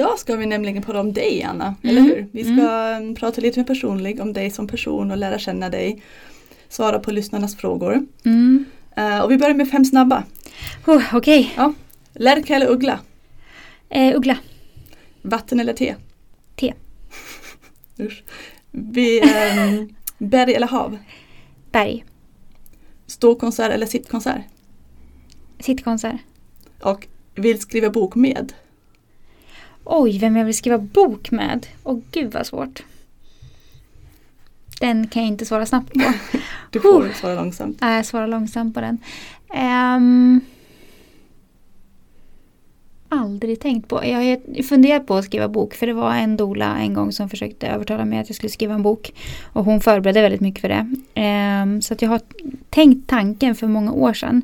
Idag 0.00 0.18
ska 0.18 0.36
vi 0.36 0.46
nämligen 0.46 0.82
prata 0.82 1.00
om 1.00 1.12
dig 1.12 1.42
Anna, 1.42 1.74
eller 1.82 2.00
Mm. 2.00 2.10
hur? 2.12 2.26
Vi 2.32 2.44
ska 2.44 2.52
mm. 2.66 3.14
prata 3.14 3.40
lite 3.40 3.60
mer 3.60 3.66
personligt 3.66 4.20
om 4.20 4.32
dig 4.32 4.50
som 4.50 4.68
person 4.68 5.10
och 5.10 5.16
lära 5.16 5.38
känna 5.38 5.68
dig. 5.68 6.02
Svara 6.68 6.98
på 6.98 7.10
lyssnarnas 7.12 7.56
frågor. 7.56 8.06
Mm. 8.24 8.64
Eh, 8.96 9.20
och 9.20 9.30
vi 9.30 9.38
börjar 9.38 9.54
med 9.54 9.70
fem 9.70 9.84
snabba. 9.84 10.24
Oh, 10.86 11.02
Okej, 11.12 11.52
Ja. 11.56 11.72
Lärka 12.12 12.56
eller 12.56 12.66
uggla? 12.70 13.00
eh, 13.88 14.16
uggla. 14.16 14.38
Vatten 15.22 15.60
eller 15.60 15.72
te? 15.72 15.94
Te. 16.56 16.74
Usch. 17.98 18.22
Vi, 18.70 19.20
ehm, 19.20 19.88
berg 20.18 20.54
eller 20.54 20.66
hav? 20.66 20.98
Berg. 21.72 22.04
Ståkonsert 23.06 23.72
eller 23.72 23.86
sittkonsert? 23.86 24.42
Sittkonsert. 25.58 26.20
Och 26.82 27.06
vill 27.34 27.60
skriva 27.60 27.90
bok 27.90 28.14
med? 28.14 28.52
Oj, 29.84 30.18
vem 30.18 30.36
jag 30.36 30.44
vill 30.44 30.56
skriva 30.56 30.78
bok 30.78 31.30
med? 31.30 31.66
Åh 31.82 31.98
gud 32.10 32.32
vad 32.32 32.46
svårt. 32.46 32.82
Den 34.80 35.06
kan 35.08 35.22
jag 35.22 35.28
inte 35.28 35.46
svara 35.46 35.66
snabbt 35.66 35.92
på. 35.92 36.12
Du 36.70 36.80
får 36.80 37.08
svara 37.08 37.34
långsamt. 37.34 37.80
Nej, 37.80 37.96
jag 37.96 38.06
svarar 38.06 38.26
långsamt 38.26 38.74
på 38.74 38.80
den. 38.80 38.98
Ehm, 39.54 40.40
aldrig 43.08 43.60
tänkt 43.60 43.88
på. 43.88 44.04
Jag 44.04 44.18
har 44.18 44.62
funderat 44.62 45.06
på 45.06 45.16
att 45.16 45.24
skriva 45.24 45.48
bok 45.48 45.74
för 45.74 45.86
det 45.86 45.92
var 45.92 46.14
en 46.14 46.36
dola 46.36 46.78
en 46.78 46.94
gång 46.94 47.12
som 47.12 47.28
försökte 47.28 47.66
övertala 47.66 48.04
mig 48.04 48.18
att 48.18 48.28
jag 48.28 48.36
skulle 48.36 48.50
skriva 48.50 48.74
en 48.74 48.82
bok. 48.82 49.12
Och 49.52 49.64
hon 49.64 49.80
förberedde 49.80 50.22
väldigt 50.22 50.40
mycket 50.40 50.60
för 50.60 50.68
det. 50.68 50.94
Ehm, 51.14 51.82
så 51.82 51.94
att 51.94 52.02
jag 52.02 52.08
har 52.08 52.20
tänkt 52.70 53.08
tanken 53.08 53.54
för 53.54 53.66
många 53.66 53.92
år 53.92 54.12
sedan. 54.12 54.42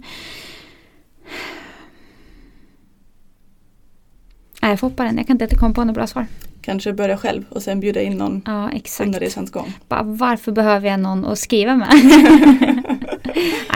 Nej, 4.67 4.73
jag 4.73 4.81
får 4.81 4.89
hoppa 4.89 5.05
den. 5.05 5.17
Jag 5.17 5.27
kan 5.27 5.43
inte 5.43 5.57
komma 5.57 5.75
på 5.75 5.85
något 5.85 5.95
bra 5.95 6.07
svar. 6.07 6.27
Kanske 6.63 6.93
börja 6.93 7.17
själv 7.17 7.45
och 7.49 7.63
sen 7.63 7.81
bjuda 7.81 8.01
in 8.01 8.17
någon 8.19 8.43
Ja, 8.47 8.53
under 8.63 8.77
exakt. 8.77 9.21
resans 9.21 9.51
gång. 9.51 9.73
Bara, 9.89 10.03
varför 10.03 10.53
behöver 10.53 10.89
jag 10.89 11.01
någon 11.01 11.25
att 11.25 11.39
skriva 11.39 11.77
med? 11.77 11.89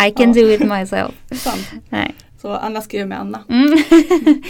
I 0.07 0.11
can 0.17 0.33
Ja. 0.35 0.43
do 0.43 0.51
it 0.51 0.61
myself. 0.61 1.15
Sant. 1.33 1.71
Nej. 1.89 2.15
Så 2.43 2.49
Anna 2.55 2.81
skriver 2.81 3.07
med 3.07 3.21
Anna. 3.21 3.45
Mm. 3.49 3.79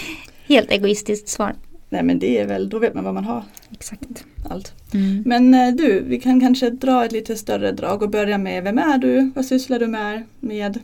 Helt 0.49 0.71
egoistiskt 0.71 1.29
svar. 1.29 1.55
Nej 1.89 2.03
men 2.03 2.19
det 2.19 2.39
är 2.39 2.47
väl, 2.47 2.69
då 2.69 2.79
vet 2.79 2.95
man 2.95 3.05
vad 3.05 3.15
man 3.15 3.25
har. 3.25 3.43
Exakt. 3.73 4.25
Allt. 4.51 4.73
Mm. 4.95 5.23
Men 5.27 5.55
eh, 5.55 5.75
du, 5.75 6.01
vi 6.07 6.21
kan 6.21 6.41
kanske 6.41 6.71
dra 6.71 7.05
ett 7.05 7.13
lite 7.13 7.37
större 7.37 7.73
drag 7.73 8.03
och 8.03 8.11
börja 8.11 8.39
med 8.39 8.65
vem 8.65 8.79
är 8.79 8.99
du? 8.99 9.31
Vad 9.35 9.45
sysslar 9.45 9.79
du 9.79 9.87
med? 9.87 10.23
med? 10.41 10.79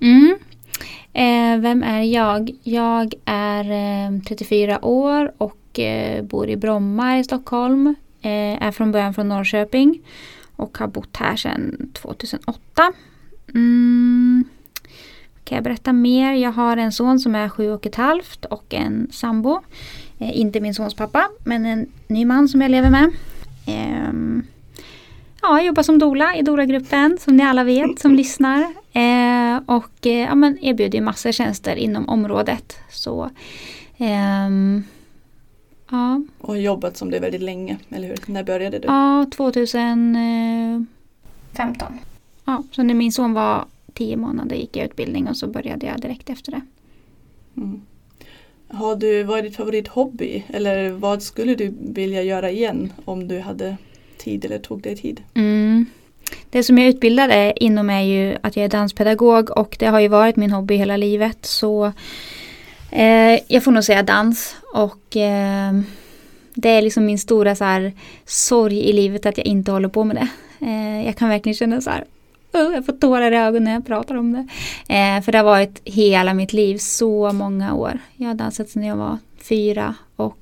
Mm. 0.00 0.36
Eh, 1.12 1.58
vem 1.58 1.82
är 1.82 2.02
jag? 2.02 2.50
Jag 2.62 3.14
är 3.24 3.70
eh, 3.70 4.20
34 4.28 4.84
år 4.84 5.32
och 5.38 5.78
eh, 5.78 6.24
bor 6.24 6.48
i 6.48 6.56
Bromma 6.56 7.18
i 7.18 7.24
Stockholm. 7.24 7.94
Eh, 8.22 8.62
är 8.62 8.70
från 8.70 8.92
början 8.92 9.14
från 9.14 9.28
Norrköping 9.28 10.00
och 10.56 10.78
har 10.78 10.86
bott 10.86 11.16
här 11.16 11.36
sedan 11.36 11.90
2008. 11.94 12.92
Mm. 13.54 14.44
Kan 15.44 15.56
jag 15.56 15.64
berätta 15.64 15.92
mer? 15.92 16.32
Jag 16.32 16.52
har 16.52 16.76
en 16.76 16.92
son 16.92 17.20
som 17.20 17.34
är 17.34 17.48
sju 17.48 17.70
och 17.70 17.86
ett 17.86 17.94
halvt 17.94 18.44
och 18.44 18.74
en 18.74 19.08
sambo. 19.12 19.60
Eh, 20.18 20.40
inte 20.40 20.60
min 20.60 20.74
sons 20.74 20.94
pappa, 20.94 21.28
men 21.44 21.66
en 21.66 21.86
ny 22.06 22.24
man 22.24 22.48
som 22.48 22.60
jag 22.60 22.70
lever 22.70 22.90
med. 22.90 23.10
Ehm. 23.66 24.42
Ja, 25.42 25.58
jag 25.58 25.66
jobbar 25.66 25.82
som 25.82 25.98
dola 25.98 26.36
i 26.36 26.42
Dora-gruppen 26.42 27.18
som 27.20 27.36
ni 27.36 27.42
alla 27.42 27.64
vet 27.64 27.98
som 27.98 28.14
lyssnar. 28.14 28.60
Eh, 28.92 29.60
och 29.66 30.06
eh, 30.06 30.18
ja, 30.18 30.34
men 30.34 30.58
erbjuder 30.64 30.98
ju 30.98 31.04
massor 31.04 31.32
tjänster 31.32 31.76
inom 31.76 32.08
området. 32.08 32.76
Så 32.90 33.30
ehm, 33.98 34.82
ja, 35.90 36.22
Och 36.38 36.48
har 36.48 36.56
jobbat 36.56 36.96
som 36.96 37.10
det 37.10 37.18
väldigt 37.18 37.42
länge, 37.42 37.78
eller 37.88 38.08
hur? 38.08 38.18
När 38.26 38.44
började 38.44 38.78
du? 38.78 38.86
ja, 38.88 39.26
2015. 39.36 40.96
Ja, 42.44 42.62
så 42.70 42.82
när 42.82 42.94
min 42.94 43.12
son 43.12 43.32
var 43.32 43.64
tio 43.94 44.16
månader 44.16 44.56
gick 44.56 44.76
jag 44.76 44.86
utbildning 44.86 45.28
och 45.28 45.36
så 45.36 45.46
började 45.46 45.86
jag 45.86 46.00
direkt 46.00 46.30
efter 46.30 46.52
det. 46.52 46.60
Mm. 47.56 47.82
Har 48.68 48.96
du, 48.96 49.22
vad 49.22 49.38
är 49.38 49.42
ditt 49.42 49.56
favorithobby? 49.56 50.44
Eller 50.48 50.90
vad 50.90 51.22
skulle 51.22 51.54
du 51.54 51.74
vilja 51.80 52.22
göra 52.22 52.50
igen 52.50 52.92
om 53.04 53.28
du 53.28 53.40
hade 53.40 53.76
tid 54.24 54.44
eller 54.44 54.58
tog 54.58 54.82
dig 54.82 54.96
tid? 54.96 55.20
Mm. 55.34 55.86
Det 56.50 56.62
som 56.62 56.78
jag 56.78 56.88
utbildade 56.88 57.52
inom 57.56 57.90
är 57.90 58.00
ju 58.00 58.36
att 58.40 58.56
jag 58.56 58.64
är 58.64 58.68
danspedagog 58.68 59.50
och 59.50 59.76
det 59.78 59.86
har 59.86 60.00
ju 60.00 60.08
varit 60.08 60.36
min 60.36 60.50
hobby 60.50 60.76
hela 60.76 60.96
livet. 60.96 61.38
Så 61.46 61.92
eh, 62.90 63.40
jag 63.48 63.64
får 63.64 63.72
nog 63.72 63.84
säga 63.84 64.02
dans 64.02 64.56
och 64.74 65.16
eh, 65.16 65.72
det 66.54 66.68
är 66.68 66.82
liksom 66.82 67.04
min 67.04 67.18
stora 67.18 67.54
så 67.54 67.64
här, 67.64 67.92
sorg 68.24 68.78
i 68.78 68.92
livet 68.92 69.26
att 69.26 69.38
jag 69.38 69.46
inte 69.46 69.72
håller 69.72 69.88
på 69.88 70.04
med 70.04 70.16
det. 70.16 70.28
Eh, 70.66 71.06
jag 71.06 71.16
kan 71.16 71.28
verkligen 71.28 71.54
känna 71.54 71.80
så 71.80 71.90
här, 71.90 72.04
"Åh, 72.52 72.74
jag 72.74 72.86
får 72.86 72.92
tårar 72.92 73.32
i 73.32 73.36
ögonen 73.36 73.64
när 73.64 73.72
jag 73.72 73.86
pratar 73.86 74.14
om 74.14 74.32
det. 74.32 74.46
Eh, 74.94 75.22
för 75.22 75.32
det 75.32 75.38
har 75.38 75.44
varit 75.44 75.80
hela 75.84 76.34
mitt 76.34 76.52
liv, 76.52 76.78
så 76.78 77.32
många 77.32 77.74
år. 77.74 77.98
Jag 78.16 78.26
har 78.26 78.34
dansat 78.34 78.68
sedan 78.68 78.84
jag 78.84 78.96
var 78.96 79.18
fyra 79.42 79.94
och 80.16 80.38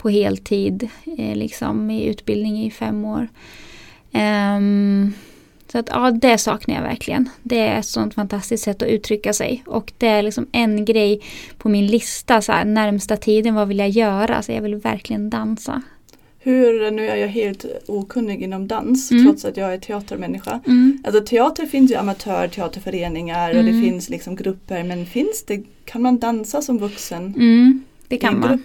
på 0.00 0.08
heltid 0.08 0.88
eh, 1.18 1.36
liksom 1.36 1.90
i 1.90 2.04
utbildning 2.06 2.64
i 2.66 2.70
fem 2.70 3.04
år. 3.04 3.28
Ehm, 4.12 5.12
så 5.72 5.78
att 5.78 5.88
ja, 5.92 6.10
det 6.10 6.38
saknar 6.38 6.74
jag 6.74 6.82
verkligen. 6.82 7.28
Det 7.42 7.58
är 7.58 7.78
ett 7.78 7.86
sånt 7.86 8.14
fantastiskt 8.14 8.64
sätt 8.64 8.82
att 8.82 8.88
uttrycka 8.88 9.32
sig. 9.32 9.62
Och 9.66 9.92
det 9.98 10.06
är 10.06 10.22
liksom 10.22 10.46
en 10.52 10.84
grej 10.84 11.20
på 11.58 11.68
min 11.68 11.86
lista 11.86 12.42
så 12.42 12.52
här, 12.52 12.64
närmsta 12.64 13.16
tiden, 13.16 13.54
vad 13.54 13.68
vill 13.68 13.78
jag 13.78 13.88
göra? 13.88 14.42
Så 14.42 14.52
jag 14.52 14.62
vill 14.62 14.74
verkligen 14.74 15.30
dansa. 15.30 15.82
Hur, 16.42 16.90
nu 16.90 17.08
är 17.08 17.16
jag 17.16 17.28
helt 17.28 17.64
okunnig 17.86 18.42
inom 18.42 18.68
dans 18.68 19.10
Mm. 19.10 19.24
trots 19.26 19.44
att 19.44 19.56
jag 19.56 19.74
är 19.74 19.78
teatermänniska. 19.78 20.60
Mm. 20.66 20.98
Alltså 21.04 21.20
teater 21.24 21.66
finns 21.66 21.90
ju 21.90 21.94
amatörteaterföreningar 21.94 23.48
och 23.48 23.64
det 23.64 23.70
Mm. 23.70 23.82
finns 23.82 24.08
liksom 24.08 24.36
grupper 24.36 24.82
men 24.82 25.06
finns 25.06 25.44
det, 25.46 25.62
kan 25.84 26.02
man 26.02 26.18
dansa 26.18 26.62
som 26.62 26.78
vuxen? 26.78 27.24
Mm, 27.36 27.84
det 28.08 28.16
kan 28.16 28.40
man. 28.40 28.48
grupp? 28.48 28.60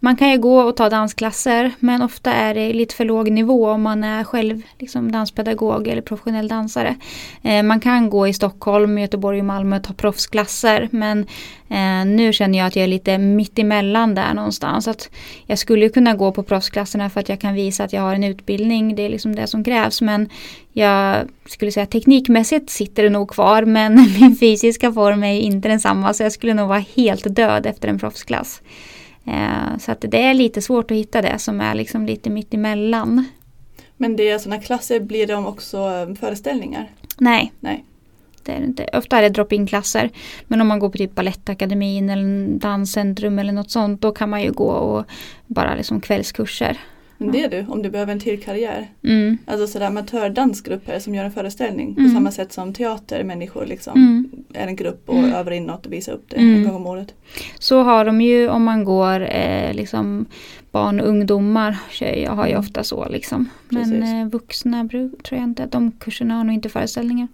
Man 0.00 0.16
kan 0.16 0.30
ju 0.30 0.38
gå 0.38 0.60
och 0.60 0.76
ta 0.76 0.88
dansklasser 0.88 1.70
men 1.78 2.02
ofta 2.02 2.32
är 2.32 2.54
det 2.54 2.72
lite 2.72 2.94
för 2.94 3.04
låg 3.04 3.30
nivå 3.30 3.70
om 3.70 3.82
man 3.82 4.04
är 4.04 4.24
själv 4.24 4.62
liksom 4.78 5.12
danspedagog 5.12 5.88
eller 5.88 6.02
professionell 6.02 6.48
dansare. 6.48 6.96
Eh, 7.42 7.62
man 7.62 7.80
kan 7.80 8.10
gå 8.10 8.28
i 8.28 8.32
Stockholm, 8.32 8.98
Göteborg 8.98 9.38
och 9.38 9.44
Malmö 9.44 9.76
och 9.76 9.84
ta 9.84 9.92
proffsklasser 9.92 10.88
men 10.92 11.26
eh, 11.68 12.06
nu 12.06 12.32
känner 12.32 12.58
jag 12.58 12.66
att 12.66 12.76
jag 12.76 12.82
är 12.82 12.88
lite 12.88 13.18
mitt 13.18 13.58
emellan 13.58 14.14
där 14.14 14.34
någonstans. 14.34 14.88
Att 14.88 15.10
jag 15.46 15.58
skulle 15.58 15.88
kunna 15.88 16.14
gå 16.14 16.32
på 16.32 16.42
proffsklasserna 16.42 17.10
för 17.10 17.20
att 17.20 17.28
jag 17.28 17.40
kan 17.40 17.54
visa 17.54 17.84
att 17.84 17.92
jag 17.92 18.02
har 18.02 18.14
en 18.14 18.24
utbildning, 18.24 18.96
det 18.96 19.02
är 19.02 19.08
liksom 19.08 19.36
det 19.36 19.46
som 19.46 19.64
krävs 19.64 20.00
men 20.00 20.28
jag 20.72 21.28
skulle 21.46 21.72
säga 21.72 21.86
teknikmässigt 21.86 22.70
sitter 22.70 23.02
det 23.02 23.10
nog 23.10 23.30
kvar 23.30 23.62
men 23.74 23.94
min 24.20 24.36
fysiska 24.36 24.92
form 24.92 25.24
är 25.24 25.40
inte 25.40 25.68
densamma 25.68 26.14
så 26.14 26.22
jag 26.22 26.32
skulle 26.32 26.54
nog 26.54 26.68
vara 26.68 26.84
helt 26.96 27.36
död 27.36 27.66
efter 27.66 27.88
en 27.88 27.98
proffsklass. 27.98 28.60
Eh, 29.26 29.78
Så 29.78 29.92
att 29.92 30.00
det 30.00 30.22
är 30.22 30.34
lite 30.34 30.62
svårt 30.62 30.90
att 30.90 30.96
hitta 30.96 31.22
det 31.22 31.38
som 31.38 31.60
är 31.60 31.74
liksom 31.74 32.06
lite 32.06 32.30
mitt 32.30 32.54
emellan. 32.54 33.24
Men 33.96 34.16
det 34.16 34.28
är 34.30 34.38
sådana 34.38 34.62
klasser, 34.62 35.00
blir 35.00 35.26
de 35.26 35.46
också 35.46 35.78
eh, 35.78 36.14
föreställningar? 36.14 36.90
Nej. 37.18 37.52
Nej. 37.60 37.84
Det 38.42 38.52
är 38.52 38.60
det 38.60 38.66
inte. 38.66 38.88
Ofta 38.92 39.18
är 39.18 39.22
det 39.22 39.28
drop-in 39.28 39.66
klasser. 39.66 40.10
Men 40.46 40.60
om 40.60 40.68
man 40.68 40.78
går 40.78 40.88
på 40.88 40.98
typ 40.98 41.14
Balettakademin 41.14 42.10
eller 42.10 42.22
en 42.22 42.58
danscentrum 42.58 43.38
eller 43.38 43.52
något 43.52 43.70
sånt 43.70 44.00
då 44.00 44.12
kan 44.12 44.30
man 44.30 44.42
ju 44.42 44.52
gå 44.52 44.70
och 44.70 45.04
bara 45.46 45.74
liksom 45.74 46.00
kvällskurser. 46.00 46.78
Men 47.18 47.32
det 47.32 47.40
är 47.44 47.48
du, 47.50 47.66
om 47.68 47.82
du 47.82 47.90
behöver 47.90 48.12
en 48.12 48.20
till 48.20 48.42
karriär. 48.42 48.88
Mm. 49.04 49.38
Alltså 49.46 49.66
sådär 49.66 49.86
amatördansgrupper 49.86 50.98
som 50.98 51.14
gör 51.14 51.24
en 51.24 51.32
föreställning 51.32 51.94
Mm. 51.98 52.04
på 52.10 52.14
samma 52.14 52.30
sätt 52.30 52.52
som 52.52 52.72
teatermänniskor 52.72 53.66
liksom 53.66 53.96
Mm. 53.96 54.30
är 54.54 54.66
en 54.66 54.76
grupp 54.76 55.08
och 55.08 55.18
Mm. 55.18 55.32
övar 55.34 55.52
in 55.52 55.64
något 55.64 55.86
och 55.86 55.92
visar 55.92 56.12
upp 56.12 56.24
det 56.30 56.36
Mm. 56.36 56.54
en 56.54 56.64
gång 56.64 56.74
om 56.76 56.86
året. 56.86 57.14
Så 57.58 57.82
har 57.82 58.04
de 58.04 58.20
ju 58.20 58.48
om 58.48 58.64
man 58.64 58.84
går 58.84 59.20
eh, 59.30 59.74
liksom 59.74 60.26
barn 60.70 61.00
och 61.00 61.08
ungdomar 61.08 61.76
tjejer 61.90 62.30
har 62.30 62.46
ju 62.48 62.56
ofta 62.56 62.84
så 62.84 63.08
liksom. 63.08 63.48
Men 63.68 64.02
eh, 64.02 64.26
vuxna 64.28 64.88
tror 64.88 65.10
jag 65.30 65.42
inte 65.42 65.64
att 65.64 65.72
de 65.72 65.92
kurserna 65.92 66.34
har 66.34 66.44
nog 66.44 66.54
inte 66.54 66.68
föreställningar. 66.68 67.28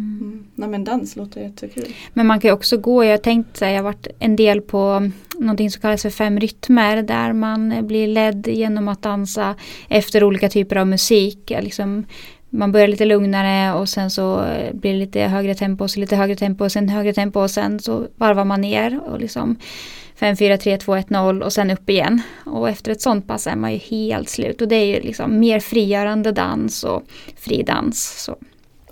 Mm. 0.00 0.44
Nej 0.54 0.68
men 0.68 0.84
dans 0.84 1.16
låter 1.16 1.40
jättekul. 1.40 1.86
Men 2.12 2.26
man 2.26 2.40
kan 2.40 2.48
ju 2.48 2.52
också 2.52 2.76
gå, 2.76 3.04
jag 3.04 3.10
har 3.10 3.18
tänkt 3.18 3.56
säga, 3.56 3.70
jag 3.70 3.78
har 3.78 3.84
varit 3.84 4.06
en 4.18 4.36
del 4.36 4.60
på 4.60 5.10
någonting 5.38 5.70
som 5.70 5.82
kallas 5.82 6.02
för 6.02 6.10
fem 6.10 6.40
rytmer 6.40 7.02
där 7.02 7.32
man 7.32 7.86
blir 7.86 8.06
ledd 8.06 8.48
genom 8.48 8.88
att 8.88 9.02
dansa 9.02 9.54
efter 9.88 10.24
olika 10.24 10.48
typer 10.48 10.76
av 10.76 10.86
musik. 10.86 11.52
Liksom, 11.60 12.06
man 12.50 12.72
börjar 12.72 12.88
lite 12.88 13.04
lugnare 13.04 13.74
och 13.74 13.88
sen 13.88 14.10
så 14.10 14.44
blir 14.72 14.92
det 14.92 14.98
lite 14.98 15.20
högre 15.20 15.54
tempo, 15.54 15.88
så 15.88 16.00
lite 16.00 16.16
högre 16.16 16.36
tempo 16.36 16.64
och 16.64 16.72
sen 16.72 16.88
högre 16.88 17.12
tempo 17.12 17.40
och 17.40 17.50
sen 17.50 17.80
så 17.80 18.06
varvar 18.16 18.44
man 18.44 18.60
ner 18.60 19.00
och 19.06 19.20
liksom 19.20 19.56
5, 20.16 20.36
4, 20.36 20.58
3, 20.58 20.76
2, 20.76 20.94
1, 20.94 21.10
0 21.10 21.42
och 21.42 21.52
sen 21.52 21.70
upp 21.70 21.90
igen. 21.90 22.22
Och 22.46 22.68
efter 22.68 22.92
ett 22.92 23.00
sånt 23.02 23.26
pass 23.26 23.46
är 23.46 23.56
man 23.56 23.72
ju 23.72 23.78
helt 23.78 24.28
slut 24.28 24.60
och 24.60 24.68
det 24.68 24.76
är 24.76 24.84
ju 24.84 25.00
liksom 25.00 25.38
mer 25.38 25.60
frigörande 25.60 26.32
dans 26.32 26.84
och 26.84 27.02
fri 27.36 27.62
dans. 27.62 28.24
Så. 28.24 28.36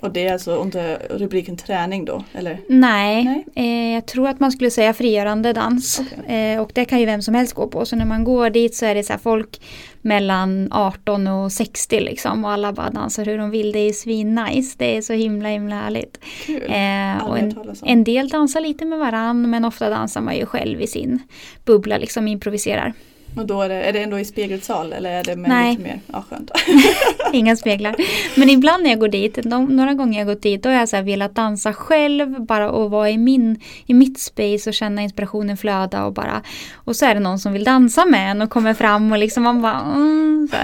Och 0.01 0.11
det 0.11 0.27
är 0.27 0.33
alltså 0.33 0.51
under 0.51 0.97
rubriken 1.09 1.57
träning 1.57 2.05
då? 2.05 2.23
Eller? 2.33 2.59
Nej, 2.67 3.23
Nej. 3.23 3.45
Eh, 3.55 3.93
jag 3.93 4.05
tror 4.05 4.27
att 4.27 4.39
man 4.39 4.51
skulle 4.51 4.71
säga 4.71 4.93
frigörande 4.93 5.53
dans. 5.53 6.01
Okej. 6.17 6.53
Eh, 6.53 6.61
och 6.61 6.71
det 6.73 6.85
kan 6.85 6.99
ju 6.99 7.05
vem 7.05 7.21
som 7.21 7.35
helst 7.35 7.53
gå 7.53 7.67
på. 7.67 7.85
Så 7.85 7.95
när 7.95 8.05
man 8.05 8.23
går 8.23 8.49
dit 8.49 8.75
så 8.75 8.85
är 8.85 8.95
det 8.95 9.03
så 9.03 9.17
folk 9.17 9.61
mellan 10.01 10.67
18 10.71 11.27
och 11.27 11.51
60 11.51 11.99
liksom. 11.99 12.45
Och 12.45 12.51
alla 12.51 12.73
bara 12.73 12.89
dansar 12.89 13.25
hur 13.25 13.37
de 13.37 13.51
vill. 13.51 13.71
Det 13.71 13.79
är 13.79 13.93
svinnice. 13.93 14.75
Det 14.77 14.97
är 14.97 15.01
så 15.01 15.13
himla 15.13 15.49
himla 15.49 15.75
härligt. 15.75 16.19
Kul! 16.45 16.63
Eh, 16.63 17.27
och 17.27 17.39
en, 17.39 17.75
en 17.83 18.03
del 18.03 18.29
dansar 18.29 18.61
lite 18.61 18.85
med 18.85 18.99
varann 18.99 19.49
men 19.49 19.65
ofta 19.65 19.89
dansar 19.89 20.21
man 20.21 20.35
ju 20.35 20.45
själv 20.45 20.81
i 20.81 20.87
sin 20.87 21.19
bubbla 21.65 21.97
liksom 21.97 22.27
improviserar. 22.27 22.93
Och 23.35 23.45
då 23.45 23.61
är 23.61 23.69
det, 23.69 23.75
är 23.75 23.93
det 23.93 23.99
ändå 23.99 24.19
i 24.19 24.25
spegelsal 24.25 24.93
eller 24.93 25.11
är 25.11 25.23
det 25.23 25.35
med 25.35 25.49
Nej. 25.49 25.71
lite 25.71 25.83
mer? 25.83 25.99
Ja, 26.07 26.23
skönt. 26.29 26.51
Inga 27.33 27.55
speglar. 27.55 27.95
Men 28.39 28.49
ibland 28.49 28.83
när 28.83 28.89
jag 28.89 28.99
går 28.99 29.07
dit, 29.07 29.39
de, 29.43 29.65
några 29.65 29.93
gånger 29.93 30.19
jag 30.19 30.27
gått 30.27 30.41
dit, 30.41 30.63
då 30.63 30.69
har 30.69 30.75
jag 30.75 30.89
så 30.89 30.95
här 30.95 31.03
velat 31.03 31.35
dansa 31.35 31.73
själv 31.73 32.45
bara 32.45 32.71
och 32.71 32.91
vara 32.91 33.09
i, 33.09 33.17
min, 33.17 33.59
i 33.85 33.93
mitt 33.93 34.19
space 34.19 34.69
och 34.69 34.73
känna 34.73 35.01
inspirationen 35.01 35.57
flöda 35.57 36.05
och 36.05 36.13
bara 36.13 36.41
och 36.75 36.95
så 36.95 37.05
är 37.05 37.13
det 37.13 37.19
någon 37.19 37.39
som 37.39 37.53
vill 37.53 37.63
dansa 37.63 38.05
med 38.05 38.31
en 38.31 38.41
och 38.41 38.49
kommer 38.49 38.73
fram 38.73 39.11
och 39.11 39.17
liksom 39.17 39.43
man 39.43 39.61
bara 39.61 39.79
mm, 39.79 40.47
så. 40.51 40.57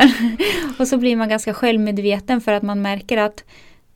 Och 0.81 0.88
så 0.88 0.97
blir 0.97 1.15
man 1.15 1.29
ganska 1.29 1.53
självmedveten 1.53 2.41
för 2.41 2.51
att 2.51 2.63
man 2.63 2.81
märker 2.81 3.17
att 3.17 3.44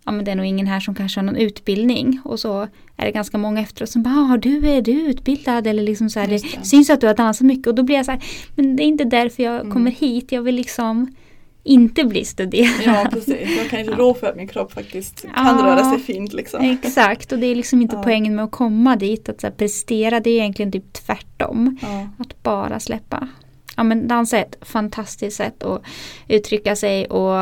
ja, 0.09 0.13
men 0.13 0.25
det 0.25 0.31
är 0.31 0.35
nog 0.35 0.45
ingen 0.45 0.67
här 0.67 0.79
som 0.79 0.95
kanske 0.95 1.19
har 1.19 1.25
någon 1.25 1.35
utbildning 1.35 2.19
och 2.25 2.39
så 2.39 2.61
är 2.97 3.05
det 3.05 3.11
ganska 3.11 3.37
många 3.37 3.61
efteråt 3.61 3.89
som 3.89 4.03
bara, 4.03 4.33
ah, 4.33 4.37
du 4.37 4.69
är 4.69 4.81
du 4.81 4.91
utbildad 4.91 5.67
eller 5.67 5.83
liksom 5.83 6.09
så 6.09 6.19
här, 6.19 6.27
det 6.27 6.37
det. 6.37 6.65
syns 6.65 6.89
att 6.89 7.01
du 7.01 7.07
har 7.07 7.13
dansat 7.13 7.45
mycket 7.47 7.67
och 7.67 7.75
då 7.75 7.83
blir 7.83 7.95
jag 7.95 8.05
så 8.05 8.11
här, 8.11 8.23
men 8.55 8.75
det 8.75 8.83
är 8.83 8.85
inte 8.85 9.03
därför 9.03 9.43
jag 9.43 9.59
Mm. 9.59 9.71
kommer 9.73 9.91
hit, 9.91 10.31
jag 10.31 10.41
vill 10.41 10.55
liksom 10.55 11.07
inte 11.63 12.03
bli 12.03 12.25
studerad. 12.25 12.69
Ja 12.85 13.07
precis, 13.11 13.57
jag 13.57 13.69
kan 13.69 13.79
inte 13.79 13.91
Ja. 13.91 13.97
rå 13.97 14.13
för 14.13 14.27
att 14.27 14.35
min 14.35 14.47
kropp 14.47 14.73
faktiskt 14.73 15.21
kan 15.35 15.57
Ja. 15.59 15.65
röra 15.65 15.83
sig 15.91 15.99
fint 15.99 16.33
liksom. 16.33 16.61
Exakt, 16.65 17.31
och 17.31 17.39
det 17.39 17.47
är 17.47 17.55
liksom 17.55 17.81
inte 17.81 17.95
Ja. 17.95 18.03
poängen 18.03 18.35
med 18.35 18.45
att 18.45 18.51
komma 18.51 18.95
dit, 18.95 19.29
att 19.29 19.41
så 19.41 19.47
här, 19.47 19.53
prestera, 19.53 20.19
det 20.19 20.29
är 20.29 20.39
egentligen 20.39 20.71
typ 20.71 20.93
tvärtom. 20.93 21.77
Ja. 21.81 22.07
Att 22.17 22.43
bara 22.43 22.79
släppa. 22.79 23.27
Ja 23.77 23.83
men 23.83 24.07
dansa 24.07 24.37
är 24.37 24.41
ett 24.41 24.55
fantastiskt 24.61 25.37
sätt 25.37 25.63
att 25.63 25.81
uttrycka 26.27 26.75
sig 26.75 27.05
och 27.05 27.35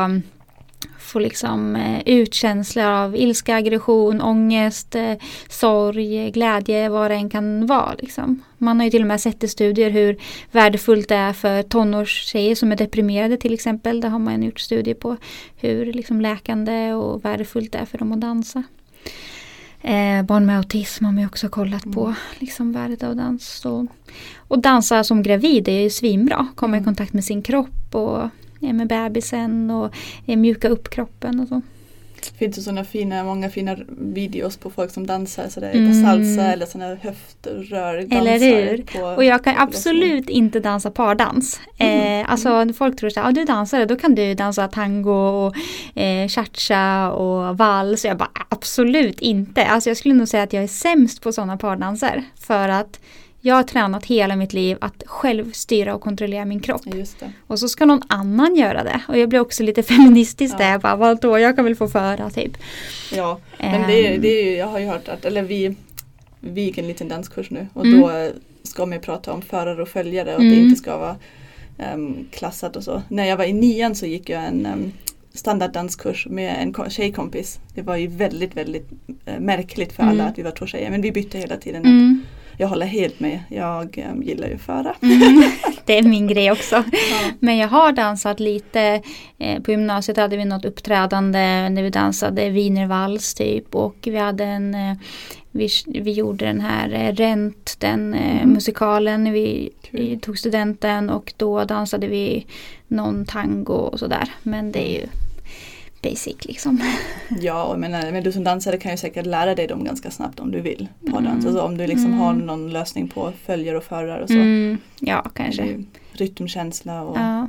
få 1.08 1.18
liksom 1.18 1.76
eh, 1.76 2.00
ut 2.06 2.34
känslor 2.34 2.84
av 2.84 3.16
ilska, 3.16 3.56
aggression, 3.56 4.20
ångest, 4.20 4.94
eh, 4.94 5.14
sorg, 5.48 6.30
glädje, 6.30 6.88
vad 6.88 7.10
det 7.10 7.14
än 7.14 7.30
kan 7.30 7.66
vara. 7.66 7.94
Liksom. 7.98 8.42
Man 8.58 8.76
har 8.76 8.84
ju 8.84 8.90
till 8.90 9.02
och 9.02 9.08
med 9.08 9.20
sett 9.20 9.44
i 9.44 9.48
studier 9.48 9.90
hur 9.90 10.16
värdefullt 10.52 11.08
det 11.08 11.14
är 11.14 11.32
för 11.32 11.62
tonårstjejer 11.62 12.54
som 12.54 12.72
är 12.72 12.76
deprimerade 12.76 13.36
till 13.36 13.54
exempel. 13.54 14.00
Det 14.00 14.08
har 14.08 14.18
man 14.18 14.42
gjort 14.42 14.60
studier 14.60 14.94
på. 14.94 15.16
Hur 15.56 15.92
liksom 15.92 16.20
läkande 16.20 16.92
och 16.92 17.24
värdefullt 17.24 17.72
det 17.72 17.78
är 17.78 17.84
för 17.84 17.98
dem 17.98 18.12
att 18.12 18.20
dansa. 18.20 18.62
Eh, 19.82 20.22
barn 20.22 20.46
med 20.46 20.56
autism 20.56 21.04
har 21.04 21.12
man 21.12 21.20
ju 21.20 21.26
också 21.26 21.48
kollat 21.48 21.92
på. 21.92 22.04
Mm. 22.04 22.14
Liksom 22.38 22.72
värdet 22.72 23.02
av 23.02 23.16
dans. 23.16 23.48
Så. 23.48 23.86
Och 24.36 24.58
dansa 24.58 25.04
som 25.04 25.22
gravid 25.22 25.68
är 25.68 25.80
ju 25.80 25.90
svinbra. 25.90 26.46
Komma 26.54 26.76
i 26.76 26.78
Mm. 26.78 26.84
kontakt 26.84 27.12
med 27.12 27.24
sin 27.24 27.42
kropp 27.42 27.94
och 27.94 28.28
med 28.60 28.86
bebisen 28.88 29.70
och 29.70 29.94
eh, 30.26 30.36
mjuka 30.36 30.68
upp 30.68 30.90
kroppen 30.90 31.40
och 31.40 31.48
så. 31.48 31.62
Det 32.20 32.38
finns 32.38 32.58
ju 32.58 32.62
sådana 32.62 32.84
fina, 32.84 33.24
många 33.24 33.50
fina 33.50 33.76
videos 33.98 34.56
på 34.56 34.70
folk 34.70 34.90
som 34.90 35.06
dansar 35.06 35.48
sådär 35.48 35.70
Mm. 35.74 35.88
på 35.88 36.08
salsa 36.08 36.52
eller 36.52 36.66
sådana 36.66 36.94
höftrör 36.94 37.94
Eller 38.10 38.38
hur? 38.38 38.82
På, 38.82 38.98
Och 39.16 39.24
jag 39.24 39.44
kan 39.44 39.54
absolut 39.58 40.28
inte 40.28 40.60
dansa 40.60 40.90
pardans. 40.90 41.60
Mm. 41.78 42.20
Eh, 42.22 42.30
alltså 42.32 42.64
när 42.64 42.72
folk 42.72 42.96
tror 42.98 43.18
att 43.18 43.26
ah, 43.26 43.32
du 43.32 43.44
dansar, 43.44 43.86
då 43.86 43.96
kan 43.96 44.14
du 44.14 44.34
dansa 44.34 44.68
tango 44.68 45.10
och 45.12 45.54
eh, 46.00 46.28
cha-cha 46.28 47.10
och 47.10 47.58
vals. 47.58 48.04
Jag 48.04 48.16
bara 48.16 48.30
absolut 48.48 49.20
inte. 49.20 49.64
Alltså 49.64 49.90
jag 49.90 49.96
skulle 49.96 50.14
nog 50.14 50.28
säga 50.28 50.42
att 50.42 50.52
jag 50.52 50.62
är 50.62 50.68
sämst 50.68 51.22
på 51.22 51.32
sådana 51.32 51.56
pardanser. 51.56 52.24
För 52.40 52.68
att 52.68 53.00
jag 53.48 53.54
har 53.54 53.62
tränat 53.62 54.04
hela 54.06 54.36
mitt 54.36 54.52
liv 54.52 54.76
att 54.80 55.02
själv 55.06 55.52
styra 55.52 55.94
och 55.94 56.00
kontrollera 56.00 56.44
min 56.44 56.60
kropp. 56.60 56.82
Det. 56.84 57.06
Och 57.46 57.58
så 57.58 57.68
ska 57.68 57.84
någon 57.86 58.02
annan 58.08 58.56
göra 58.56 58.84
det. 58.84 59.00
Och 59.08 59.18
jag 59.18 59.28
blir 59.28 59.40
också 59.40 59.62
lite 59.62 59.82
feministisk 59.92 60.54
Ja. 60.54 60.58
där. 60.58 60.70
Jag 60.72 60.80
bara, 60.80 60.96
vadå, 60.96 61.38
jag 61.38 61.56
kan 61.56 61.64
väl 61.64 61.74
få 61.76 61.88
föra 61.88 62.30
typ. 62.30 62.52
Ja, 63.14 63.38
men 63.58 63.86
det, 63.86 64.06
är- 64.06 64.14
Ehm. 64.14 64.20
det 64.22 64.28
är 64.28 64.44
ju, 64.44 64.56
jag 64.56 64.66
har 64.66 64.78
ju 64.78 64.86
hört 64.86 65.08
att, 65.08 65.24
eller 65.24 65.42
vi, 65.42 65.74
vi 66.40 66.60
gick 66.60 66.78
en 66.78 66.86
liten 66.88 67.08
danskurs 67.08 67.50
nu 67.50 67.66
och 67.72 67.86
Mm. 67.86 68.00
då 68.00 68.28
ska 68.62 68.86
man 68.86 68.92
ju 68.98 69.00
prata 69.02 69.32
om 69.32 69.42
förare 69.42 69.82
och 69.82 69.88
följare 69.88 70.28
och 70.28 70.34
att 70.34 70.40
det 70.40 70.46
Mm. 70.56 70.64
inte 70.68 70.80
ska 70.80 70.96
vara 70.98 71.16
um, 71.94 72.28
klassat 72.32 72.76
och 72.76 72.84
så. 72.84 73.02
När 73.08 73.24
jag 73.24 73.36
var 73.36 73.44
i 73.44 73.52
nian 73.52 73.94
så 73.94 74.06
gick 74.06 74.28
jag 74.30 74.44
en 74.44 74.66
um, 74.66 74.92
standarddanskurs 75.34 76.26
med 76.30 76.56
en 76.62 76.72
ko- 76.72 76.90
tjejkompis. 76.90 77.58
Det 77.74 77.82
var 77.82 77.96
ju 77.96 78.06
väldigt, 78.06 78.56
väldigt 78.56 78.88
eh, 79.26 79.40
märkligt 79.40 79.92
för 79.92 80.02
alla 80.02 80.12
Mm. 80.12 80.26
att 80.26 80.38
vi 80.38 80.42
var 80.42 80.50
två 80.50 80.66
tjejer 80.66 80.90
men 80.90 81.02
vi 81.02 81.12
bytte 81.12 81.38
hela 81.38 81.56
tiden. 81.56 81.82
Mm. 81.84 82.22
Jag 82.60 82.68
håller 82.68 82.86
helt 82.86 83.20
med, 83.20 83.40
jag 83.48 84.04
um, 84.12 84.22
gillar 84.22 84.48
ju 84.48 84.58
föra. 84.58 84.94
Mm. 85.02 85.42
Det 85.84 85.98
är 85.98 86.02
min 86.02 86.26
grej 86.26 86.50
också. 86.52 86.74
Ja. 86.92 87.30
Men 87.40 87.56
jag 87.56 87.68
har 87.68 87.92
dansat 87.92 88.40
lite. 88.40 89.02
Eh, 89.38 89.62
på 89.62 89.70
gymnasiet 89.70 90.16
hade 90.16 90.36
vi 90.36 90.44
något 90.44 90.64
uppträdande 90.64 91.68
när 91.68 91.82
vi 91.82 91.90
dansade 91.90 92.50
wienervals 92.50 93.34
typ. 93.34 93.74
Och 93.74 93.96
vi 94.02 94.16
hade 94.16 94.44
en 94.44 94.74
eh, 94.74 94.94
vi, 95.50 95.68
vi 95.86 96.12
gjorde 96.12 96.44
den 96.44 96.60
här 96.60 96.92
eh, 96.92 97.14
Rent, 97.14 97.76
den 97.78 98.14
eh, 98.14 98.42
Mhm. 98.42 98.52
musikalen 98.52 99.32
vi, 99.32 99.70
vi 99.90 100.18
tog 100.18 100.38
studenten 100.38 101.10
och 101.10 101.32
då 101.36 101.64
dansade 101.64 102.06
vi 102.06 102.46
någon 102.88 103.24
tango 103.24 103.72
och 103.74 103.98
sådär. 103.98 104.28
Men 104.42 104.72
det 104.72 104.88
är 104.90 105.00
ju 105.00 105.06
basic 106.02 106.36
liksom. 106.44 106.80
Ja, 107.40 107.76
menar, 107.76 108.12
men 108.12 108.22
du 108.22 108.32
som 108.32 108.44
dansare 108.44 108.76
kan 108.78 108.90
ju 108.90 108.96
säkert 108.98 109.26
lära 109.26 109.54
dig 109.54 109.66
dem 109.66 109.84
ganska 109.84 110.10
snabbt 110.10 110.40
om 110.40 110.50
du 110.50 110.60
vill. 110.60 110.88
På 111.10 111.18
Mm. 111.18 111.32
Alltså 111.32 111.60
om 111.60 111.76
du 111.78 111.86
liksom 111.86 112.12
har 112.12 112.32
Mm. 112.32 112.46
någon 112.46 112.70
lösning 112.72 113.08
på 113.08 113.32
följer 113.46 113.74
och 113.74 113.84
förare 113.84 114.22
och 114.22 114.28
så. 114.28 114.34
Mm, 114.34 114.78
ja, 115.00 115.22
kanske. 115.34 115.84
Rytmkänsla 116.12 117.02
och 117.02 117.16
Ja. 117.18 117.48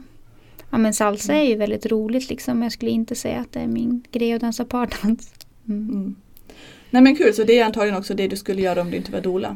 ja 0.69 0.77
men 0.77 0.93
salsa 0.93 1.33
är 1.33 1.43
ju 1.49 1.55
väldigt 1.55 1.85
roligt 1.85 2.29
liksom. 2.29 2.63
Jag 2.63 2.71
skulle 2.71 2.91
inte 2.91 3.15
säga 3.15 3.39
att 3.39 3.51
det 3.51 3.59
är 3.59 3.67
min 3.67 4.03
grej 4.11 4.33
att 4.33 4.41
dansa 4.41 4.65
pardans. 4.65 5.31
Mm. 5.67 6.15
Nej 6.89 7.01
men 7.01 7.15
kul, 7.15 7.33
så 7.33 7.43
det 7.43 7.59
är 7.59 7.65
antagligen 7.65 7.97
också 7.97 8.13
det 8.13 8.27
du 8.27 8.35
skulle 8.35 8.61
göra 8.61 8.81
om 8.81 8.91
du 8.91 8.97
inte 8.97 9.11
var? 9.11 9.19
Eller? 9.19 9.55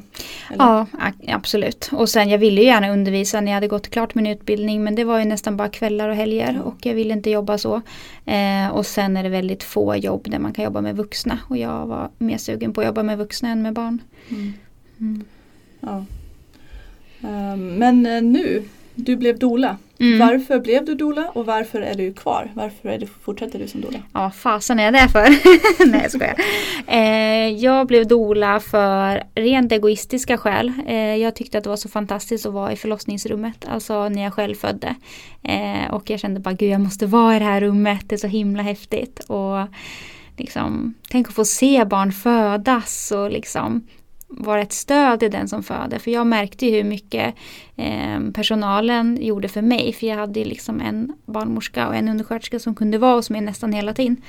Ja, 0.50 0.88
absolut. 1.28 1.90
Och 1.92 2.10
sen 2.10 2.30
jag 2.30 2.38
ville 2.38 2.62
ju 2.62 2.68
gärna 2.68 2.90
undervisa 2.90 3.42
när 3.42 3.48
jag 3.48 3.54
hade 3.54 3.68
gått 3.68 3.90
klart 3.90 4.16
min 4.16 4.28
utbildning 4.28 4.84
men 4.84 4.96
det 4.96 5.04
var 5.04 5.20
ju 5.20 5.26
nästan 5.26 5.58
bara 5.58 5.70
kvällar 5.70 6.10
och 6.10 6.16
helger 6.16 6.62
och 6.64 6.86
jag 6.86 6.94
ville 6.94 7.14
inte 7.14 7.30
jobba 7.30 7.58
så. 7.58 7.82
Eh, 8.26 8.68
och 8.72 8.86
sen 8.86 9.18
är 9.18 9.24
det 9.24 9.30
väldigt 9.30 9.64
få 9.64 9.96
jobb 9.96 10.28
där 10.30 10.40
man 10.40 10.54
kan 10.54 10.64
jobba 10.66 10.82
med 10.82 10.96
vuxna 10.96 11.40
och 11.48 11.58
jag 11.58 11.86
var 11.86 12.10
mer 12.18 12.38
sugen 12.38 12.74
på 12.74 12.82
att 12.82 12.88
jobba 12.88 13.04
med 13.04 13.18
vuxna 13.18 13.50
än 13.50 13.62
med 13.62 13.74
barn. 13.74 14.02
Mm. 14.30 14.54
Mm. 15.00 15.24
Ja. 15.80 16.06
Ehm, 17.24 17.76
men 17.76 18.06
eh, 18.06 18.22
nu, 18.22 18.64
du 18.96 19.16
blev 19.16 19.40
doula. 19.40 19.78
Mm. 20.04 20.20
Varför 20.20 20.60
blev 20.60 20.86
du 20.86 20.96
doula 20.96 21.30
och 21.34 21.46
varför 21.46 21.82
är 21.82 21.96
du 21.96 22.14
kvar? 22.14 22.52
Varför 22.54 22.90
är 22.90 23.00
du, 23.00 23.08
fortsätter 23.24 23.60
du 23.60 23.68
som 23.68 23.82
doula? 23.82 24.00
Ja, 24.14 24.32
fasen 24.32 24.80
är 24.80 24.84
jag 24.84 24.94
det 24.94 25.10
för? 25.10 25.28
Nej, 25.86 26.02
jag 26.02 26.12
skojar. 26.12 26.36
Eh, 26.88 27.50
jag 27.64 27.88
blev 27.88 28.08
dola 28.08 28.60
för 28.60 29.24
rent 29.36 29.72
egoistiska 29.72 30.38
skäl. 30.38 30.74
Eh, 30.88 30.96
jag 30.96 31.36
tyckte 31.36 31.58
att 31.58 31.64
det 31.64 31.70
var 31.70 31.78
så 31.78 31.90
fantastiskt 31.90 32.46
att 32.46 32.54
vara 32.54 32.72
i 32.72 32.76
förlossningsrummet, 32.76 33.66
alltså 33.70 34.10
när 34.10 34.24
jag 34.24 34.34
själv 34.34 34.56
födde. 34.56 34.96
Eh, 35.44 35.94
och 35.94 36.10
jag 36.10 36.20
kände 36.20 36.40
bara, 36.40 36.54
gud 36.54 36.70
jag 36.70 36.82
måste 36.82 37.06
vara 37.06 37.36
i 37.36 37.40
det 37.40 37.46
här 37.46 37.62
rummet, 37.62 38.10
det 38.10 38.16
är 38.16 38.18
så 38.18 38.28
himla 38.28 38.64
häftigt. 38.64 39.20
Och 39.20 39.68
liksom, 40.38 40.94
tänk 41.10 41.28
att 41.28 41.34
få 41.34 41.46
se 41.46 41.86
barn 41.86 42.12
födas 42.12 43.12
och 43.12 43.32
liksom 43.32 43.88
vara 44.38 44.62
ett 44.62 44.72
stöd 44.72 45.20
till 45.20 45.32
den 45.32 45.48
som 45.48 45.64
föder. 45.64 46.00
För 46.00 46.12
jag 46.12 46.28
märkte 46.28 46.66
ju 46.66 46.72
hur 46.72 46.84
mycket 46.84 47.36
eh, 47.76 48.20
personalen 48.34 49.18
gjorde 49.22 49.48
för 49.48 49.62
mig. 49.62 49.94
För 49.94 50.08
jag 50.08 50.16
hade 50.16 50.40
ju 50.40 50.46
liksom 50.46 50.82
en 50.82 51.14
barnmorska 51.26 51.88
och 51.88 51.96
en 51.96 52.10
undersköterska 52.10 52.60
som 52.60 52.76
kunde 52.76 52.98
vara 52.98 53.16
hos 53.16 53.30
mig 53.30 53.42
nästan 53.42 53.74
hela 53.74 53.94
tiden. 53.94 54.22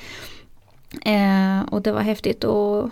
Eh, 1.05 1.73
och 1.73 1.81
det 1.81 1.91
var 1.91 2.01
häftigt 2.01 2.43
och 2.43 2.89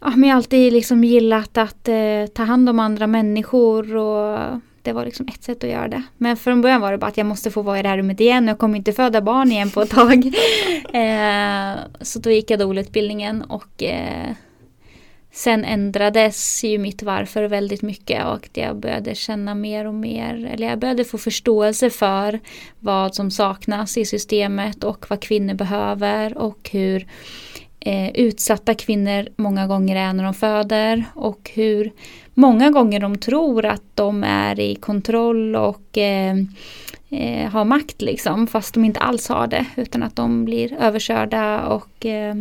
ja, 0.00 0.10
men 0.16 0.22
jag 0.22 0.34
har 0.34 0.36
alltid 0.36 0.72
liksom 0.72 1.04
gillat 1.04 1.58
att 1.58 1.88
eh, 1.88 2.26
ta 2.34 2.42
hand 2.42 2.68
om 2.68 2.78
andra 2.78 3.06
människor 3.06 3.96
och 3.96 4.38
det 4.82 4.92
var 4.92 5.04
liksom 5.04 5.28
ett 5.28 5.42
sätt 5.42 5.64
att 5.64 5.70
göra 5.70 5.88
det. 5.88 6.02
Men 6.16 6.36
från 6.36 6.62
början 6.62 6.80
var 6.80 6.92
det 6.92 6.98
bara 6.98 7.06
att 7.06 7.16
jag 7.16 7.26
måste 7.26 7.50
få 7.50 7.62
vara 7.62 7.78
i 7.78 7.82
det 7.82 7.88
här 7.88 7.98
rummet 7.98 8.20
igen. 8.20 8.48
Jag 8.48 8.58
kommer 8.58 8.78
inte 8.78 8.92
föda 8.92 9.20
barn 9.20 9.52
igen 9.52 9.70
på 9.70 9.82
ett 9.82 9.90
tag. 9.90 10.26
eh, 10.92 11.74
så 12.00 12.18
då 12.18 12.30
gick 12.30 12.50
jag 12.50 12.58
då 12.58 12.74
utbildningen 12.74 13.42
och 13.42 13.82
eh, 13.82 14.30
sen 15.34 15.64
ändrades 15.64 16.64
ju 16.64 16.78
mitt 16.78 17.02
varför 17.02 17.44
väldigt 17.44 17.82
mycket 17.82 18.26
och 18.26 18.48
jag 18.52 18.76
började 18.76 19.14
känna 19.14 19.54
mer 19.54 19.86
och 19.86 19.94
mer, 19.94 20.50
eller 20.52 20.68
jag 20.68 20.78
började 20.78 21.04
få 21.04 21.18
förståelse 21.18 21.90
för 21.90 22.40
vad 22.80 23.14
som 23.14 23.30
saknas 23.30 23.98
i 23.98 24.04
systemet 24.04 24.84
och 24.84 25.06
vad 25.08 25.20
kvinnor 25.20 25.54
behöver 25.54 26.38
och 26.38 26.70
hur 26.72 27.06
eh, 27.80 28.10
utsatta 28.10 28.74
kvinnor 28.74 29.28
många 29.36 29.66
gånger 29.66 29.96
är 29.96 30.12
när 30.12 30.24
de 30.24 30.34
föder 30.34 31.04
och 31.14 31.50
hur 31.54 31.92
många 32.34 32.70
gånger 32.70 33.00
de 33.00 33.18
tror 33.18 33.64
att 33.64 33.84
de 33.94 34.24
är 34.24 34.60
i 34.60 34.74
kontroll 34.74 35.56
och 35.56 35.98
eh, 35.98 36.36
eh, 37.10 37.50
har 37.50 37.64
makt 37.64 38.02
liksom 38.02 38.46
fast 38.46 38.74
de 38.74 38.84
inte 38.84 39.00
alls 39.00 39.28
har 39.28 39.46
det 39.46 39.66
utan 39.76 40.02
att 40.02 40.16
de 40.16 40.44
blir 40.44 40.72
överkörda 40.72 41.62
och 41.62 42.06
eh, 42.06 42.34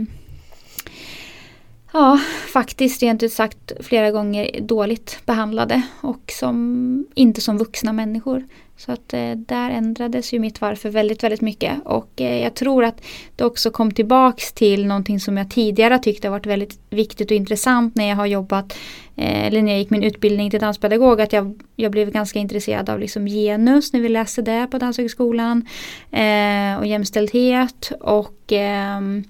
ja, 1.93 2.19
faktiskt 2.53 3.01
rent 3.01 3.23
ut 3.23 3.33
sagt 3.33 3.71
flera 3.79 4.11
gånger 4.11 4.61
dåligt 4.61 5.19
behandlade 5.25 5.81
och 6.01 6.31
som 6.39 7.05
inte 7.13 7.41
som 7.41 7.57
vuxna 7.57 7.93
människor. 7.93 8.43
Så 8.77 8.91
att 8.91 9.13
eh, 9.13 9.31
där 9.31 9.69
ändrades 9.69 10.33
ju 10.33 10.39
mitt 10.39 10.61
varför 10.61 10.89
väldigt, 10.89 11.23
väldigt 11.23 11.41
mycket 11.41 11.73
och 11.85 12.21
eh, 12.21 12.43
jag 12.43 12.53
tror 12.53 12.83
att 12.83 13.01
det 13.35 13.45
också 13.45 13.71
kom 13.71 13.91
tillbaks 13.91 14.53
till 14.53 14.85
någonting 14.85 15.19
som 15.19 15.37
jag 15.37 15.51
tidigare 15.51 15.99
tyckte 15.99 16.29
varit 16.29 16.45
väldigt 16.45 16.79
viktigt 16.89 17.31
och 17.31 17.37
intressant 17.37 17.95
när 17.95 18.09
jag 18.09 18.15
har 18.15 18.25
jobbat 18.25 18.77
eh, 19.15 19.47
eller 19.47 19.61
när 19.61 19.71
jag 19.71 19.79
gick 19.79 19.89
min 19.89 20.03
utbildning 20.03 20.51
till 20.51 20.59
danspedagog 20.59 21.21
att 21.21 21.33
jag, 21.33 21.61
jag 21.75 21.91
blev 21.91 22.11
ganska 22.11 22.39
intresserad 22.39 22.89
av 22.89 22.99
liksom 22.99 23.25
genus 23.25 23.93
när 23.93 24.01
vi 24.01 24.09
läste 24.09 24.41
det 24.41 24.67
på 24.71 24.77
Danshögskolan 24.77 25.67
eh, 26.11 26.77
och 26.79 26.85
jämställdhet 26.85 27.91
och 27.99 28.51
ehm, 28.51 29.23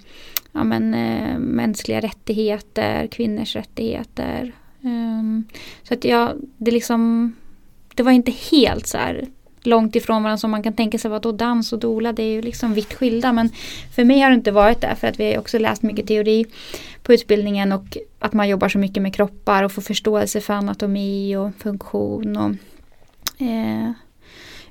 ja, 0.53 0.63
men, 0.63 0.93
eh, 0.93 1.39
mänskliga 1.39 2.01
rättigheter, 2.01 3.07
kvinnors 3.07 3.55
rättigheter. 3.55 4.51
Um, 4.81 5.43
så 5.83 5.93
att 5.93 6.05
jag, 6.05 6.33
det 6.57 6.72
liksom, 6.72 7.33
det 7.95 8.03
var 8.03 8.12
inte 8.12 8.31
helt 8.31 8.88
så 8.88 8.98
här 8.98 9.27
långt 9.65 9.95
ifrån 9.95 10.24
varandra 10.24 10.38
som 10.38 10.51
man 10.51 10.63
kan 10.63 10.74
tänka 10.74 10.98
sig 10.98 11.12
vad 11.12 11.22
då 11.22 11.31
dans 11.31 11.74
och 11.74 11.79
dola 11.79 12.13
det 12.13 12.24
är 12.24 12.31
ju 12.31 12.41
liksom 12.41 12.74
vitt 12.74 12.93
skilda 12.93 13.33
men 13.33 13.50
för 13.95 14.03
mig 14.03 14.19
har 14.19 14.29
det 14.29 14.36
inte 14.36 14.51
varit 14.51 14.81
det 14.81 14.95
för 15.00 15.07
att 15.07 15.19
vi 15.19 15.33
har 15.33 15.39
också 15.39 15.60
läst 15.60 15.83
mycket 15.83 16.07
teori 16.07 16.45
på 17.03 17.13
utbildningen 17.13 17.72
och 17.72 17.98
att 18.19 18.33
man 18.33 18.50
jobbar 18.50 18.69
så 18.69 18.77
mycket 18.77 19.03
med 19.03 19.15
kroppar 19.15 19.63
och 19.63 19.72
får 19.72 19.81
förståelse 19.81 20.41
för 20.41 20.53
anatomi 20.53 21.36
och 21.36 21.51
funktion 21.57 22.38
och 22.38 22.51
eh, 23.41 23.91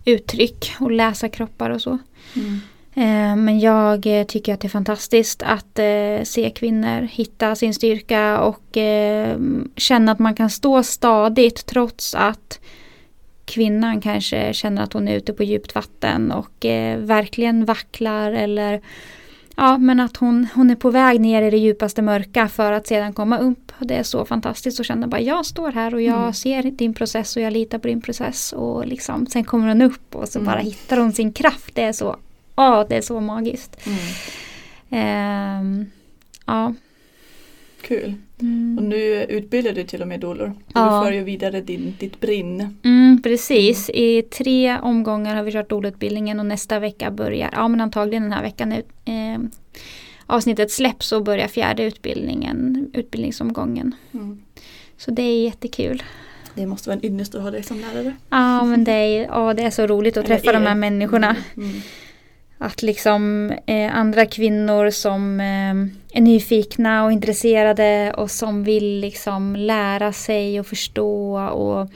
uttryck 0.04 0.72
och 0.80 0.90
läsa 0.90 1.28
kroppar 1.28 1.70
och 1.70 1.82
så. 1.82 1.98
Mm. 2.36 2.60
Eh, 2.94 3.36
men 3.36 3.60
jag 3.60 4.06
eh, 4.06 4.24
tycker 4.24 4.54
att 4.54 4.60
det 4.60 4.66
är 4.66 4.70
fantastiskt 4.70 5.42
att 5.42 5.78
eh, 5.78 6.24
se 6.24 6.50
kvinnor 6.50 7.02
hitta 7.02 7.54
sin 7.54 7.74
styrka 7.74 8.40
och 8.40 8.78
känna 9.76 10.12
att 10.12 10.18
man 10.18 10.34
kan 10.34 10.50
stå 10.50 10.82
stadigt 10.82 11.66
trots 11.66 12.14
att 12.14 12.60
kvinnan 13.44 14.00
kanske 14.00 14.52
känner 14.52 14.82
att 14.82 14.92
hon 14.92 15.08
är 15.08 15.16
ute 15.16 15.32
på 15.32 15.42
djupt 15.42 15.74
vatten 15.74 16.32
och 16.32 16.66
verkligen 16.98 17.64
vacklar 17.64 18.32
eller 18.32 18.80
Ja 19.56 19.78
men 19.78 20.00
att 20.00 20.16
hon, 20.16 20.46
hon 20.54 20.70
är 20.70 20.74
på 20.74 20.90
väg 20.90 21.20
ner 21.20 21.42
i 21.42 21.50
det 21.50 21.56
djupaste 21.56 22.02
mörka 22.02 22.48
för 22.48 22.72
att 22.72 22.86
sedan 22.86 23.12
komma 23.12 23.38
upp. 23.38 23.72
Det 23.78 23.94
är 23.94 24.02
så 24.02 24.24
fantastiskt 24.24 24.80
att 24.80 24.86
känna 24.86 25.06
bara 25.06 25.20
jag 25.20 25.46
står 25.46 25.72
här 25.72 25.94
och 25.94 26.02
jag 26.02 26.20
mm. 26.20 26.32
ser 26.32 26.62
din 26.62 26.94
process 26.94 27.36
och 27.36 27.42
jag 27.42 27.52
litar 27.52 27.78
på 27.78 27.88
din 27.88 28.00
process. 28.00 28.52
Och 28.52 28.86
liksom, 28.86 29.26
sen 29.26 29.44
kommer 29.44 29.68
hon 29.68 29.82
upp 29.82 30.14
och 30.14 30.28
så 30.28 30.38
mm. 30.38 30.46
bara 30.46 30.60
hittar 30.60 30.96
hon 30.96 31.12
sin 31.12 31.32
kraft. 31.32 31.74
Det 31.74 31.82
är 31.82 31.92
så 31.92 32.16
Åh, 32.56 32.84
det 32.88 32.96
är 32.96 33.00
så 33.00 33.20
magiskt. 33.20 33.86
Mm. 33.86 35.80
Eh, 35.80 35.86
ja. 36.46 36.74
Kul. 37.82 38.14
Mm. 38.40 38.78
Och 38.78 38.84
nu 38.84 39.24
utbildar 39.28 39.72
du 39.72 39.84
till 39.84 40.02
och 40.02 40.08
med 40.08 40.20
dolor. 40.20 40.54
Ja. 40.74 41.00
Du 41.00 41.06
för 41.06 41.12
ju 41.12 41.24
vidare 41.24 41.60
din, 41.60 41.94
ditt 41.98 42.20
brinn. 42.20 42.78
Mm, 42.84 43.22
precis, 43.22 43.90
i 43.90 44.22
tre 44.22 44.78
omgångar 44.78 45.36
har 45.36 45.42
vi 45.42 45.52
kört 45.52 45.68
dolutbildningen 45.68 46.40
och 46.40 46.46
nästa 46.46 46.78
vecka 46.78 47.10
börjar, 47.10 47.50
ja 47.52 47.68
men 47.68 47.80
antagligen 47.80 48.22
den 48.22 48.32
här 48.32 48.42
veckan 48.42 48.68
nu. 48.68 48.82
Eh, 49.04 49.38
avsnittet 50.26 50.70
släpps 50.70 51.12
och 51.12 51.24
börjar 51.24 51.48
fjärde 51.48 51.82
utbildningen, 51.82 52.90
utbildningsomgången. 52.94 53.94
Mm. 54.14 54.42
Så 54.96 55.10
det 55.10 55.22
är 55.22 55.44
jättekul. 55.44 56.02
Det 56.54 56.66
måste 56.66 56.88
vara 56.88 56.98
en 56.98 57.06
ynnest 57.06 57.34
att 57.34 57.42
ha 57.42 57.50
dig 57.50 57.62
som 57.62 57.80
lärare. 57.80 58.14
Ja 58.30 58.64
men 58.64 58.84
det 58.84 58.92
är, 58.92 59.30
åh, 59.38 59.54
det 59.54 59.62
är 59.62 59.70
så 59.70 59.86
roligt 59.86 60.16
att 60.16 60.26
träffa 60.26 60.52
de 60.52 60.66
här 60.66 60.74
människorna. 60.74 61.36
Mm 61.56 61.72
att 62.62 62.82
liksom 62.82 63.52
eh, 63.66 63.96
andra 63.96 64.26
kvinnor 64.26 64.90
som 64.90 65.40
eh, 65.40 66.16
är 66.18 66.20
nyfikna 66.20 67.04
och 67.04 67.12
intresserade 67.12 68.12
och 68.16 68.30
som 68.30 68.64
vill 68.64 69.00
liksom 69.00 69.56
lära 69.56 70.12
sig 70.12 70.60
och 70.60 70.66
förstå 70.66 71.40
och 71.40 71.90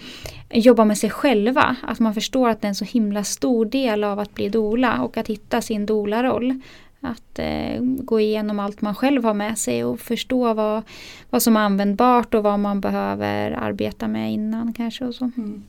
jobba 0.50 0.84
med 0.84 0.98
sig 0.98 1.10
själva. 1.10 1.76
Att 1.82 1.98
man 1.98 2.14
förstår 2.14 2.48
att 2.48 2.60
det 2.60 2.66
är 2.66 2.68
en 2.68 2.74
så 2.74 2.84
himla 2.84 3.24
stor 3.24 3.64
del 3.64 4.04
av 4.04 4.18
att 4.18 4.34
bli 4.34 4.48
dola 4.48 5.02
och 5.02 5.16
att 5.16 5.28
hitta 5.28 5.60
sin 5.60 5.86
dola-roll. 5.86 6.60
Att 7.00 7.38
eh, 7.38 7.80
gå 7.80 8.20
igenom 8.20 8.58
allt 8.58 8.80
man 8.80 8.94
själv 8.94 9.24
har 9.24 9.34
med 9.34 9.58
sig 9.58 9.84
och 9.84 10.00
förstå 10.00 10.54
vad, 10.54 10.82
vad 11.30 11.42
som 11.42 11.56
är 11.56 11.60
användbart 11.60 12.34
och 12.34 12.42
vad 12.42 12.60
man 12.60 12.80
behöver 12.80 13.50
arbeta 13.50 14.08
med 14.08 14.32
innan 14.32 14.72
kanske. 14.72 15.04
Och 15.04 15.14
så. 15.14 15.30
Mm. 15.36 15.62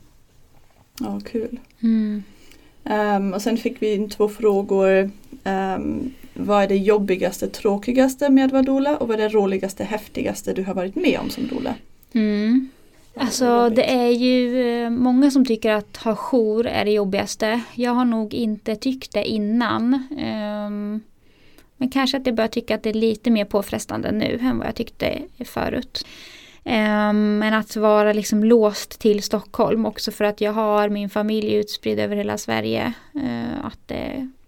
Ja, 1.00 1.20
kul. 1.26 1.60
Mm. 1.82 2.24
Um, 2.90 3.34
och 3.34 3.42
sen 3.42 3.58
fick 3.58 3.82
vi 3.82 4.10
två 4.10 4.30
frågor. 4.30 5.12
Um, 5.44 6.14
vad 6.34 6.64
är 6.64 6.68
det 6.68 6.78
jobbigaste, 6.78 7.48
tråkigaste 7.48 8.30
med 8.30 8.46
att 8.46 8.52
vara 8.52 8.64
doula 8.64 8.98
och 8.98 9.08
vad 9.08 9.20
är 9.20 9.24
det 9.24 9.30
roligaste, 9.30 9.84
häftigaste 9.84 10.54
du 10.54 10.64
har 10.64 10.74
varit 10.74 10.96
med 10.96 11.20
om 11.20 11.30
som 11.30 11.48
doula? 11.48 11.76
Mm. 12.14 12.70
Alltså 13.16 13.70
det 13.70 13.92
är 13.92 14.10
ju 14.10 14.62
eh, 14.84 14.90
många 14.90 15.32
som 15.32 15.46
tycker 15.46 15.72
att 15.72 15.98
ha 15.98 16.16
jour 16.16 16.68
är 16.68 16.86
det 16.86 16.92
jobbigaste. 16.92 17.62
Jag 17.76 17.92
har 17.92 18.06
nog 18.06 18.34
inte 18.34 18.76
tyckt 18.76 19.14
det 19.14 19.26
innan. 19.26 19.94
Um, 19.94 21.02
men 21.78 21.90
kanske 21.90 22.18
att 22.18 22.26
jag 22.26 22.36
börjar 22.36 22.48
tycka 22.48 22.76
att 22.76 22.84
det 22.84 22.90
är 22.90 22.94
lite 22.94 23.30
mer 23.32 23.46
påfrestande 23.46 24.12
nu 24.12 24.40
än 24.42 24.58
vad 24.58 24.68
jag 24.68 24.76
tyckte 24.76 25.20
förut. 25.46 26.06
Um, 26.68 27.38
men 27.40 27.54
att 27.54 27.76
vara 27.76 28.14
liksom 28.14 28.44
låst 28.44 29.00
till 29.00 29.24
Stockholm 29.24 29.86
också 29.86 30.12
för 30.12 30.26
att 30.26 30.42
jag 30.42 30.54
har 30.54 30.90
min 30.90 31.10
familj 31.10 31.54
utspridd 31.54 32.00
över 32.00 32.16
hela 32.16 32.38
Sverige. 32.38 32.94
Uh, 33.16 33.66
att, 33.66 33.92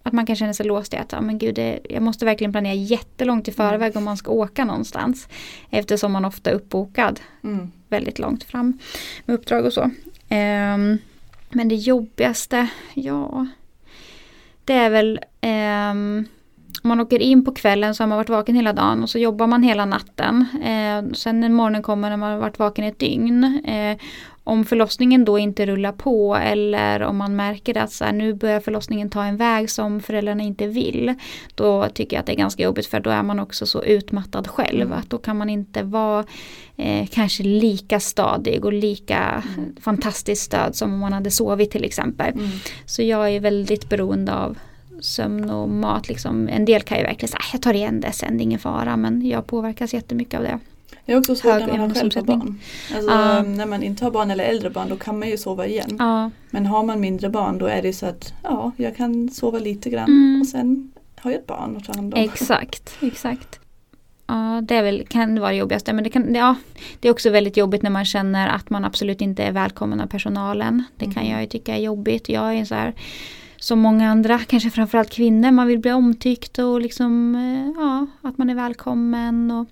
att 0.02 0.12
man 0.12 0.26
kan 0.26 0.36
känna 0.36 0.54
sig 0.54 0.66
låst 0.66 0.94
i 0.94 0.96
att 0.96 1.12
ja, 1.12 1.20
men 1.20 1.38
gud, 1.38 1.54
det, 1.54 1.80
jag 1.90 2.02
måste 2.02 2.24
verkligen 2.24 2.52
planera 2.52 2.74
jättelångt 2.74 3.48
i 3.48 3.52
förväg 3.52 3.96
om 3.96 4.04
man 4.04 4.16
ska 4.16 4.32
åka 4.32 4.64
någonstans. 4.64 5.28
Eftersom 5.70 6.12
man 6.12 6.24
ofta 6.24 6.50
är 6.50 6.54
uppbokad 6.54 7.20
mm. 7.44 7.70
väldigt 7.88 8.18
långt 8.18 8.44
fram 8.44 8.78
med 9.24 9.34
uppdrag 9.34 9.64
och 9.64 9.72
så. 9.72 9.82
Um, 9.82 10.98
men 11.50 11.68
det 11.68 11.74
jobbigaste, 11.74 12.68
ja 12.94 13.46
det 14.64 14.74
är 14.74 14.90
väl 14.90 15.20
man 16.82 17.00
åker 17.00 17.18
in 17.18 17.44
på 17.44 17.52
kvällen 17.52 17.94
så 17.94 18.02
har 18.02 18.08
man 18.08 18.18
varit 18.18 18.28
vaken 18.28 18.54
hela 18.54 18.72
dagen 18.72 19.02
och 19.02 19.10
så 19.10 19.18
jobbar 19.18 19.46
man 19.46 19.62
hela 19.62 19.84
natten. 19.84 20.46
Eh, 20.62 21.12
sen 21.14 21.40
när 21.40 21.48
morgonen 21.48 21.82
kommer 21.82 22.10
när 22.10 22.16
man 22.16 22.32
har 22.32 22.38
varit 22.38 22.58
vaken 22.58 22.84
ett 22.84 22.98
dygn. 22.98 23.62
Eh, 23.64 23.96
om 24.44 24.64
förlossningen 24.64 25.24
då 25.24 25.38
inte 25.38 25.66
rullar 25.66 25.92
på 25.92 26.36
eller 26.36 27.02
om 27.02 27.16
man 27.16 27.36
märker 27.36 27.78
att 27.78 27.92
så 27.92 28.04
här, 28.04 28.12
nu 28.12 28.34
börjar 28.34 28.60
förlossningen 28.60 29.10
ta 29.10 29.24
en 29.24 29.36
väg 29.36 29.70
som 29.70 30.00
föräldrarna 30.00 30.42
inte 30.42 30.66
vill. 30.66 31.14
Då 31.54 31.88
tycker 31.88 32.16
jag 32.16 32.20
att 32.20 32.26
det 32.26 32.32
är 32.32 32.36
ganska 32.36 32.62
jobbigt 32.62 32.86
för 32.86 33.00
då 33.00 33.10
är 33.10 33.22
man 33.22 33.40
också 33.40 33.66
så 33.66 33.84
utmattad 33.84 34.48
själv. 34.48 34.86
Mm. 34.86 34.98
Att 34.98 35.10
då 35.10 35.18
kan 35.18 35.38
man 35.38 35.50
inte 35.50 35.82
vara 35.82 36.24
eh, 36.76 37.06
kanske 37.06 37.42
lika 37.42 38.00
stadig 38.00 38.64
och 38.64 38.72
lika 38.72 39.42
mm. 39.56 39.76
fantastiskt 39.80 40.42
stöd 40.42 40.76
som 40.76 40.92
om 40.94 40.98
man 41.00 41.12
hade 41.12 41.30
sovit 41.30 41.70
till 41.70 41.84
exempel. 41.84 42.32
Mm. 42.32 42.50
Så 42.86 43.02
jag 43.02 43.30
är 43.30 43.40
väldigt 43.40 43.88
beroende 43.88 44.34
av 44.34 44.58
sömn 45.00 45.50
och 45.50 45.68
mat. 45.68 46.08
Liksom. 46.08 46.48
En 46.48 46.64
del 46.64 46.82
kan 46.82 46.98
ju 46.98 47.04
verkligen 47.04 47.28
säga 47.28 47.40
jag 47.52 47.62
tar 47.62 47.74
igen 47.74 48.00
det 48.00 48.12
sen, 48.12 48.36
det 48.36 48.42
är 48.42 48.44
ingen 48.44 48.58
fara. 48.58 48.96
Men 48.96 49.26
jag 49.26 49.46
påverkas 49.46 49.94
jättemycket 49.94 50.38
av 50.38 50.44
det. 50.44 50.58
Det 51.06 51.12
är 51.12 51.18
också 51.18 51.34
svårt 51.34 51.60
när 51.66 51.78
man 51.78 51.94
själv 51.94 52.14
har 52.14 52.22
barn. 52.22 52.60
Alltså, 52.94 53.10
ja. 53.10 53.42
När 53.42 53.66
man 53.66 53.82
inte 53.82 54.04
har 54.04 54.10
barn 54.10 54.30
eller 54.30 54.44
äldre 54.44 54.70
barn 54.70 54.88
då 54.88 54.96
kan 54.96 55.18
man 55.18 55.28
ju 55.28 55.38
sova 55.38 55.66
igen. 55.66 55.96
Ja. 55.98 56.30
Men 56.50 56.66
har 56.66 56.82
man 56.82 57.00
mindre 57.00 57.28
barn 57.28 57.58
då 57.58 57.66
är 57.66 57.82
det 57.82 57.92
så 57.92 58.06
att 58.06 58.32
ja, 58.42 58.72
jag 58.76 58.96
kan 58.96 59.28
sova 59.28 59.58
lite 59.58 59.90
grann 59.90 60.08
mm. 60.08 60.40
och 60.40 60.46
sen 60.46 60.92
har 61.16 61.30
jag 61.30 61.40
ett 61.40 61.46
barn 61.46 61.76
att 61.76 61.84
ta 61.84 61.92
hand 61.92 62.14
om. 62.14 62.20
Exakt, 62.20 62.98
exakt. 63.00 63.60
Ja, 64.26 64.60
det 64.62 64.74
är 64.74 64.82
väl, 64.82 65.06
kan 65.08 65.40
vara 65.40 65.50
det 65.50 65.56
jobbigaste. 65.56 65.92
Men 65.92 66.04
det, 66.04 66.10
kan, 66.10 66.34
ja, 66.34 66.54
det 67.00 67.08
är 67.08 67.12
också 67.12 67.30
väldigt 67.30 67.56
jobbigt 67.56 67.82
när 67.82 67.90
man 67.90 68.04
känner 68.04 68.48
att 68.48 68.70
man 68.70 68.84
absolut 68.84 69.20
inte 69.20 69.42
är 69.42 69.52
välkommen 69.52 70.00
av 70.00 70.06
personalen. 70.06 70.84
Det 70.96 71.04
kan 71.04 71.22
mm. 71.22 71.32
jag 71.32 71.40
ju 71.40 71.46
tycka 71.46 71.76
är 71.76 71.80
jobbigt. 71.80 72.28
Jag 72.28 72.54
är 72.54 72.64
så 72.64 72.74
här 72.74 72.94
som 73.60 73.78
många 73.78 74.10
andra, 74.10 74.38
kanske 74.38 74.70
framförallt 74.70 75.10
kvinnor, 75.10 75.50
man 75.50 75.66
vill 75.66 75.78
bli 75.78 75.92
omtyckt 75.92 76.58
och 76.58 76.80
liksom, 76.80 77.34
eh, 77.34 77.82
ja, 77.82 78.06
att 78.22 78.38
man 78.38 78.50
är 78.50 78.54
välkommen 78.54 79.50
och 79.50 79.68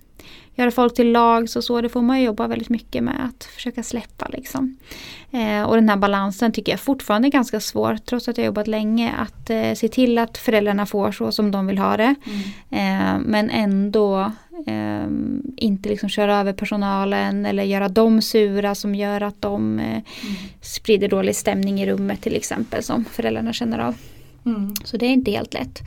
göra 0.58 0.70
folk 0.70 0.94
till 0.94 1.12
lag 1.12 1.48
så, 1.48 1.62
så 1.62 1.80
det 1.80 1.88
får 1.88 2.02
man 2.02 2.22
jobba 2.22 2.46
väldigt 2.46 2.68
mycket 2.68 3.04
med 3.04 3.24
att 3.24 3.44
försöka 3.44 3.82
släppa 3.82 4.28
liksom. 4.28 4.76
Eh, 5.30 5.62
och 5.62 5.74
den 5.74 5.88
här 5.88 5.96
balansen 5.96 6.52
tycker 6.52 6.72
jag 6.72 6.80
fortfarande 6.80 7.28
är 7.28 7.30
ganska 7.30 7.60
svår 7.60 7.98
trots 8.04 8.28
att 8.28 8.38
jag 8.38 8.44
jobbat 8.44 8.66
länge 8.66 9.12
att 9.12 9.50
eh, 9.50 9.74
se 9.74 9.88
till 9.88 10.18
att 10.18 10.38
föräldrarna 10.38 10.86
får 10.86 11.12
så 11.12 11.32
som 11.32 11.50
de 11.50 11.66
vill 11.66 11.78
ha 11.78 11.96
det. 11.96 12.14
Mm. 12.24 12.44
Eh, 12.70 13.20
men 13.26 13.50
ändå 13.50 14.32
eh, 14.66 15.06
inte 15.56 15.88
liksom 15.88 16.08
köra 16.08 16.36
över 16.36 16.52
personalen 16.52 17.46
eller 17.46 17.62
göra 17.62 17.88
dem 17.88 18.22
sura 18.22 18.74
som 18.74 18.94
gör 18.94 19.20
att 19.20 19.42
de 19.42 19.78
eh, 19.78 19.86
mm. 19.86 20.04
sprider 20.60 21.08
dålig 21.08 21.36
stämning 21.36 21.80
i 21.80 21.86
rummet 21.86 22.20
till 22.20 22.36
exempel 22.36 22.82
som 22.82 23.04
föräldrarna 23.04 23.52
känner 23.52 23.78
av. 23.78 23.94
Mm. 24.46 24.74
Så 24.84 24.96
det 24.96 25.06
är 25.06 25.10
inte 25.10 25.30
helt 25.30 25.54
lätt. 25.54 25.80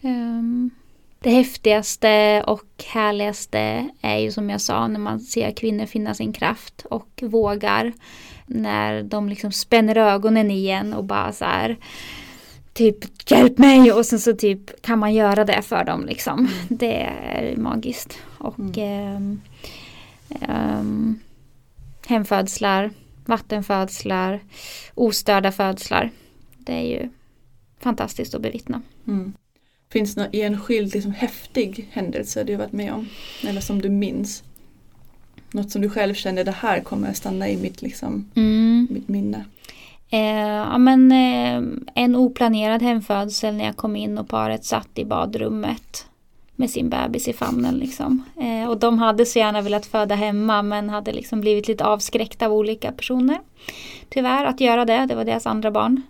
Um, 0.00 0.70
det 1.22 1.30
häftigaste 1.30 2.44
och 2.46 2.84
härligaste 2.86 3.88
är 4.00 4.18
ju 4.18 4.30
som 4.32 4.50
jag 4.50 4.60
sa 4.60 4.88
när 4.88 5.00
man 5.00 5.20
ser 5.20 5.50
kvinnor 5.50 5.86
finna 5.86 6.14
sin 6.14 6.32
kraft 6.32 6.86
och 6.90 7.22
vågar. 7.26 7.92
När 8.46 9.02
de 9.02 9.28
liksom 9.28 9.52
spänner 9.52 9.96
ögonen 9.96 10.50
igen 10.50 10.94
och 10.94 11.04
bara 11.04 11.32
så 11.32 11.44
här 11.44 11.76
typ 12.72 13.30
hjälp 13.30 13.58
mig 13.58 13.92
och 13.92 14.06
sen 14.06 14.20
så 14.20 14.32
typ 14.32 14.82
kan 14.82 14.98
man 14.98 15.14
göra 15.14 15.44
det 15.44 15.62
för 15.62 15.84
dem 15.84 16.06
liksom. 16.06 16.38
Mm. 16.38 16.50
Det 16.68 17.02
är 17.02 17.56
magiskt. 17.56 18.18
Och 18.38 18.78
mm. 18.78 19.40
eh, 20.28 20.50
eh, 20.50 20.82
hemfödslar, 22.06 22.90
vattenfödslar, 23.26 24.40
ostörda 24.94 25.52
födslar. 25.52 26.10
Det 26.58 26.72
är 26.72 27.00
ju 27.00 27.08
fantastiskt 27.80 28.34
att 28.34 28.42
bevittna. 28.42 28.82
Mm. 29.06 29.32
Finns 29.92 30.14
det 30.14 30.20
någon 30.20 30.30
enskild 30.32 30.94
liksom, 30.94 31.12
häftig 31.12 31.88
händelse 31.90 32.44
du 32.44 32.52
har 32.52 32.58
varit 32.58 32.72
med 32.72 32.92
om? 32.92 33.08
Eller 33.48 33.60
som 33.60 33.82
du 33.82 33.88
minns? 33.88 34.42
Något 35.50 35.70
som 35.70 35.82
du 35.82 35.90
själv 35.90 36.14
känner, 36.14 36.44
det 36.44 36.50
här 36.50 36.80
kommer 36.80 37.08
att 37.08 37.16
stanna 37.16 37.48
i 37.48 37.56
mitt, 37.56 37.82
liksom, 37.82 38.30
mm. 38.34 38.88
mitt 38.90 39.08
minne? 39.08 39.44
Eh, 40.10 40.46
ja, 40.46 40.78
men, 40.78 41.12
eh, 41.12 41.62
en 41.94 42.16
oplanerad 42.16 42.82
hemfödsel 42.82 43.54
när 43.54 43.64
jag 43.64 43.76
kom 43.76 43.96
in 43.96 44.18
och 44.18 44.28
paret 44.28 44.64
satt 44.64 44.88
i 44.94 45.04
badrummet 45.04 46.06
med 46.56 46.70
sin 46.70 46.88
bebis 46.88 47.28
i 47.28 47.32
famnen. 47.32 47.74
Liksom. 47.74 48.22
Eh, 48.40 48.70
och 48.70 48.78
de 48.78 48.98
hade 48.98 49.26
så 49.26 49.38
gärna 49.38 49.60
velat 49.60 49.86
föda 49.86 50.14
hemma 50.14 50.62
men 50.62 50.88
hade 50.88 51.12
liksom 51.12 51.40
blivit 51.40 51.68
lite 51.68 51.84
avskräckta 51.84 52.46
av 52.46 52.52
olika 52.52 52.92
personer. 52.92 53.38
Tyvärr 54.08 54.44
att 54.44 54.60
göra 54.60 54.84
det, 54.84 55.06
det 55.06 55.14
var 55.14 55.24
deras 55.24 55.46
andra 55.46 55.70
barn. 55.70 56.02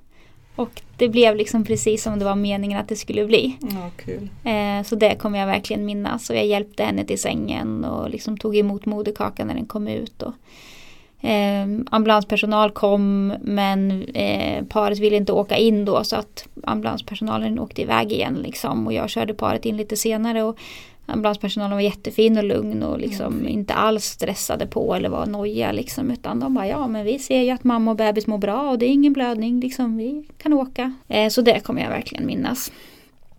Och 0.56 0.82
det 0.96 1.08
blev 1.08 1.36
liksom 1.36 1.64
precis 1.64 2.02
som 2.02 2.18
det 2.18 2.24
var 2.24 2.34
meningen 2.34 2.80
att 2.80 2.88
det 2.88 2.96
skulle 2.96 3.26
bli. 3.26 3.56
Ja, 3.60 3.90
kul. 3.96 4.28
Eh, 4.44 4.82
så 4.84 4.96
det 4.96 5.14
kommer 5.14 5.38
jag 5.38 5.46
verkligen 5.46 5.84
minnas. 5.84 6.30
Och 6.30 6.36
jag 6.36 6.46
hjälpte 6.46 6.84
henne 6.84 7.04
till 7.04 7.18
sängen 7.18 7.84
och 7.84 8.10
liksom 8.10 8.36
tog 8.36 8.56
emot 8.56 8.86
moderkakan 8.86 9.46
när 9.46 9.54
den 9.54 9.66
kom 9.66 9.88
ut. 9.88 10.22
Och, 10.22 10.34
eh, 11.28 11.66
ambulanspersonal 11.90 12.70
kom 12.70 13.26
men 13.40 14.04
eh, 14.04 14.64
paret 14.64 14.98
ville 14.98 15.16
inte 15.16 15.32
åka 15.32 15.56
in 15.56 15.84
då 15.84 16.04
så 16.04 16.16
att 16.16 16.48
ambulanspersonalen 16.64 17.58
åkte 17.58 17.82
iväg 17.82 18.12
igen 18.12 18.34
liksom. 18.34 18.86
Och 18.86 18.92
jag 18.92 19.10
körde 19.10 19.34
paret 19.34 19.64
in 19.64 19.76
lite 19.76 19.96
senare. 19.96 20.42
Och 20.42 20.58
ambulanspersonalen 21.12 21.76
var 21.76 21.82
jättefin 21.82 22.38
och 22.38 22.44
lugn 22.44 22.82
och 22.82 22.98
liksom 22.98 23.34
mm. 23.34 23.48
inte 23.48 23.74
alls 23.74 24.04
stressade 24.04 24.66
på 24.66 24.94
eller 24.94 25.08
var 25.08 25.26
nojiga 25.26 25.72
liksom 25.72 26.10
utan 26.10 26.40
de 26.40 26.54
bara 26.54 26.66
ja 26.66 26.88
men 26.88 27.04
vi 27.04 27.18
ser 27.18 27.42
ju 27.42 27.50
att 27.50 27.64
mamma 27.64 27.90
och 27.90 27.96
bebis 27.96 28.26
mår 28.26 28.38
bra 28.38 28.70
och 28.70 28.78
det 28.78 28.86
är 28.86 28.90
ingen 28.90 29.12
blödning 29.12 29.60
liksom 29.60 29.96
vi 29.96 30.28
kan 30.38 30.52
åka. 30.52 30.92
Eh, 31.08 31.28
så 31.28 31.42
det 31.42 31.60
kommer 31.60 31.82
jag 31.82 31.90
verkligen 31.90 32.26
minnas. 32.26 32.72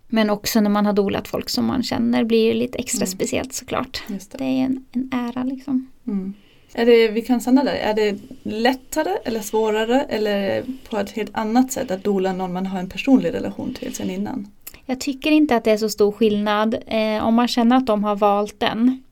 Men 0.07 0.29
också 0.29 0.61
när 0.61 0.69
man 0.69 0.85
har 0.85 0.93
dolat 0.93 1.27
folk 1.27 1.49
som 1.49 1.65
man 1.65 1.83
känner 1.83 2.23
blir 2.23 2.47
det 2.47 2.53
lite 2.53 2.77
extra 2.77 3.05
mm. 3.05 3.07
speciellt 3.07 3.53
såklart. 3.53 4.03
Det. 4.07 4.37
det. 4.37 4.43
är 4.43 4.65
en, 4.65 4.85
en 4.91 5.09
ära 5.13 5.43
liksom. 5.43 5.91
Mm. 6.07 6.33
Är 6.73 6.85
det, 6.85 7.07
vi 7.07 7.21
kan 7.21 7.41
stanna 7.41 7.63
där, 7.63 7.73
är 7.73 7.93
det 7.93 8.17
lättare 8.43 9.17
eller 9.25 9.39
svårare 9.39 10.01
eller 10.09 10.63
på 10.89 10.97
ett 10.97 11.11
helt 11.11 11.35
annat 11.35 11.71
sätt 11.71 11.91
att 11.91 12.03
dola 12.03 12.33
någon 12.33 12.53
man 12.53 12.65
har 12.65 12.79
en 12.79 12.89
personlig 12.89 13.33
relation 13.33 13.73
till 13.73 13.95
sen 13.95 14.09
innan? 14.09 14.47
Jag 14.85 14.99
tycker 14.99 15.31
inte 15.31 15.55
att 15.55 15.63
det 15.63 15.71
är 15.71 15.77
så 15.77 15.89
stor 15.89 16.11
skillnad 16.11 16.75
eh, 16.87 17.27
om 17.27 17.33
man 17.33 17.47
känner 17.47 17.75
att 17.75 17.87
de 17.87 18.03
har 18.03 18.15
valt 18.15 18.59
den. 18.59 19.03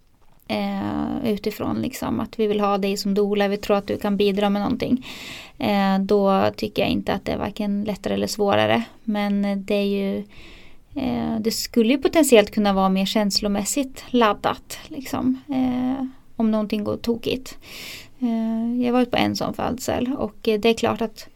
Eh, 0.48 1.32
utifrån 1.32 1.82
liksom 1.82 2.20
att 2.20 2.40
vi 2.40 2.48
vill 2.48 2.60
ha 2.60 2.78
dig 2.78 2.98
som 2.98 3.13
doula, 3.13 3.48
vi 3.48 3.58
tror 3.58 3.78
att 3.78 3.88
du 3.88 3.98
kan 3.98 4.18
bidra 4.18 4.50
med 4.50 4.62
någonting. 4.62 5.08
Eh, 5.58 6.00
då 6.00 6.50
tycker 6.56 6.82
jag 6.82 6.92
inte 6.92 7.13
att 7.13 7.25
det 7.25 7.32
är 7.32 7.38
varken 7.38 7.84
lättare 7.84 8.13
eller 8.13 8.28
svårare. 8.28 8.84
Men 9.04 9.66
det 9.66 9.75
är 9.75 9.86
ju 9.86 10.18
eh, 10.96 11.40
Det 11.40 11.51
skulle 11.51 11.94
ju 11.94 11.98
potentiellt 11.98 12.51
kunna 12.51 12.74
vara 12.74 12.90
mer 12.90 13.06
känslomässigt 13.06 14.04
laddat. 14.10 14.78
Liksom, 14.88 15.42
eh, 15.50 16.06
om 16.36 16.51
någonting 16.51 16.84
går 16.84 16.98
tokigt. 16.98 17.58
Eh, 18.20 18.82
jag 18.82 18.88
har 18.88 18.92
varit 18.92 19.12
på 19.12 19.18
en 19.18 19.36
sån 19.36 19.54
födsel 19.54 20.16
och 20.18 20.48
eh, 20.48 20.60
det 20.60 20.70
är 20.70 20.74
klart 20.74 21.01
att 21.01 21.28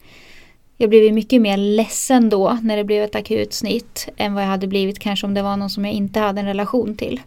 jag 0.76 0.90
blev 0.90 1.14
mycket 1.14 1.42
mer 1.42 1.56
ledsen 1.56 2.28
då 2.28 2.58
när 2.62 2.76
det 2.76 2.84
blev 2.84 3.04
ett 3.04 3.14
akut 3.14 3.52
snitt 3.52 4.08
än 4.16 4.34
vad 4.34 4.42
jag 4.42 4.48
hade 4.48 4.66
blivit 4.66 4.98
kanske 4.98 5.26
om 5.26 5.34
det 5.34 5.42
var 5.42 5.56
någon 5.56 5.70
som 5.70 5.84
jag 5.84 5.94
inte 5.94 6.20
hade 6.20 6.40
en 6.40 6.46
relation 6.46 6.96
till. 6.96 7.20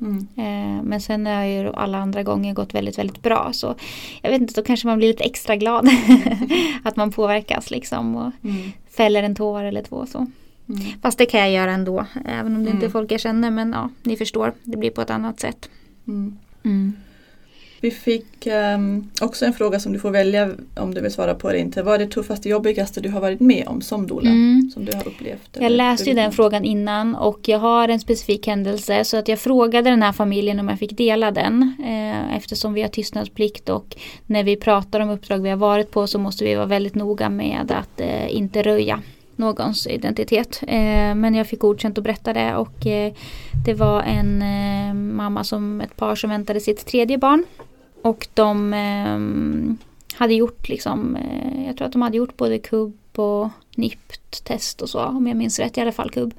Mm. 0.00 0.26
Eh, 0.36 0.82
men 0.82 1.00
sen 1.00 1.26
har 1.26 1.44
ju 1.44 1.72
alla 1.72 1.98
andra 1.98 2.22
gånger 2.22 2.54
gått 2.54 2.74
väldigt, 2.74 2.98
väldigt 2.98 3.22
bra. 3.22 3.50
Så 3.52 3.74
jag 4.22 4.30
vet 4.30 4.40
inte, 4.40 4.60
då 4.60 4.64
kanske 4.64 4.86
man 4.86 4.98
blir 4.98 5.08
lite 5.08 5.24
extra 5.24 5.56
glad. 5.56 5.88
att 6.82 6.96
man 6.96 7.12
påverkas 7.12 7.70
liksom 7.70 8.16
och 8.16 8.32
mm. 8.44 8.72
fäller 8.90 9.22
en 9.22 9.34
tår 9.34 9.62
eller 9.62 9.82
två. 9.82 10.06
Så. 10.06 10.18
Mm. 10.18 10.82
Fast 11.02 11.18
det 11.18 11.26
kan 11.26 11.40
jag 11.40 11.50
göra 11.50 11.70
ändå, 11.70 12.06
även 12.28 12.56
om 12.56 12.64
det 12.64 12.70
inte 12.70 12.84
är 12.84 12.88
mm. 12.88 12.92
folk 12.92 13.12
jag 13.12 13.20
känner. 13.20 13.50
Men 13.50 13.72
ja, 13.72 13.90
ni 14.02 14.16
förstår, 14.16 14.52
det 14.62 14.76
blir 14.76 14.90
på 14.90 15.00
ett 15.00 15.10
annat 15.10 15.40
sätt. 15.40 15.68
Vi 17.86 17.90
fick 17.90 18.46
um, 18.46 19.10
också 19.20 19.44
en 19.44 19.52
fråga 19.52 19.80
som 19.80 19.92
du 19.92 19.98
får 19.98 20.10
välja 20.10 20.50
om 20.76 20.94
du 20.94 21.00
vill 21.00 21.12
svara 21.12 21.34
på 21.34 21.48
eller 21.48 21.58
inte. 21.58 21.82
Vad 21.82 21.94
är 21.94 21.98
det 21.98 22.06
tuffaste 22.06 22.48
jobbigaste 22.48 23.00
du 23.00 23.08
har 23.08 23.20
varit 23.20 23.40
med 23.40 23.68
om 23.68 23.80
som 23.80 24.06
doula? 24.06 24.30
Mm. 24.30 24.70
Som 24.74 24.84
du 24.84 24.92
har 24.96 25.08
upplevt? 25.08 25.56
Jag 25.60 25.72
läste 25.72 26.04
ju 26.10 26.14
den 26.14 26.32
frågan 26.32 26.64
innan 26.64 27.14
och 27.14 27.40
jag 27.42 27.58
har 27.58 27.88
en 27.88 28.00
specifik 28.00 28.46
händelse 28.46 29.04
så 29.04 29.16
att 29.16 29.28
jag 29.28 29.38
frågade 29.38 29.90
den 29.90 30.02
här 30.02 30.12
familjen 30.12 30.60
om 30.60 30.68
jag 30.68 30.78
fick 30.78 30.96
dela 30.96 31.30
den. 31.30 31.74
Eh, 31.84 32.36
eftersom 32.36 32.74
vi 32.74 32.82
har 32.82 32.88
tystnadsplikt 32.88 33.68
och 33.68 33.96
när 34.26 34.44
vi 34.44 34.56
pratar 34.56 35.00
om 35.00 35.10
uppdrag 35.10 35.38
vi 35.38 35.50
har 35.50 35.56
varit 35.56 35.90
på 35.90 36.06
så 36.06 36.18
måste 36.18 36.44
vi 36.44 36.54
vara 36.54 36.66
väldigt 36.66 36.94
noga 36.94 37.28
med 37.28 37.72
att 37.72 38.00
eh, 38.00 38.36
inte 38.36 38.62
röja 38.62 39.02
någons 39.36 39.86
identitet. 39.86 40.62
Eh, 40.68 41.14
men 41.14 41.34
jag 41.34 41.46
fick 41.46 41.60
godkänt 41.60 41.98
att 41.98 42.04
berätta 42.04 42.32
det 42.32 42.56
och 42.56 42.86
eh, 42.86 43.12
det 43.66 43.74
var 43.74 44.02
en 44.02 44.42
eh, 44.42 44.94
mamma 44.94 45.44
som 45.44 45.80
ett 45.80 45.96
par 45.96 46.14
som 46.14 46.30
väntade 46.30 46.60
sitt 46.60 46.86
tredje 46.86 47.18
barn. 47.18 47.44
Och 48.06 48.28
de 48.34 48.74
eh, 48.74 49.18
hade 50.18 50.34
gjort 50.34 50.68
liksom, 50.68 51.16
eh, 51.16 51.66
jag 51.66 51.76
tror 51.76 51.86
att 51.86 51.92
de 51.92 52.02
hade 52.02 52.16
gjort 52.16 52.36
både 52.36 52.58
kubb 52.58 52.98
och 53.16 53.48
NIPT-test 53.76 54.82
och 54.82 54.88
så 54.88 55.04
om 55.04 55.26
jag 55.26 55.36
minns 55.36 55.58
rätt, 55.58 55.78
i 55.78 55.80
alla 55.80 55.92
fall 55.92 56.10
kubb. 56.10 56.34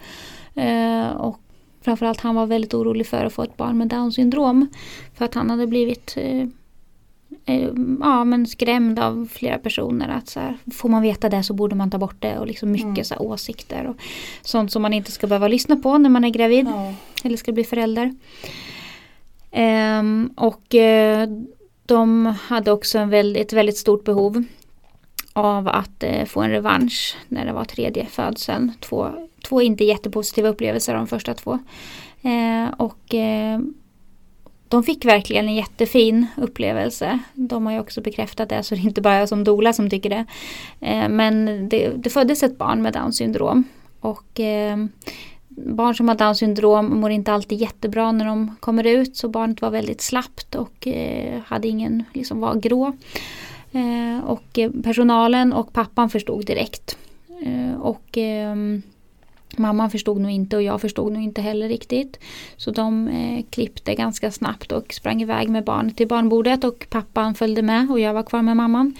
Eh, 0.55 1.07
och 1.07 1.39
framförallt 1.81 2.21
han 2.21 2.35
var 2.35 2.45
väldigt 2.45 2.73
orolig 2.73 3.07
för 3.07 3.25
att 3.25 3.33
få 3.33 3.43
ett 3.43 3.57
barn 3.57 3.77
med 3.77 3.87
down 3.87 4.11
syndrom. 4.11 4.67
För 5.15 5.25
att 5.25 5.33
han 5.33 5.49
hade 5.49 5.67
blivit 5.67 6.13
eh, 6.17 6.47
eh, 7.45 7.69
ja, 8.01 8.23
men 8.23 8.47
skrämd 8.47 8.99
av 8.99 9.29
flera 9.31 9.57
personer. 9.57 10.09
Att 10.09 10.27
så 10.27 10.39
här, 10.39 10.57
får 10.73 10.89
man 10.89 11.01
veta 11.01 11.29
det 11.29 11.43
så 11.43 11.53
borde 11.53 11.75
man 11.75 11.91
ta 11.91 11.97
bort 11.97 12.21
det. 12.21 12.39
Och 12.39 12.47
liksom 12.47 12.71
mycket 12.71 12.87
mm. 12.87 13.03
så 13.03 13.13
här, 13.13 13.21
åsikter. 13.21 13.87
Och 13.87 13.95
sånt 14.41 14.71
som 14.71 14.81
man 14.81 14.93
inte 14.93 15.11
ska 15.11 15.27
behöva 15.27 15.47
lyssna 15.47 15.75
på 15.75 15.97
när 15.97 16.09
man 16.09 16.23
är 16.23 16.29
gravid. 16.29 16.67
Ja. 16.67 16.93
Eller 17.23 17.37
ska 17.37 17.51
bli 17.51 17.63
förälder. 17.63 18.15
Um, 19.51 20.33
och 20.35 20.75
uh, 20.75 21.47
de 21.87 22.25
hade 22.25 22.71
också 22.71 22.99
en 22.99 23.09
väldigt, 23.09 23.47
ett 23.47 23.53
väldigt 23.53 23.77
stort 23.77 24.03
behov 24.03 24.43
av 25.33 25.67
att 25.67 26.03
eh, 26.03 26.25
få 26.25 26.41
en 26.41 26.49
revansch 26.49 27.17
när 27.27 27.45
det 27.45 27.53
var 27.53 27.65
tredje 27.65 28.05
födseln. 28.05 28.71
Två, 28.79 29.09
två 29.43 29.61
inte 29.61 29.83
jättepositiva 29.83 30.49
upplevelser 30.49 30.93
de 30.93 31.07
första 31.07 31.33
två. 31.33 31.59
Eh, 32.21 32.73
och 32.77 33.15
eh, 33.15 33.59
de 34.67 34.83
fick 34.83 35.05
verkligen 35.05 35.47
en 35.47 35.55
jättefin 35.55 36.27
upplevelse. 36.37 37.19
De 37.33 37.65
har 37.65 37.73
ju 37.73 37.79
också 37.79 38.01
bekräftat 38.01 38.49
det 38.49 38.63
så 38.63 38.75
det 38.75 38.81
är 38.81 38.85
inte 38.85 39.01
bara 39.01 39.19
jag 39.19 39.29
som 39.29 39.43
dola 39.43 39.73
som 39.73 39.89
tycker 39.89 40.09
det. 40.09 40.25
Eh, 40.79 41.09
men 41.09 41.69
det, 41.69 41.89
det 41.95 42.09
föddes 42.09 42.43
ett 42.43 42.57
barn 42.57 42.81
med 42.81 42.93
Downs 42.93 43.17
syndrom. 43.17 43.63
Och 43.99 44.39
eh, 44.39 44.77
barn 45.57 45.95
som 45.95 46.07
har 46.07 46.15
Downs 46.15 46.37
syndrom 46.37 46.99
mår 46.99 47.11
inte 47.11 47.33
alltid 47.33 47.57
jättebra 47.57 48.11
när 48.11 48.25
de 48.25 48.55
kommer 48.59 48.87
ut. 48.87 49.17
Så 49.17 49.29
barnet 49.29 49.61
var 49.61 49.69
väldigt 49.69 50.01
slappt 50.01 50.55
och 50.55 50.87
eh, 50.87 51.41
hade 51.45 51.67
ingen, 51.67 52.03
liksom 52.13 52.39
var 52.39 52.55
grå. 52.55 52.93
Eh, 53.71 54.25
och 54.25 54.59
eh, 54.59 54.71
personalen 54.83 55.53
och 55.53 55.73
pappan 55.73 56.09
förstod 56.09 56.45
direkt. 56.45 56.97
Eh, 57.41 57.81
och 57.81 58.17
ehm, 58.17 58.81
Mamman 59.57 59.89
förstod 59.89 60.21
nog 60.21 60.31
inte 60.31 60.55
och 60.55 60.63
jag 60.63 60.81
förstod 60.81 61.13
nog 61.13 61.23
inte 61.23 61.41
heller 61.41 61.67
riktigt. 61.67 62.19
Så 62.57 62.71
de 62.71 63.07
eh, 63.07 63.45
klippte 63.49 63.95
ganska 63.95 64.31
snabbt 64.31 64.71
och 64.71 64.93
sprang 64.93 65.21
iväg 65.21 65.49
med 65.49 65.63
barnet 65.63 65.97
till 65.97 66.07
barnbordet 66.07 66.63
och 66.63 66.87
pappan 66.89 67.35
följde 67.35 67.61
med 67.61 67.91
och 67.91 67.99
jag 67.99 68.13
var 68.13 68.23
kvar 68.23 68.41
med 68.41 68.57
mamman. 68.57 68.95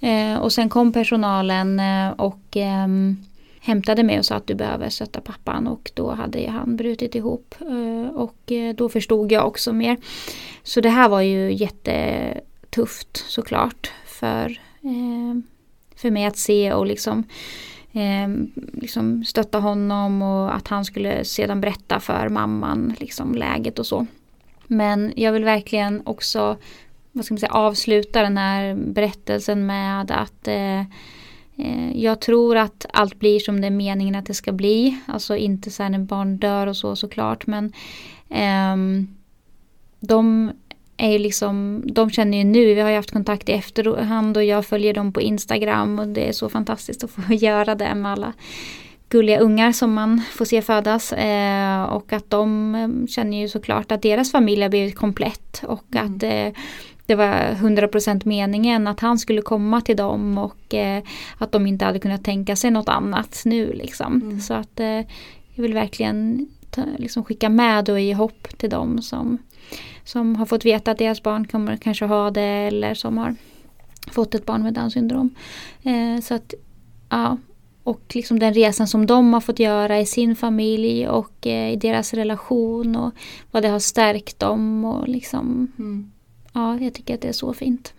Eh, 0.00 0.36
och 0.36 0.52
sen 0.52 0.68
kom 0.68 0.92
personalen 0.92 1.80
och 2.16 2.56
ehm, 2.56 3.16
hämtade 3.64 4.02
mig 4.02 4.18
och 4.18 4.24
sa 4.24 4.34
att 4.34 4.46
du 4.46 4.54
behöver 4.54 4.88
stötta 4.88 5.20
pappan 5.20 5.66
och 5.66 5.90
då 5.94 6.10
hade 6.10 6.50
han 6.50 6.76
brutit 6.76 7.14
ihop. 7.14 7.54
Eh, 7.60 8.14
och 8.14 8.52
eh, 8.52 8.74
då 8.74 8.88
förstod 8.88 9.32
jag 9.32 9.46
också 9.46 9.72
mer. 9.72 9.96
Så 10.62 10.80
det 10.80 10.88
här 10.88 11.08
var 11.08 11.20
ju 11.20 11.52
jättetufft 11.52 13.24
såklart 13.28 13.92
för, 14.06 14.60
eh, 14.82 15.40
för 15.96 16.10
mig 16.10 16.24
att 16.24 16.36
se 16.36 16.72
och 16.72 16.86
liksom, 16.86 17.24
liksom 18.72 19.24
stötta 19.24 19.58
honom 19.58 20.22
och 20.22 20.54
att 20.54 20.68
han 20.68 20.84
skulle 20.84 21.24
sedan 21.24 21.60
berätta 21.60 22.00
för 22.00 22.28
mamman 22.28 22.94
liksom 22.98 23.34
läget 23.34 23.78
och 23.78 23.86
så. 23.86 24.06
Men 24.66 25.12
jag 25.16 25.32
vill 25.32 25.44
verkligen 25.44 26.02
också 26.04 26.56
vad 27.12 27.24
ska 27.24 27.34
man 27.34 27.38
säga, 27.38 27.52
avsluta 27.52 28.22
den 28.22 28.38
här 28.38 28.74
berättelsen 28.74 29.66
med 29.66 30.10
att 30.10 30.48
Eh, 30.48 30.82
jag 31.94 32.20
tror 32.20 32.56
att 32.56 32.86
allt 32.92 33.18
blir 33.18 33.40
som 33.40 33.60
det 33.60 33.66
är 33.66 33.70
meningen 33.70 34.14
att 34.14 34.26
det 34.26 34.34
ska 34.34 34.52
bli. 34.52 34.98
Alltså 35.06 35.36
inte 35.36 35.70
så 35.70 35.82
här 35.82 35.90
när 35.90 35.98
barn 35.98 36.36
dör 36.36 36.66
och 36.66 36.76
så 36.76 36.96
såklart. 36.96 37.46
Men 37.46 37.72
eh, 38.30 39.06
de 40.00 40.50
är 40.96 41.10
ju 41.10 41.18
liksom, 41.18 41.82
de 41.84 42.10
känner 42.10 42.38
ju 42.38 42.44
nu, 42.44 42.74
vi 42.74 42.80
har 42.80 42.90
ju 42.90 42.96
haft 42.96 43.10
kontakt 43.10 43.48
i 43.48 43.52
efterhand 43.52 44.36
och 44.36 44.44
jag 44.44 44.66
följer 44.66 44.94
dem 44.94 45.12
på 45.12 45.20
Instagram 45.20 45.98
och 45.98 46.08
det 46.08 46.28
är 46.28 46.32
så 46.32 46.48
fantastiskt 46.48 47.04
att 47.04 47.10
få 47.10 47.22
göra 47.34 47.74
det 47.74 47.94
med 47.94 48.12
alla 48.12 48.32
gulliga 49.08 49.38
ungar 49.38 49.72
som 49.72 49.94
man 49.94 50.22
får 50.32 50.44
se 50.44 50.62
födas. 50.62 51.12
Eh, 51.12 51.82
och 51.82 52.12
att 52.12 52.30
de 52.30 52.74
eh, 52.74 53.06
känner 53.06 53.40
ju 53.40 53.48
såklart 53.48 53.92
att 53.92 54.02
deras 54.02 54.32
familj 54.32 54.62
har 54.62 54.68
blivit 54.68 54.96
komplett. 54.96 55.62
Och 55.66 55.84
mm. 55.94 56.14
att 56.14 56.22
eh, 56.22 56.62
det 57.06 57.14
var 57.14 57.32
100% 57.32 58.22
meningen 58.24 58.86
att 58.86 59.00
han 59.00 59.18
skulle 59.18 59.42
komma 59.42 59.80
till 59.80 59.96
dem 59.96 60.38
och 60.38 60.74
eh, 60.74 61.02
att 61.38 61.52
de 61.52 61.66
inte 61.66 61.84
hade 61.84 61.98
kunnat 61.98 62.24
tänka 62.24 62.56
sig 62.56 62.70
något 62.70 62.88
annat 62.88 63.42
nu. 63.44 63.72
Liksom. 63.72 64.22
Mm. 64.22 64.40
Så 64.40 64.54
att 64.54 64.80
eh, 64.80 65.00
jag 65.54 65.62
vill 65.62 65.74
verkligen 65.74 66.48
ta, 66.70 66.82
liksom 66.98 67.24
skicka 67.24 67.48
med 67.48 67.88
och 67.88 68.00
ge 68.00 68.14
hopp 68.14 68.58
till 68.58 68.70
dem 68.70 69.02
som, 69.02 69.38
som 70.04 70.36
har 70.36 70.46
fått 70.46 70.64
veta 70.64 70.90
att 70.90 70.98
deras 70.98 71.22
barn 71.22 71.46
kommer 71.46 71.76
kanske 71.76 72.04
ha 72.04 72.30
det 72.30 72.42
eller 72.42 72.94
som 72.94 73.18
har 73.18 73.36
fått 74.10 74.34
ett 74.34 74.46
barn 74.46 74.62
med 74.62 74.74
Downs 74.74 74.92
syndrom. 74.92 75.34
Eh, 75.82 76.20
så 76.22 76.34
att, 76.34 76.54
ja, 77.08 77.38
och 77.82 78.00
liksom 78.14 78.38
den 78.38 78.54
resan 78.54 78.88
som 78.88 79.06
de 79.06 79.34
har 79.34 79.40
fått 79.40 79.58
göra 79.58 80.00
i 80.00 80.06
sin 80.06 80.36
familj 80.36 81.08
och 81.08 81.46
eh, 81.46 81.72
i 81.72 81.76
deras 81.76 82.14
relation 82.14 82.96
och 82.96 83.14
vad 83.50 83.62
det 83.62 83.68
har 83.68 83.78
stärkt 83.78 84.38
dem. 84.38 84.84
Och 84.84 85.08
liksom, 85.08 85.72
mm. 85.78 86.10
Ja, 86.54 86.78
jag 86.80 86.94
tycker 86.94 87.14
att 87.14 87.20
det 87.20 87.28
är 87.28 87.32
så 87.32 87.54
fint. 87.54 87.92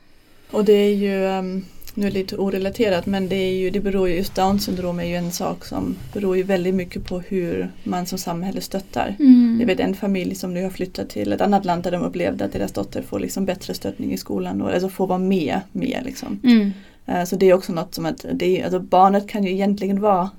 Och 0.51 0.65
det 0.65 0.73
är 0.73 0.93
ju, 0.95 1.23
um, 1.25 1.65
nu 1.93 2.07
är 2.07 2.11
det 2.11 2.17
lite 2.17 2.37
orelaterat, 2.37 3.05
men 3.05 3.29
det, 3.29 3.35
är 3.35 3.53
ju, 3.53 3.69
det 3.69 3.79
beror 3.79 4.09
ju, 4.09 4.15
just 4.15 4.35
down 4.35 4.59
syndrom 4.59 4.99
är 4.99 5.03
ju 5.03 5.15
en 5.15 5.31
sak 5.31 5.65
som 5.65 5.95
beror 6.13 6.37
ju 6.37 6.43
väldigt 6.43 6.75
mycket 6.75 7.05
på 7.05 7.19
hur 7.19 7.71
man 7.83 8.05
som 8.05 8.17
samhälle 8.17 8.61
stöttar. 8.61 9.15
Mm. 9.19 9.57
Jag 9.59 9.67
vet 9.67 9.79
en 9.79 9.95
familj 9.95 10.35
som 10.35 10.53
nu 10.53 10.63
har 10.63 10.69
flyttat 10.69 11.09
till 11.09 11.33
ett 11.33 11.41
annat 11.41 11.65
land 11.65 11.83
där 11.83 11.91
de 11.91 12.03
upplevde 12.03 12.45
att 12.45 12.53
deras 12.53 12.71
dotter 12.71 13.01
får 13.01 13.19
liksom 13.19 13.45
bättre 13.45 13.73
stöttning 13.73 14.13
i 14.13 14.17
skolan, 14.17 14.61
och, 14.61 14.71
alltså 14.71 14.89
får 14.89 15.07
vara 15.07 15.19
med 15.19 15.59
mer. 15.71 16.01
Liksom. 16.05 16.39
Mm. 16.43 16.71
Uh, 17.09 17.25
så 17.25 17.35
det 17.35 17.45
är 17.45 17.53
också 17.53 17.73
något 17.73 17.95
som 17.95 18.05
att 18.05 18.25
det, 18.33 18.63
alltså 18.63 18.79
barnet 18.79 19.27
kan 19.27 19.43
ju 19.43 19.51
egentligen 19.51 20.01
vara 20.01 20.29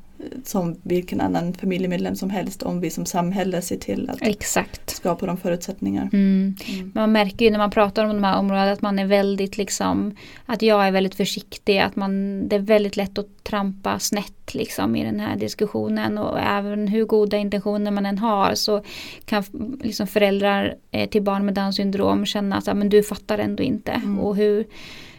som 0.44 0.76
vilken 0.82 1.20
annan 1.20 1.54
familjemedlem 1.54 2.16
som 2.16 2.30
helst 2.30 2.62
om 2.62 2.80
vi 2.80 2.90
som 2.90 3.06
samhälle 3.06 3.62
ser 3.62 3.76
till 3.76 4.10
att 4.10 4.22
Exakt. 4.22 4.90
skapa 4.90 5.26
de 5.26 5.36
förutsättningar. 5.36 6.10
Mm. 6.12 6.54
Mm. 6.68 6.92
Man 6.94 7.12
märker 7.12 7.44
ju 7.44 7.50
när 7.50 7.58
man 7.58 7.70
pratar 7.70 8.04
om 8.04 8.10
de 8.10 8.24
här 8.24 8.38
områdena 8.38 8.72
att 8.72 8.82
man 8.82 8.98
är 8.98 9.06
väldigt 9.06 9.58
liksom 9.58 10.16
att 10.46 10.62
jag 10.62 10.86
är 10.86 10.90
väldigt 10.90 11.14
försiktig, 11.14 11.78
att 11.78 11.96
man, 11.96 12.42
det 12.48 12.56
är 12.56 12.60
väldigt 12.60 12.96
lätt 12.96 13.18
att 13.18 13.44
trampa 13.44 13.98
snett 13.98 14.54
liksom 14.54 14.96
i 14.96 15.04
den 15.04 15.20
här 15.20 15.36
diskussionen 15.36 16.18
och 16.18 16.38
även 16.40 16.88
hur 16.88 17.04
goda 17.04 17.36
intentioner 17.36 17.90
man 17.90 18.06
än 18.06 18.18
har 18.18 18.54
så 18.54 18.82
kan 19.24 19.44
liksom 19.82 20.06
föräldrar 20.06 20.74
eh, 20.90 21.08
till 21.08 21.22
barn 21.22 21.44
med 21.44 21.54
Downs 21.54 21.76
syndrom 21.76 22.26
känna 22.26 22.56
att 22.56 22.76
men 22.76 22.88
du 22.88 23.02
fattar 23.02 23.38
ändå 23.38 23.62
inte 23.62 23.92
mm. 23.92 24.18
och 24.18 24.36
hur 24.36 24.66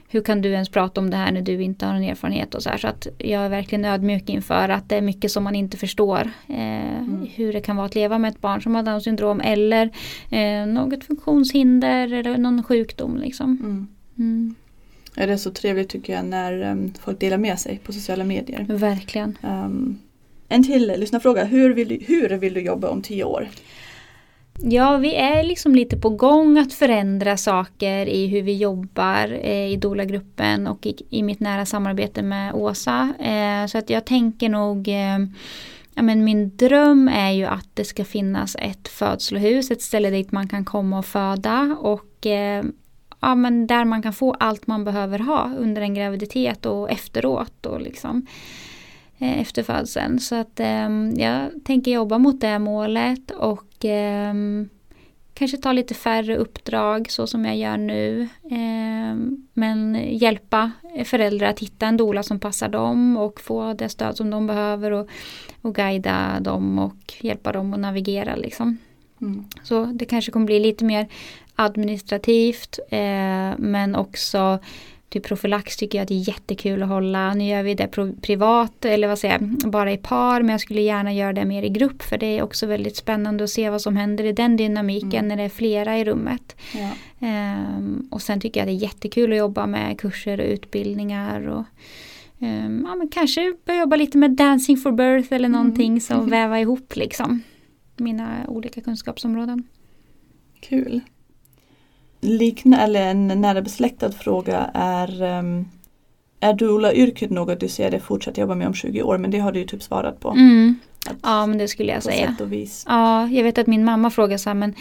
hur 0.10 0.22
kan 0.22 0.42
du 0.42 0.50
ens 0.52 0.70
prata 0.70 1.02
om 1.02 1.10
det 1.10 1.18
här 1.18 1.32
när 1.32 1.42
du 1.42 1.64
inte 1.64 1.86
har 1.86 1.94
någon 1.94 2.04
erfarenhet 2.04 2.56
och 2.56 2.64
så 2.64 2.70
här. 2.70 2.78
Så 2.78 2.88
att 2.88 3.08
jag 3.18 3.46
är 3.46 3.50
verkligen 3.50 3.86
ödmjuk 3.86 4.30
inför 4.30 4.70
att 4.70 4.90
det 4.90 4.96
är 4.96 5.02
mycket 5.02 5.32
som 5.32 5.44
man 5.44 5.56
inte 5.56 5.78
förstår. 5.78 6.32
Eh, 6.48 6.98
mm. 6.98 7.28
Hur 7.36 7.54
det 7.54 7.62
kan 7.62 7.76
vara 7.76 7.86
att 7.86 7.96
leva 7.96 8.18
med 8.18 8.30
ett 8.30 8.42
barn 8.42 8.62
som 8.62 8.76
har 8.76 8.84
Downs 8.84 9.04
syndrom 9.04 9.42
eller 9.42 9.90
eh, 10.30 10.66
något 10.66 11.04
funktionshinder 11.04 12.14
eller 12.14 12.38
någon 12.38 12.64
sjukdom. 12.64 13.18
Liksom. 13.18 13.58
Mm. 13.64 13.88
Mm. 14.18 14.56
Ja, 15.16 15.26
det 15.26 15.34
är 15.34 15.38
så 15.38 15.52
trevligt 15.52 15.90
tycker 15.90 16.14
jag 16.14 16.26
när 16.26 16.72
um, 16.72 16.94
folk 17.00 17.20
delar 17.20 17.38
med 17.38 17.60
sig 17.60 17.80
på 17.84 17.94
sociala 17.94 18.24
medier. 18.24 18.66
Verkligen. 18.70 19.38
Um, 19.42 20.00
en 20.50 20.64
till 20.64 20.94
lyssnarfråga. 20.98 21.44
Hur 21.44 21.74
vill, 21.74 21.88
du, 21.88 22.00
hur 22.08 22.30
vill 22.30 22.54
du 22.54 22.62
jobba 22.62 22.90
om 22.90 23.02
tio 23.02 23.24
år? 23.24 23.48
Ja, 24.62 24.98
vi 24.98 25.16
är 25.16 25.44
liksom 25.44 25.76
lite 25.76 25.98
på 25.98 26.10
gång 26.10 26.58
att 26.58 26.74
förändra 26.74 27.38
saker 27.38 28.06
i 28.06 28.28
hur 28.28 28.42
vi 28.42 28.58
jobbar 28.58 29.40
eh, 29.42 29.72
i 29.72 29.76
Dola-gruppen 29.76 30.68
och 30.68 30.86
i, 30.86 30.96
i, 31.10 31.24
mitt 31.24 31.40
nära 31.40 31.66
samarbete 31.66 32.22
med 32.22 32.54
Åsa. 32.54 33.14
Eh, 33.20 33.68
så 33.68 33.78
att 33.78 33.90
jag 33.90 34.06
tänker 34.06 34.50
nog 34.50 34.88
eh, 34.88 35.20
Ja, 35.98 36.04
men 36.04 36.24
min 36.24 36.58
dröm 36.58 37.08
är 37.08 37.32
ju 37.32 37.46
att 37.46 37.68
det 37.74 37.86
ska 37.86 38.06
finnas 38.06 38.56
ett 38.60 38.88
födslohus, 38.88 39.72
ett 39.72 39.82
ställe 39.82 40.10
dit 40.10 40.32
man 40.32 40.48
kan 40.48 40.66
komma 40.66 41.00
och 41.00 41.06
föda 41.06 41.78
och 41.80 42.26
eh, 42.26 42.64
ja, 43.20 43.36
men 43.36 43.68
där 43.68 43.86
man 43.86 44.02
kan 44.02 44.14
få 44.14 44.34
allt 44.34 44.68
man 44.68 44.84
behöver 44.84 45.20
ha 45.20 45.52
under 45.58 45.82
en 45.82 45.94
graviditet 45.94 46.66
och 46.66 46.92
efteråt. 46.92 47.66
Och 47.66 47.82
liksom, 47.82 48.28
eh, 49.18 49.42
efter 49.42 49.64
födseln. 49.64 50.20
Så 50.20 50.36
att 50.36 50.60
eh, 50.60 50.90
jag 51.16 51.50
tänker 51.66 51.92
jobba 51.92 52.18
mot 52.18 52.42
det 52.42 52.60
målet 52.60 53.32
och 53.32 53.67
eh, 53.86 54.34
kanske 55.34 55.58
ta 55.58 55.72
lite 55.72 55.94
färre 55.94 56.38
uppdrag 56.38 57.12
så 57.12 57.28
som 57.28 57.46
jag 57.46 57.58
gör 57.58 57.78
nu. 57.78 58.22
Eh, 58.44 59.16
men 59.54 59.96
hjälpa 60.18 60.72
föräldrar 61.06 61.48
att 61.48 61.60
hitta 61.60 61.88
en 61.88 61.98
dola 61.98 62.24
som 62.24 62.40
passar 62.40 62.70
dem 62.70 63.18
och 63.18 63.42
få 63.42 63.74
det 63.74 63.90
stöd 63.90 64.18
som 64.18 64.30
de 64.30 64.48
behöver 64.48 64.92
och, 64.92 65.10
och 65.62 65.76
guida 65.76 66.40
dem 66.40 66.80
och 66.80 67.14
hjälpa 67.22 67.52
dem 67.52 67.74
att 67.74 67.80
navigera. 67.80 68.36
Liksom. 68.36 68.78
Mm. 69.22 69.46
Så 69.64 69.86
det 69.86 70.06
kanske 70.06 70.32
kommer 70.32 70.46
bli 70.46 70.60
lite 70.60 70.86
mer 70.86 71.08
administrativt 71.56 72.80
eh, 72.90 73.58
men 73.58 73.96
också 73.96 74.60
Typ 75.10 75.24
profylax 75.24 75.78
tycker 75.78 75.98
jag 75.98 76.04
att 76.04 76.08
det 76.08 76.14
är 76.14 76.28
jättekul 76.28 76.84
att 76.84 76.90
hålla. 76.90 77.34
Nu 77.34 77.48
gör 77.48 77.64
vi 77.64 77.74
det 77.74 77.88
privat 78.22 78.86
eller 78.86 79.08
vad 79.08 79.20
säger 79.20 79.40
jag, 79.40 79.72
bara 79.72 79.92
i 79.92 79.98
par 79.98 80.42
men 80.42 80.50
jag 80.50 80.62
skulle 80.62 80.82
gärna 80.82 81.14
göra 81.14 81.34
det 81.34 81.46
mer 81.46 81.64
i 81.64 81.70
grupp 81.70 82.04
för 82.04 82.18
det 82.18 82.26
är 82.26 82.42
också 82.44 82.66
väldigt 82.66 82.96
spännande 82.96 83.44
att 83.44 83.50
se 83.50 83.70
vad 83.70 83.82
som 83.82 83.96
händer 83.96 84.24
i 84.24 84.32
den 84.32 84.58
dynamiken 84.58 85.14
mm. 85.14 85.28
när 85.28 85.36
det 85.36 85.44
är 85.44 85.50
flera 85.50 85.98
i 85.98 86.06
rummet. 86.06 86.56
Ja. 86.74 86.92
Um, 87.20 88.08
och 88.12 88.22
sen 88.22 88.42
tycker 88.42 88.60
jag 88.60 88.68
det 88.68 88.74
är 88.74 88.84
jättekul 88.84 89.32
att 89.32 89.38
jobba 89.38 89.66
med 89.66 90.00
kurser 90.00 90.40
och 90.40 90.48
utbildningar 90.48 91.48
och 91.48 91.64
um, 92.40 92.86
ja, 92.88 92.96
men 92.96 93.08
kanske 93.08 93.56
börja 93.66 93.80
jobba 93.80 93.96
lite 93.96 94.18
med 94.18 94.32
Dancing 94.32 94.78
for 94.78 94.92
birth 94.92 95.34
eller 95.34 95.50
mm. 95.50 95.52
någonting 95.52 95.88
mm. 95.88 96.00
som 96.00 96.30
väva 96.30 96.60
ihop 96.60 96.96
liksom 96.96 97.42
mina 97.96 98.46
olika 98.48 98.82
kunskapsområden. 98.82 99.64
Kul 100.60 101.02
likna, 102.22 102.84
eller 102.84 103.02
en 103.02 103.28
nära 103.28 103.62
besläktad 103.62 104.12
fråga 104.12 104.72
är 104.74 105.22
um, 105.40 105.66
Är 106.40 106.54
doula-yrket 106.54 107.30
något 107.30 107.60
du 107.60 107.68
ser 107.68 107.92
dig 107.92 108.00
fortsätta 108.00 108.42
jobba 108.42 108.56
med 108.56 108.68
om 108.68 108.74
20 108.74 109.02
år? 109.02 109.18
Men 109.18 109.32
det 109.32 109.40
har 109.40 109.52
du 109.52 109.60
ju 109.60 109.66
typ 109.66 109.84
svarat 109.84 110.20
på. 110.20 110.30
Mm. 110.30 110.76
Ja 111.24 111.46
men 111.46 111.58
det 111.58 111.68
skulle 111.68 111.92
jag 111.92 112.04
säga. 112.04 112.36
Ja, 112.86 113.28
jag 113.28 113.44
vet 113.44 113.58
att 113.58 113.68
min 113.68 113.86
mamma 113.86 114.10
frågar 114.10 114.38
så 114.38 114.50
här, 114.50 114.54
men 114.56 114.74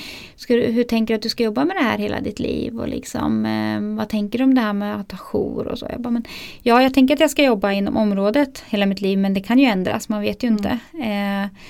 du, 0.48 0.60
hur 0.60 0.84
tänker 0.84 1.14
du 1.14 1.16
att 1.16 1.22
du 1.22 1.28
ska 1.28 1.44
jobba 1.44 1.64
med 1.64 1.76
det 1.76 1.82
här 1.82 1.98
hela 1.98 2.20
ditt 2.20 2.38
liv? 2.38 2.80
Och 2.80 2.88
liksom, 2.88 3.46
eh, 3.46 3.96
vad 3.98 4.08
tänker 4.08 4.38
du 4.38 4.44
om 4.44 4.54
det 4.54 4.60
här 4.60 4.72
med 4.72 5.00
att 5.00 5.12
ha 5.12 5.18
jour 5.18 5.68
och 5.68 5.78
så? 5.78 5.86
Jag 5.90 6.00
bara, 6.00 6.10
men, 6.10 6.24
ja, 6.62 6.82
jag 6.82 6.94
tänker 6.94 7.14
att 7.14 7.20
jag 7.20 7.30
ska 7.30 7.44
jobba 7.44 7.72
inom 7.72 7.96
området 7.96 8.64
hela 8.68 8.86
mitt 8.86 9.00
liv 9.00 9.18
men 9.18 9.34
det 9.34 9.40
kan 9.40 9.58
ju 9.58 9.64
ändras, 9.64 10.08
man 10.08 10.20
vet 10.20 10.42
ju 10.42 10.46
mm. 10.46 10.58
inte. 10.58 10.78
Eh, 11.04 11.60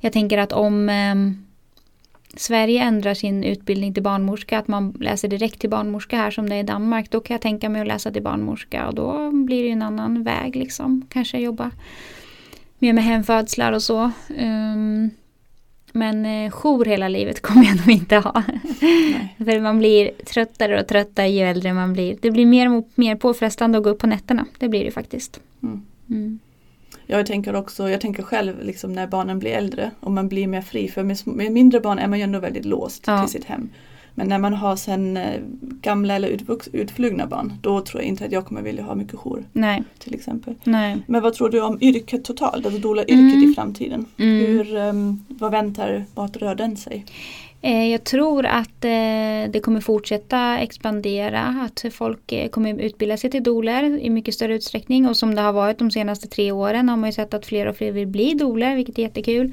jag 0.00 0.12
tänker 0.12 0.38
att 0.38 0.52
om 0.52 0.88
eh, 0.88 1.14
Sverige 2.36 2.82
ändrar 2.82 3.14
sin 3.14 3.44
utbildning 3.44 3.94
till 3.94 4.02
barnmorska, 4.02 4.58
att 4.58 4.68
man 4.68 4.96
läser 5.00 5.28
direkt 5.28 5.60
till 5.60 5.70
barnmorska 5.70 6.16
här 6.16 6.30
som 6.30 6.48
det 6.48 6.54
är 6.54 6.60
i 6.60 6.62
Danmark, 6.62 7.10
då 7.10 7.20
kan 7.20 7.34
jag 7.34 7.40
tänka 7.40 7.68
mig 7.68 7.80
att 7.80 7.88
läsa 7.88 8.10
till 8.10 8.22
barnmorska 8.22 8.86
och 8.86 8.94
då 8.94 9.30
blir 9.30 9.62
det 9.62 9.70
en 9.70 9.82
annan 9.82 10.22
väg 10.22 10.56
liksom. 10.56 11.06
Kanske 11.08 11.38
jobba 11.38 11.70
mer 12.78 12.92
med 12.92 13.04
hemfödslar 13.04 13.72
och 13.72 13.82
så. 13.82 14.10
Um, 14.38 15.10
men 15.92 16.26
eh, 16.26 16.50
jour 16.50 16.84
hela 16.84 17.08
livet 17.08 17.40
kommer 17.42 17.64
jag 17.64 17.76
nog 17.76 17.90
inte 17.90 18.16
ha. 18.16 18.42
För 19.38 19.60
man 19.60 19.78
blir 19.78 20.10
tröttare 20.26 20.80
och 20.80 20.88
tröttare 20.88 21.28
ju 21.28 21.40
äldre 21.40 21.72
man 21.72 21.92
blir. 21.92 22.16
Det 22.20 22.30
blir 22.30 22.46
mer 22.46 22.76
och 22.76 22.88
mer 22.94 23.16
påfrestande 23.16 23.78
att 23.78 23.84
gå 23.84 23.90
upp 23.90 23.98
på 23.98 24.06
nätterna. 24.06 24.46
Det 24.58 24.68
blir 24.68 24.84
det 24.84 24.90
faktiskt. 24.90 25.40
Mm. 25.62 25.82
Mm. 26.10 26.38
Jag 27.06 27.26
tänker 27.26 27.56
också, 27.56 27.90
jag 27.90 28.00
tänker 28.00 28.22
själv 28.22 28.62
liksom 28.62 28.92
när 28.92 29.06
barnen 29.06 29.38
blir 29.38 29.50
äldre 29.50 29.90
och 30.00 30.12
man 30.12 30.28
blir 30.28 30.46
mer 30.46 30.62
fri. 30.62 30.88
För 30.88 31.02
med, 31.02 31.18
med 31.24 31.52
mindre 31.52 31.80
barn 31.80 31.98
är 31.98 32.08
man 32.08 32.18
ju 32.18 32.22
ändå 32.22 32.38
väldigt 32.38 32.64
låst 32.64 33.04
ja. 33.06 33.22
till 33.22 33.32
sitt 33.32 33.44
hem. 33.44 33.68
Men 34.14 34.28
när 34.28 34.38
man 34.38 34.54
har 34.54 34.76
sen 34.76 35.16
eh, 35.16 35.40
gamla 35.60 36.14
eller 36.14 36.28
utvux, 36.28 36.68
utflugna 36.72 37.26
barn 37.26 37.52
då 37.60 37.80
tror 37.80 38.02
jag 38.02 38.08
inte 38.08 38.24
att 38.24 38.32
jag 38.32 38.46
kommer 38.46 38.62
vilja 38.62 38.82
ha 38.82 38.94
mycket 38.94 39.18
jour. 39.18 39.44
Nej. 39.52 39.82
Till 39.98 40.14
exempel. 40.14 40.54
Nej. 40.64 40.96
Men 41.06 41.22
vad 41.22 41.34
tror 41.34 41.48
du 41.48 41.60
om 41.60 41.78
yrket 41.80 42.24
totalt, 42.24 42.66
alltså 42.66 42.80
doula-yrket 42.80 43.34
mm. 43.34 43.50
i 43.50 43.54
framtiden? 43.54 44.06
Mm. 44.16 44.46
Hur, 44.46 44.76
um, 44.76 45.24
vad 45.28 45.50
väntar, 45.50 46.04
vart 46.14 46.36
rör 46.36 46.54
den 46.54 46.76
sig? 46.76 47.04
Eh, 47.64 47.88
jag 47.88 48.04
tror 48.04 48.46
att 48.46 48.84
eh, 48.84 49.50
det 49.50 49.60
kommer 49.62 49.80
fortsätta 49.80 50.58
expandera, 50.58 51.40
att 51.40 51.84
folk 51.92 52.32
eh, 52.32 52.48
kommer 52.48 52.80
utbilda 52.80 53.16
sig 53.16 53.30
till 53.30 53.42
doler 53.42 53.98
i 53.98 54.10
mycket 54.10 54.34
större 54.34 54.54
utsträckning 54.54 55.08
och 55.08 55.16
som 55.16 55.34
det 55.34 55.40
har 55.40 55.52
varit 55.52 55.78
de 55.78 55.90
senaste 55.90 56.28
tre 56.28 56.52
åren 56.52 56.88
har 56.88 56.96
man 56.96 57.08
ju 57.08 57.12
sett 57.12 57.34
att 57.34 57.46
fler 57.46 57.66
och 57.66 57.76
fler 57.76 57.92
vill 57.92 58.06
bli 58.06 58.34
doler, 58.34 58.76
vilket 58.76 58.98
är 58.98 59.02
jättekul. 59.02 59.52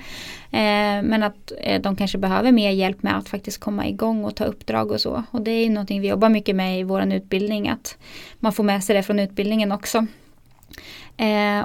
Men 1.04 1.24
att 1.24 1.52
de 1.82 1.96
kanske 1.96 2.18
behöver 2.18 2.52
mer 2.52 2.72
hjälp 2.72 3.04
med 3.04 3.18
att 3.18 3.30
faktiskt 3.30 3.60
komma 3.60 3.88
igång 3.88 4.26
och 4.26 4.36
ta 4.36 4.44
uppdrag 4.44 4.92
och 4.92 5.02
så. 5.02 5.24
Och 5.32 5.42
det 5.42 5.52
är 5.52 5.64
ju 5.64 5.70
någonting 5.70 6.02
vi 6.02 6.08
jobbar 6.08 6.30
mycket 6.30 6.56
med 6.56 6.80
i 6.80 6.84
vår 6.84 7.14
utbildning, 7.14 7.70
att 7.70 7.98
man 8.40 8.54
får 8.54 8.64
med 8.64 8.84
sig 8.84 8.96
det 8.96 9.04
från 9.04 9.20
utbildningen 9.20 9.72
också. 9.72 10.06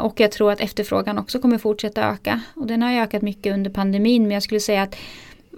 och 0.01 0.21
jag 0.21 0.33
tror 0.33 0.53
att 0.53 0.61
efterfrågan 0.61 1.19
också 1.19 1.39
kommer 1.39 1.59
fortsätta 1.59 2.03
öka. 2.03 2.41
Och 2.55 2.67
den 2.67 2.83
har 2.83 2.93
ökat 2.93 3.23
mycket 3.23 3.55
under 3.55 3.71
pandemin 3.71 4.23
men 4.23 4.31
jag 4.31 4.43
skulle 4.43 4.61
säga 4.61 4.83
att 4.83 4.97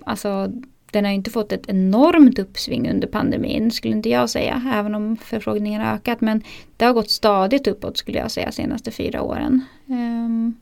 alltså, 0.05 0.49
den 0.93 1.05
har 1.05 1.13
inte 1.13 1.31
fått 1.31 1.53
ett 1.53 1.69
enormt 1.69 2.39
uppsving 2.39 2.91
under 2.91 3.09
pandemin 3.09 3.71
skulle 3.71 3.95
inte 3.95 4.09
jag 4.09 4.31
säga. 4.31 4.63
Även 4.75 4.95
om 4.95 5.17
förfrågningarna 5.17 5.85
har 5.85 5.95
ökat. 5.97 6.21
Men 6.21 6.43
det 6.77 6.85
har 6.85 6.93
gått 6.93 7.11
stadigt 7.11 7.67
uppåt 7.67 7.97
skulle 7.97 8.19
jag 8.19 8.31
säga 8.31 8.53
senaste 8.53 8.91
fyra 8.91 9.23
åren. 9.23 9.65
Um, 9.87 10.55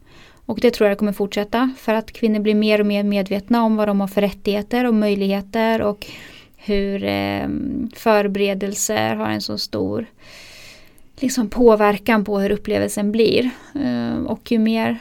Och 0.47 0.59
det 0.61 0.71
tror 0.71 0.89
jag 0.89 0.99
kommer 0.99 1.12
fortsätta 1.12 1.71
för 1.77 1.95
att 1.95 2.12
kvinnor 2.12 2.41
blir 2.41 2.55
mer 2.55 2.81
och 2.81 2.87
mer 2.87 3.03
medvetna 3.03 3.62
om 3.65 3.77
vad 3.77 3.89
de 3.89 4.01
har 4.01 4.09
för 4.09 4.21
rättigheter 4.21 4.87
och 4.87 4.95
möjligheter 4.95 5.83
och 5.83 6.07
hur 6.57 7.05
um, 7.05 7.91
förberedelser 7.95 9.17
har 9.17 9.29
en 9.29 9.41
så 9.41 9.59
stor 9.59 10.07
liksom, 11.21 11.49
påverkan 11.49 12.25
på 12.25 12.39
hur 12.39 12.51
upplevelsen 12.51 13.12
blir. 13.12 13.51
Um, 13.75 14.27
och 14.27 14.53
ju 14.53 14.59
mer 14.59 14.99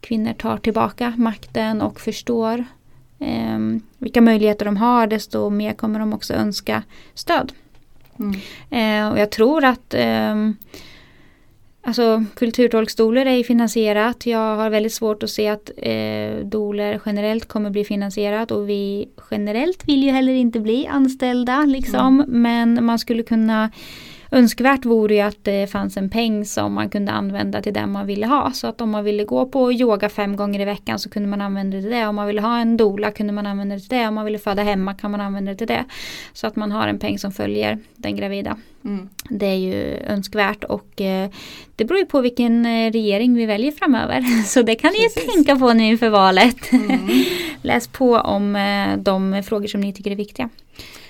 kvinnor 0.00 0.32
tar 0.32 0.56
tillbaka 0.58 1.12
makten 1.16 1.82
och 1.82 2.00
förstår 2.00 2.64
eh, 3.20 3.58
vilka 3.98 4.20
möjligheter 4.20 4.64
de 4.64 4.76
har 4.76 5.06
desto 5.06 5.50
mer 5.50 5.72
kommer 5.72 5.98
de 5.98 6.12
också 6.12 6.34
önska 6.34 6.82
stöd. 7.14 7.52
Mm. 8.18 8.34
Eh, 8.70 9.12
och 9.12 9.18
jag 9.18 9.30
tror 9.30 9.64
att 9.64 9.94
eh, 9.94 10.34
Alltså 11.88 12.24
kulturtolkstolar 12.34 13.26
är 13.26 13.42
finansierat. 13.42 14.26
Jag 14.26 14.56
har 14.56 14.70
väldigt 14.70 14.92
svårt 14.92 15.22
att 15.22 15.30
se 15.30 15.48
att 15.48 15.70
eh, 15.76 16.44
doler 16.44 17.00
generellt 17.06 17.48
kommer 17.48 17.70
bli 17.70 17.84
finansierat 17.84 18.50
och 18.50 18.68
vi 18.68 19.08
generellt 19.30 19.88
vill 19.88 20.02
ju 20.02 20.10
heller 20.10 20.32
inte 20.32 20.60
bli 20.60 20.86
anställda 20.86 21.64
liksom. 21.64 22.20
Mm. 22.20 22.42
Men 22.42 22.84
man 22.84 22.98
skulle 22.98 23.22
kunna 23.22 23.70
Önskvärt 24.30 24.84
vore 24.84 25.14
ju 25.14 25.20
att 25.20 25.44
det 25.44 25.70
fanns 25.70 25.96
en 25.96 26.10
peng 26.10 26.44
som 26.44 26.72
man 26.72 26.90
kunde 26.90 27.12
använda 27.12 27.62
till 27.62 27.74
det 27.74 27.86
man 27.86 28.06
ville 28.06 28.26
ha. 28.26 28.52
Så 28.52 28.66
att 28.66 28.80
om 28.80 28.90
man 28.90 29.04
ville 29.04 29.24
gå 29.24 29.46
på 29.46 29.72
yoga 29.72 30.08
fem 30.08 30.36
gånger 30.36 30.60
i 30.60 30.64
veckan 30.64 30.98
så 30.98 31.10
kunde 31.10 31.28
man 31.28 31.40
använda 31.40 31.76
det 31.76 31.82
till 31.82 31.90
det. 31.90 32.06
Om 32.06 32.16
man 32.16 32.26
ville 32.26 32.40
ha 32.40 32.58
en 32.58 32.76
dola 32.76 33.10
kunde 33.10 33.32
man 33.32 33.46
använda 33.46 33.74
det 33.74 33.80
till 33.80 33.98
det. 33.98 34.08
Om 34.08 34.14
man 34.14 34.24
ville 34.24 34.38
föda 34.38 34.62
hemma 34.62 34.94
kan 34.94 35.10
man 35.10 35.20
använda 35.20 35.52
det 35.52 35.58
till 35.58 35.66
det. 35.66 35.84
Så 36.32 36.46
att 36.46 36.56
man 36.56 36.72
har 36.72 36.88
en 36.88 36.98
peng 36.98 37.18
som 37.18 37.32
följer 37.32 37.78
den 37.96 38.16
gravida. 38.16 38.56
Mm. 38.84 39.08
Det 39.30 39.46
är 39.46 39.54
ju 39.54 39.96
önskvärt 39.96 40.64
och 40.64 41.00
eh, 41.00 41.30
det 41.76 41.84
beror 41.84 42.00
ju 42.00 42.06
på 42.06 42.20
vilken 42.20 42.66
eh, 42.66 42.92
regering 42.92 43.34
vi 43.34 43.46
väljer 43.46 43.72
framöver. 43.72 44.20
Så 44.46 44.62
det 44.62 44.74
kan 44.74 44.90
Precis. 44.90 45.16
ni 45.16 45.22
ju 45.22 45.28
tänka 45.28 45.56
på 45.56 45.72
nu 45.72 45.84
inför 45.84 46.08
valet. 46.08 46.72
Mm. 46.72 47.08
Läs 47.62 47.88
på 47.88 48.16
om 48.16 48.56
eh, 48.56 48.96
de 48.96 49.42
frågor 49.42 49.66
som 49.66 49.80
ni 49.80 49.92
tycker 49.92 50.10
är 50.10 50.16
viktiga. 50.16 50.48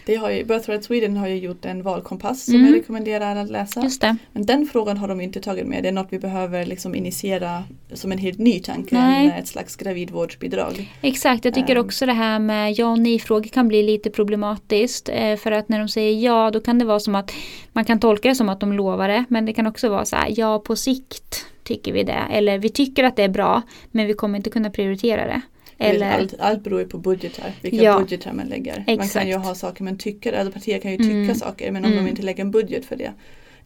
Det 0.08 0.16
har 0.16 0.30
ju, 0.30 0.44
Birthright 0.44 0.84
Sweden 0.84 1.16
har 1.16 1.28
ju 1.28 1.36
gjort 1.36 1.64
en 1.64 1.82
valkompass 1.82 2.44
som 2.44 2.54
mm. 2.54 2.66
jag 2.66 2.74
rekommenderar 2.74 3.36
att 3.36 3.50
läsa. 3.50 3.82
Just 3.82 4.00
det. 4.00 4.16
Men 4.32 4.46
den 4.46 4.66
frågan 4.66 4.96
har 4.96 5.08
de 5.08 5.20
inte 5.20 5.40
tagit 5.40 5.66
med. 5.66 5.82
Det 5.82 5.88
är 5.88 5.92
något 5.92 6.06
vi 6.10 6.18
behöver 6.18 6.66
liksom 6.66 6.94
initiera 6.94 7.64
som 7.92 8.12
en 8.12 8.18
helt 8.18 8.38
ny 8.38 8.60
tanke 8.60 8.96
än 8.96 9.30
ett 9.30 9.48
slags 9.48 9.76
gravidvårdsbidrag. 9.76 10.92
Exakt, 11.00 11.44
jag 11.44 11.54
tycker 11.54 11.76
um. 11.76 11.86
också 11.86 12.06
det 12.06 12.12
här 12.12 12.38
med 12.38 12.72
ja 12.72 12.86
och 12.90 12.98
nej-frågor 12.98 13.48
kan 13.48 13.68
bli 13.68 13.82
lite 13.82 14.10
problematiskt. 14.10 15.08
Eh, 15.12 15.36
för 15.36 15.52
att 15.52 15.68
när 15.68 15.78
de 15.78 15.88
säger 15.88 16.24
ja 16.24 16.50
då 16.50 16.60
kan 16.60 16.78
det 16.78 16.84
vara 16.84 17.00
som 17.00 17.14
att 17.14 17.32
man 17.72 17.84
kan 17.84 18.00
tolka 18.00 18.28
det 18.28 18.34
som 18.34 18.48
att 18.48 18.60
de 18.60 18.72
lovar 18.72 19.08
det. 19.08 19.24
Men 19.28 19.46
det 19.46 19.52
kan 19.52 19.66
också 19.66 19.88
vara 19.88 20.04
så 20.04 20.16
här 20.16 20.34
ja 20.36 20.58
på 20.58 20.76
sikt 20.76 21.46
tycker 21.62 21.92
vi 21.92 22.04
det. 22.04 22.22
Eller 22.30 22.58
vi 22.58 22.68
tycker 22.68 23.04
att 23.04 23.16
det 23.16 23.22
är 23.22 23.28
bra 23.28 23.62
men 23.90 24.06
vi 24.06 24.14
kommer 24.14 24.36
inte 24.36 24.50
kunna 24.50 24.70
prioritera 24.70 25.26
det. 25.26 25.40
Eller... 25.78 26.18
Allt, 26.18 26.34
allt 26.38 26.64
beror 26.64 26.80
ju 26.80 26.86
på 26.86 26.98
budgetar, 26.98 27.52
vilka 27.62 27.82
ja, 27.82 27.98
budgetar 27.98 28.32
man 28.32 28.46
lägger. 28.46 28.84
Exakt. 28.86 28.98
Man 28.98 29.08
kan 29.08 29.28
ju 29.28 29.36
ha 29.36 29.54
saker 29.54 29.84
man 29.84 29.98
tycker, 29.98 30.32
alltså 30.32 30.52
partier 30.52 30.78
kan 30.78 30.90
ju 30.90 30.96
tycka 30.96 31.10
mm. 31.10 31.34
saker 31.34 31.72
men 31.72 31.84
om 31.84 31.92
mm. 31.92 32.04
de 32.04 32.10
inte 32.10 32.22
lägger 32.22 32.44
en 32.44 32.50
budget 32.50 32.84
för 32.84 32.96
det 32.96 33.12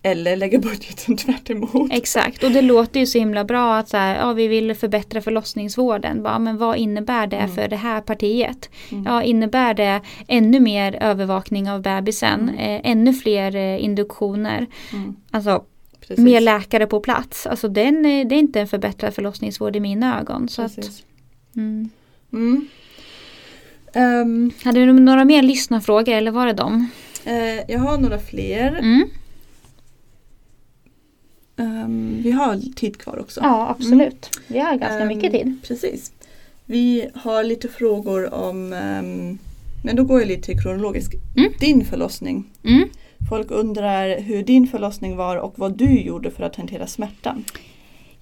eller 0.03 0.37
lägga 0.37 0.59
budgeten 0.59 1.17
tvärt 1.17 1.51
emot. 1.51 1.93
Exakt 1.93 2.43
och 2.43 2.51
det 2.51 2.63
låter 2.63 3.01
ju 3.01 3.07
så 3.07 3.19
himla 3.19 3.45
bra 3.45 3.77
att 3.77 3.89
så 3.89 3.97
här, 3.97 4.17
ja, 4.17 4.33
vi 4.33 4.49
vill 4.49 4.75
förbättra 4.75 5.21
förlossningsvården. 5.21 6.23
Bara, 6.23 6.39
men 6.39 6.57
vad 6.57 6.77
innebär 6.77 7.27
det 7.27 7.37
mm. 7.37 7.55
för 7.55 7.69
det 7.69 7.77
här 7.77 8.01
partiet? 8.01 8.71
Mm. 8.91 9.05
Ja, 9.07 9.23
innebär 9.23 9.75
det 9.75 10.01
ännu 10.29 10.61
mer 10.61 10.99
övervakning 11.01 11.71
av 11.71 11.83
bebisen? 11.83 12.41
Mm. 12.41 12.55
Eh, 12.55 12.91
ännu 12.91 13.13
fler 13.13 13.57
eh, 13.57 13.85
induktioner? 13.85 14.67
Mm. 14.93 15.17
Alltså 15.31 15.65
Precis. 16.01 16.25
mer 16.25 16.41
läkare 16.41 16.87
på 16.87 17.01
plats. 17.01 17.47
Alltså 17.47 17.69
den, 17.69 18.03
det 18.03 18.09
är 18.09 18.33
inte 18.33 18.61
en 18.61 18.69
förbättrad 18.69 19.15
förlossningsvård 19.15 19.77
i 19.77 19.81
mina 19.81 20.21
ögon. 20.21 20.49
Så 20.49 20.63
att, 20.63 20.79
mm. 22.33 22.69
Um, 23.95 24.51
Hade 24.65 24.87
du 24.87 24.93
några 24.93 25.25
mer 25.25 25.43
lyssnarfrågor 25.43 26.13
eller 26.15 26.31
var 26.31 26.47
det 26.47 26.53
dem? 26.53 26.89
Uh, 27.27 27.61
jag 27.69 27.79
har 27.79 27.99
några 27.99 28.19
fler. 28.19 28.79
Mm. 28.79 29.09
Um, 31.57 32.23
vi 32.23 32.31
har 32.31 32.75
tid 32.75 32.99
kvar 32.99 33.19
också. 33.19 33.41
Ja 33.43 33.69
absolut. 33.69 34.31
Mm. 34.37 34.45
Vi 34.47 34.59
har 34.59 34.77
ganska 34.77 35.03
um, 35.03 35.09
mycket 35.09 35.33
tid. 35.33 35.57
Precis. 35.63 36.13
Vi 36.67 37.09
har 37.15 37.45
lite 37.45 37.69
frågor 37.69 38.35
om, 38.35 38.69
men 39.85 39.97
då 39.97 40.05
går 40.05 40.21
jag 40.21 40.29
lite 40.29 40.55
kronologiskt. 40.55 41.15
Mm. 41.37 41.53
Din 41.59 41.85
förlossning. 41.85 42.45
Mm. 42.65 42.89
Folk 43.29 43.51
undrar 43.51 44.21
hur 44.21 44.43
din 44.43 44.67
förlossning 44.67 45.17
var 45.17 45.37
och 45.37 45.55
vad 45.57 45.79
du 45.79 46.01
gjorde 46.01 46.31
för 46.31 46.43
att 46.43 46.57
hantera 46.57 46.87
smärtan. 46.87 47.45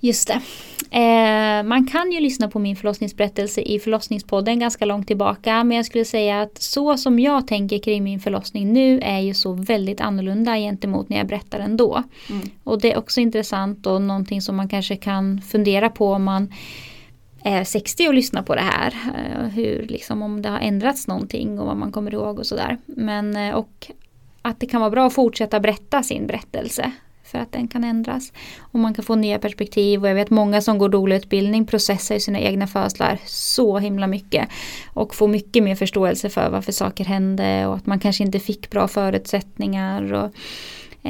Just 0.00 0.28
det. 0.28 0.40
Eh, 0.92 1.62
man 1.62 1.86
kan 1.86 2.12
ju 2.12 2.20
lyssna 2.20 2.48
på 2.48 2.58
min 2.58 2.76
förlossningsberättelse 2.76 3.60
i 3.60 3.78
förlossningspodden 3.78 4.58
ganska 4.58 4.84
långt 4.84 5.06
tillbaka. 5.06 5.64
Men 5.64 5.76
jag 5.76 5.86
skulle 5.86 6.04
säga 6.04 6.42
att 6.42 6.62
så 6.62 6.96
som 6.96 7.18
jag 7.18 7.46
tänker 7.46 7.78
kring 7.78 8.04
min 8.04 8.20
förlossning 8.20 8.72
nu 8.72 9.00
är 9.00 9.18
ju 9.18 9.34
så 9.34 9.52
väldigt 9.52 10.00
annorlunda 10.00 10.56
gentemot 10.56 11.08
när 11.08 11.16
jag 11.16 11.26
berättar 11.26 11.58
den 11.58 11.76
då. 11.76 12.02
Mm. 12.30 12.50
Och 12.64 12.80
det 12.80 12.92
är 12.92 12.98
också 12.98 13.20
intressant 13.20 13.86
och 13.86 14.02
någonting 14.02 14.42
som 14.42 14.56
man 14.56 14.68
kanske 14.68 14.96
kan 14.96 15.40
fundera 15.40 15.88
på 15.88 16.12
om 16.12 16.24
man 16.24 16.54
är 17.42 17.64
60 17.64 18.08
och 18.08 18.14
lyssnar 18.14 18.42
på 18.42 18.54
det 18.54 18.60
här. 18.60 18.94
Eh, 19.16 19.48
hur, 19.48 19.86
liksom, 19.88 20.22
om 20.22 20.42
det 20.42 20.48
har 20.48 20.58
ändrats 20.58 21.06
någonting 21.06 21.58
och 21.58 21.66
vad 21.66 21.76
man 21.76 21.92
kommer 21.92 22.14
ihåg 22.14 22.38
och 22.38 22.46
sådär. 22.46 22.78
Men 22.86 23.36
eh, 23.36 23.54
och 23.54 23.90
att 24.42 24.60
det 24.60 24.66
kan 24.66 24.80
vara 24.80 24.90
bra 24.90 25.06
att 25.06 25.14
fortsätta 25.14 25.60
berätta 25.60 26.02
sin 26.02 26.26
berättelse 26.26 26.92
för 27.30 27.38
att 27.38 27.52
den 27.52 27.68
kan 27.68 27.84
ändras. 27.84 28.32
Och 28.58 28.78
man 28.78 28.94
kan 28.94 29.04
få 29.04 29.14
nya 29.14 29.38
perspektiv 29.38 30.02
och 30.02 30.08
jag 30.08 30.14
vet 30.14 30.30
många 30.30 30.60
som 30.60 30.78
går 30.78 30.88
doula-utbildning 30.88 31.66
processar 31.66 32.14
i 32.14 32.20
sina 32.20 32.38
egna 32.40 32.66
födslar 32.66 33.18
så 33.26 33.78
himla 33.78 34.06
mycket. 34.06 34.48
Och 34.92 35.14
får 35.14 35.28
mycket 35.28 35.62
mer 35.62 35.74
förståelse 35.74 36.30
för 36.30 36.50
varför 36.50 36.72
saker 36.72 37.04
hände 37.04 37.66
och 37.66 37.76
att 37.76 37.86
man 37.86 37.98
kanske 37.98 38.24
inte 38.24 38.40
fick 38.40 38.70
bra 38.70 38.88
förutsättningar 38.88 40.12
och 40.12 40.30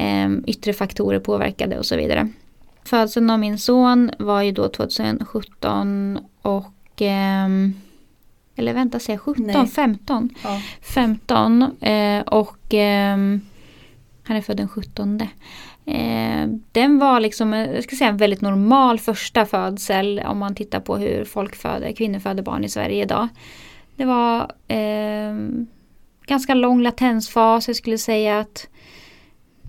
eh, 0.01 0.29
yttre 0.47 0.73
faktorer 0.73 1.19
påverkade 1.19 1.79
och 1.79 1.85
så 1.85 1.95
vidare. 1.95 2.29
Födseln 2.83 3.29
av 3.29 3.39
min 3.39 3.59
son 3.59 4.11
var 4.19 4.41
ju 4.41 4.51
då 4.51 4.67
2017 4.69 6.19
och 6.41 7.01
eh, 7.01 7.47
eller 8.55 8.73
vänta, 8.73 8.99
säger 8.99 9.19
17? 9.19 9.45
Nej. 9.45 9.67
15. 9.67 10.29
Ja. 10.43 10.61
15 10.81 11.61
eh, 11.81 12.21
och 12.21 12.73
eh, 12.73 13.17
han 14.23 14.37
är 14.37 14.41
född 14.41 14.57
den 14.57 14.69
17. 14.69 15.21
Eh, 15.85 16.47
den 16.71 16.99
var 16.99 17.19
liksom 17.19 17.53
eh, 17.53 17.71
jag 17.71 17.83
ska 17.83 17.95
säga, 17.95 18.09
en 18.09 18.17
väldigt 18.17 18.41
normal 18.41 18.99
första 18.99 19.45
födsel 19.45 20.21
om 20.25 20.37
man 20.37 20.55
tittar 20.55 20.79
på 20.79 20.97
hur 20.97 21.25
folk 21.25 21.55
föder, 21.55 21.91
kvinnor 21.91 22.19
föder 22.19 22.43
barn 22.43 22.63
i 22.63 22.69
Sverige 22.69 23.03
idag. 23.03 23.27
Det 23.95 24.05
var 24.05 24.51
eh, 24.67 25.35
ganska 26.25 26.53
lång 26.53 26.81
latensfas, 26.81 27.67
jag 27.67 27.75
skulle 27.75 27.97
säga 27.97 28.39
att 28.39 28.67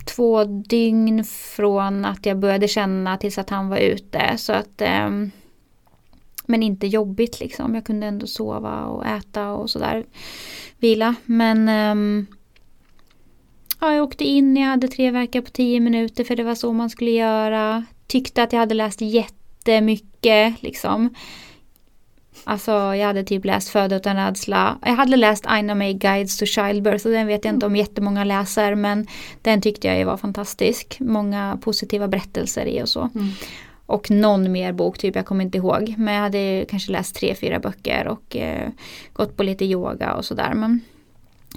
två 0.04 0.44
dygn 0.44 1.24
från 1.24 2.04
att 2.04 2.26
jag 2.26 2.38
började 2.38 2.68
känna 2.68 3.16
tills 3.16 3.38
att 3.38 3.50
han 3.50 3.68
var 3.68 3.78
ute. 3.78 4.36
Så 4.36 4.52
att, 4.52 4.80
eh, 4.80 5.10
men 6.46 6.62
inte 6.62 6.86
jobbigt 6.86 7.40
liksom. 7.40 7.74
Jag 7.74 7.86
kunde 7.86 8.06
ändå 8.06 8.26
sova 8.26 8.84
och 8.84 9.06
äta 9.06 9.50
och 9.50 9.70
sådär. 9.70 10.04
Vila. 10.78 11.14
Men 11.24 11.68
eh, 11.68 12.24
Ja, 13.82 13.94
jag 13.94 14.04
åkte 14.04 14.24
in, 14.24 14.56
jag 14.56 14.66
hade 14.66 14.88
tre 14.88 15.10
verkar 15.10 15.40
på 15.40 15.50
tio 15.50 15.80
minuter 15.80 16.24
för 16.24 16.36
det 16.36 16.42
var 16.42 16.54
så 16.54 16.72
man 16.72 16.90
skulle 16.90 17.10
göra. 17.10 17.84
Tyckte 18.06 18.42
att 18.42 18.52
jag 18.52 18.60
hade 18.60 18.74
läst 18.74 19.00
jättemycket 19.00 20.62
liksom. 20.62 21.14
Alltså 22.44 22.70
jag 22.72 23.06
hade 23.06 23.24
typ 23.24 23.44
läst 23.44 23.68
Föda 23.68 23.96
utan 23.96 24.16
rädsla. 24.16 24.78
Jag 24.82 24.92
hade 24.92 25.16
läst 25.16 25.46
Aina 25.46 25.74
May 25.74 25.92
Guides 25.92 26.38
to 26.38 26.46
Childbirth 26.46 27.06
och 27.06 27.12
den 27.12 27.26
vet 27.26 27.44
jag 27.44 27.54
inte 27.54 27.66
om 27.66 27.76
jättemånga 27.76 28.24
läser 28.24 28.74
men 28.74 29.06
den 29.42 29.60
tyckte 29.60 29.88
jag 29.88 30.06
var 30.06 30.16
fantastisk. 30.16 30.96
Många 31.00 31.58
positiva 31.62 32.08
berättelser 32.08 32.66
i 32.66 32.82
och 32.82 32.88
så. 32.88 33.00
Mm. 33.00 33.28
Och 33.86 34.10
någon 34.10 34.52
mer 34.52 34.72
bok, 34.72 34.98
typ 34.98 35.16
jag 35.16 35.26
kommer 35.26 35.44
inte 35.44 35.58
ihåg. 35.58 35.94
Men 35.98 36.14
jag 36.14 36.22
hade 36.22 36.64
kanske 36.68 36.92
läst 36.92 37.16
tre, 37.16 37.34
fyra 37.34 37.58
böcker 37.58 38.08
och 38.08 38.36
eh, 38.36 38.68
gått 39.12 39.36
på 39.36 39.42
lite 39.42 39.64
yoga 39.64 40.14
och 40.14 40.24
sådär. 40.24 40.54
Men 40.54 40.80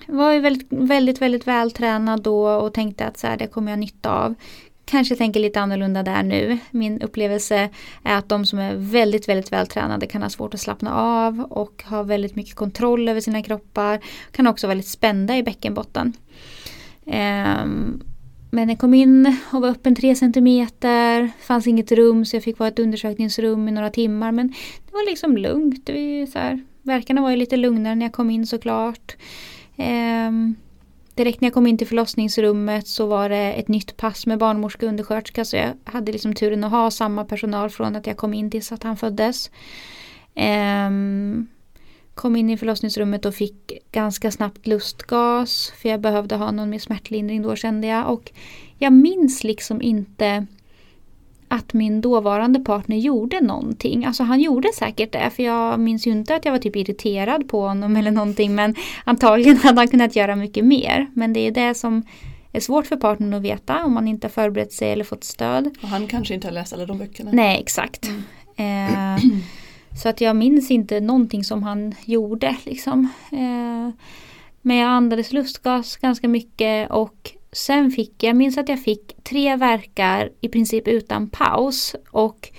var 0.06 0.32
ju 0.32 0.40
väldigt, 0.40 0.68
väldigt, 0.70 1.22
väldigt 1.22 1.48
vältränad 1.48 2.22
då 2.22 2.48
och 2.48 2.74
tänkte 2.74 3.06
att 3.06 3.18
så 3.18 3.28
här, 3.28 3.38
det 3.38 3.48
kommer 3.48 3.72
jag 3.72 3.80
nytta 3.80 4.12
av. 4.12 4.36
Kanske 4.86 5.16
tänker 5.16 5.40
lite 5.40 5.62
annorlunda 5.62 6.04
där 6.04 6.24
nu. 6.24 6.58
Min 6.72 7.02
upplevelse 7.02 7.70
är 8.04 8.18
att 8.18 8.30
de 8.30 8.46
som 8.46 8.60
är 8.60 8.76
väldigt, 8.76 9.30
väldigt 9.30 9.52
vältränade 9.52 10.08
kan 10.08 10.22
ha 10.22 10.30
svårt 10.30 10.54
att 10.54 10.60
slappna 10.60 10.94
av 10.94 11.40
och 11.40 11.84
ha 11.84 12.04
väldigt 12.04 12.36
mycket 12.36 12.56
kontroll 12.56 13.10
över 13.10 13.22
sina 13.22 13.44
kroppar. 13.44 14.00
Kan 14.32 14.48
också 14.48 14.68
vara 14.68 14.72
väldigt 14.72 14.88
spända 14.88 15.38
i 15.38 15.44
bäckenbotten. 15.44 16.14
Um, 17.06 18.04
men 18.52 18.70
jag 18.70 18.80
kom 18.80 18.94
in 18.94 19.38
och 19.52 19.62
var 19.62 19.70
öppen 19.70 19.96
tre 19.96 20.16
centimeter. 20.16 21.32
fanns 21.40 21.68
inget 21.68 21.92
rum 21.92 22.26
så 22.26 22.36
jag 22.36 22.44
fick 22.44 22.60
vara 22.60 22.70
ett 22.70 22.80
undersökningsrum 22.80 23.68
i 23.68 23.72
några 23.72 23.90
timmar. 23.90 24.32
Men 24.32 24.48
det 24.86 24.94
var 24.94 25.10
liksom 25.10 25.38
lugnt. 25.38 25.90
Värkarna 25.90 26.32
så 26.32 26.40
här, 26.40 26.62
verkarna 26.82 27.22
var 27.22 27.30
ju 27.30 27.38
lite 27.38 27.58
lugnare 27.58 27.96
när 27.96 28.06
jag 28.06 28.14
kom 28.14 28.30
in 28.30 28.48
såklart. 28.48 29.16
Ehm, 29.78 30.56
direkt 31.16 31.42
när 31.42 31.48
jag 31.48 31.54
kom 31.54 31.68
in 31.68 31.78
till 31.78 31.88
förlossningsrummet 31.88 32.88
så 32.88 33.06
var 33.06 33.30
det 33.30 33.54
ett 33.54 33.68
nytt 33.68 33.98
pass 33.98 34.26
med 34.26 34.40
barnmorska 34.40 34.86
och 34.86 34.90
undersköterska 34.90 35.46
så 35.46 35.56
jag 35.56 35.74
hade 35.84 36.12
liksom 36.12 36.34
turen 36.34 36.64
att 36.64 36.72
ha 36.72 36.92
samma 36.92 37.26
personal 37.26 37.70
från 37.70 37.96
att 37.96 38.08
jag 38.08 38.18
kom 38.18 38.34
in 38.34 38.52
tills 38.52 38.72
att 38.72 38.84
han 38.84 38.98
föddes. 38.98 39.52
Um, 40.88 41.48
kom 42.14 42.36
in 42.36 42.50
i 42.50 42.58
förlossningsrummet 42.58 43.26
och 43.26 43.36
fick 43.36 43.72
ganska 43.92 44.32
snabbt 44.32 44.68
lustgas 44.68 45.74
för 45.82 45.90
jag 45.90 46.02
behövde 46.02 46.36
ha 46.36 46.52
någon 46.52 46.70
mer 46.70 46.80
smärtlindring 46.80 47.42
då 47.42 47.56
kände 47.56 47.88
jag 47.88 48.14
och 48.14 48.32
jag 48.78 48.94
minns 48.94 49.44
liksom 49.44 49.82
inte 49.82 50.46
att 51.56 51.74
min 51.74 52.02
dåvarande 52.02 52.60
partner 52.60 52.98
gjorde 52.98 53.42
någonting. 53.42 54.06
Alltså 54.06 54.24
han 54.24 54.42
gjorde 54.42 54.70
säkert 54.74 55.12
det 55.12 55.30
för 55.36 55.44
jag 55.44 55.80
minns 55.80 56.08
ju 56.08 56.12
inte 56.12 56.36
att 56.36 56.46
jag 56.46 56.52
var 56.52 56.60
typ 56.60 56.76
irriterad 56.76 57.50
på 57.50 57.68
honom 57.68 57.96
eller 57.96 58.12
någonting 58.12 58.56
men 58.56 58.76
antagligen 59.04 59.58
hade 59.58 59.82
han 59.82 59.88
kunnat 59.88 60.16
göra 60.16 60.36
mycket 60.36 60.66
mer. 60.66 61.08
Men 61.14 61.34
det 61.34 61.40
är 61.40 61.52
det 61.52 61.74
som 61.74 62.04
är 62.52 62.60
svårt 62.60 62.88
för 62.88 62.96
partnern 62.96 63.34
att 63.34 63.42
veta 63.42 63.86
om 63.86 63.94
man 63.94 64.08
inte 64.08 64.28
har 64.28 64.32
förberett 64.32 64.74
sig 64.74 64.92
eller 64.92 65.04
fått 65.04 65.24
stöd. 65.24 65.78
Och 65.82 65.88
han 65.88 66.08
kanske 66.08 66.34
inte 66.34 66.48
har 66.48 66.54
läst 66.54 66.74
alla 66.74 66.86
de 66.86 66.98
böckerna. 66.98 67.32
Nej 67.34 67.60
exakt. 67.60 68.10
Mm. 68.58 69.16
Eh, 69.16 69.22
så 70.02 70.10
att 70.10 70.22
jag 70.22 70.36
minns 70.36 70.72
inte 70.72 71.00
någonting 71.00 71.44
som 71.44 71.64
han 71.64 71.96
gjorde 72.06 72.56
liksom. 72.64 73.10
Eh, 73.32 73.94
men 74.62 74.78
jag 74.78 74.90
andades 74.90 75.34
lustgas 75.34 75.98
ganska 75.98 76.28
mycket 76.28 76.92
och 76.92 77.35
Sen 77.56 77.92
fick 77.92 78.24
jag, 78.24 78.36
minns 78.36 78.58
att 78.58 78.70
jag 78.70 78.84
fick 78.84 79.24
tre 79.24 79.56
verkar 79.56 80.30
i 80.42 80.50
princip 80.50 80.88
utan 80.88 81.30
paus. 81.30 81.96
Och 82.12 82.50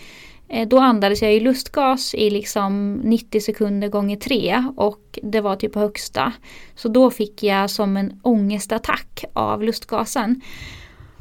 eh, 0.49 0.69
då 0.69 0.79
andades 0.79 1.23
jag 1.23 1.35
i 1.35 1.41
lustgas 1.41 2.15
i 2.15 2.31
liksom 2.31 2.95
90 2.95 3.41
sekunder 3.41 3.89
gånger 3.89 4.17
tre 4.17 4.65
och 4.77 5.19
det 5.23 5.41
var 5.41 5.57
typ 5.57 5.73
på 5.73 5.81
högsta. 5.81 6.33
Så 6.75 6.89
då 6.89 7.11
fick 7.11 7.43
jag 7.43 7.71
som 7.71 7.97
en 7.97 8.21
ångestattack 8.23 9.25
av 9.33 9.63
lustgasen. 9.63 10.41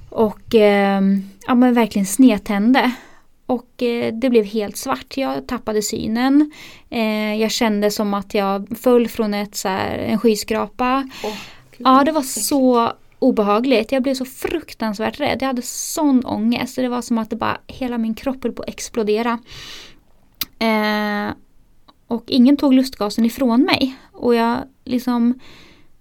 Och 0.10 0.56
eh, 0.56 1.02
ja, 1.48 1.56
men 1.56 1.74
verkligen 1.74 2.06
snedtände. 2.06 2.92
Och 3.46 3.84
eh, 3.84 4.14
det 4.14 4.30
blev 4.30 4.46
helt 4.46 4.78
svart. 4.78 5.18
Jag 5.18 5.48
tappade 5.48 5.82
synen. 5.82 6.52
Eh, 6.90 7.36
jag 7.36 7.52
kände 7.52 7.92
som 7.92 8.14
att 8.14 8.34
jag 8.34 8.78
föll 8.78 9.08
från 9.08 9.34
ett, 9.34 9.56
så 9.56 9.68
här, 9.68 9.98
en 9.98 10.20
skyskrapa. 10.20 11.10
Oh, 11.24 11.38
ja, 11.78 12.04
det 12.04 12.12
var 12.12 12.22
så 12.22 12.94
obehagligt. 13.20 13.92
Jag 13.92 14.04
blev 14.04 14.14
så 14.14 14.26
fruktansvärt 14.26 15.20
rädd. 15.20 15.38
Jag 15.42 15.48
hade 15.48 15.62
sån 15.62 16.26
ångest. 16.26 16.76
Det 16.76 16.88
var 16.88 17.02
som 17.02 17.18
att 17.18 17.30
det 17.30 17.36
bara, 17.36 17.58
hela 17.68 17.98
min 17.98 18.14
kropp 18.14 18.44
höll 18.44 18.54
på 18.54 18.64
att 18.64 18.70
explodera. 18.70 19.40
Eh, 20.60 21.34
och 22.08 22.24
ingen 22.28 22.58
tog 22.58 22.74
lustgasen 22.74 23.26
ifrån 23.26 23.62
mig. 23.62 23.96
Och 24.12 24.36
jag 24.36 24.58
liksom 24.86 25.40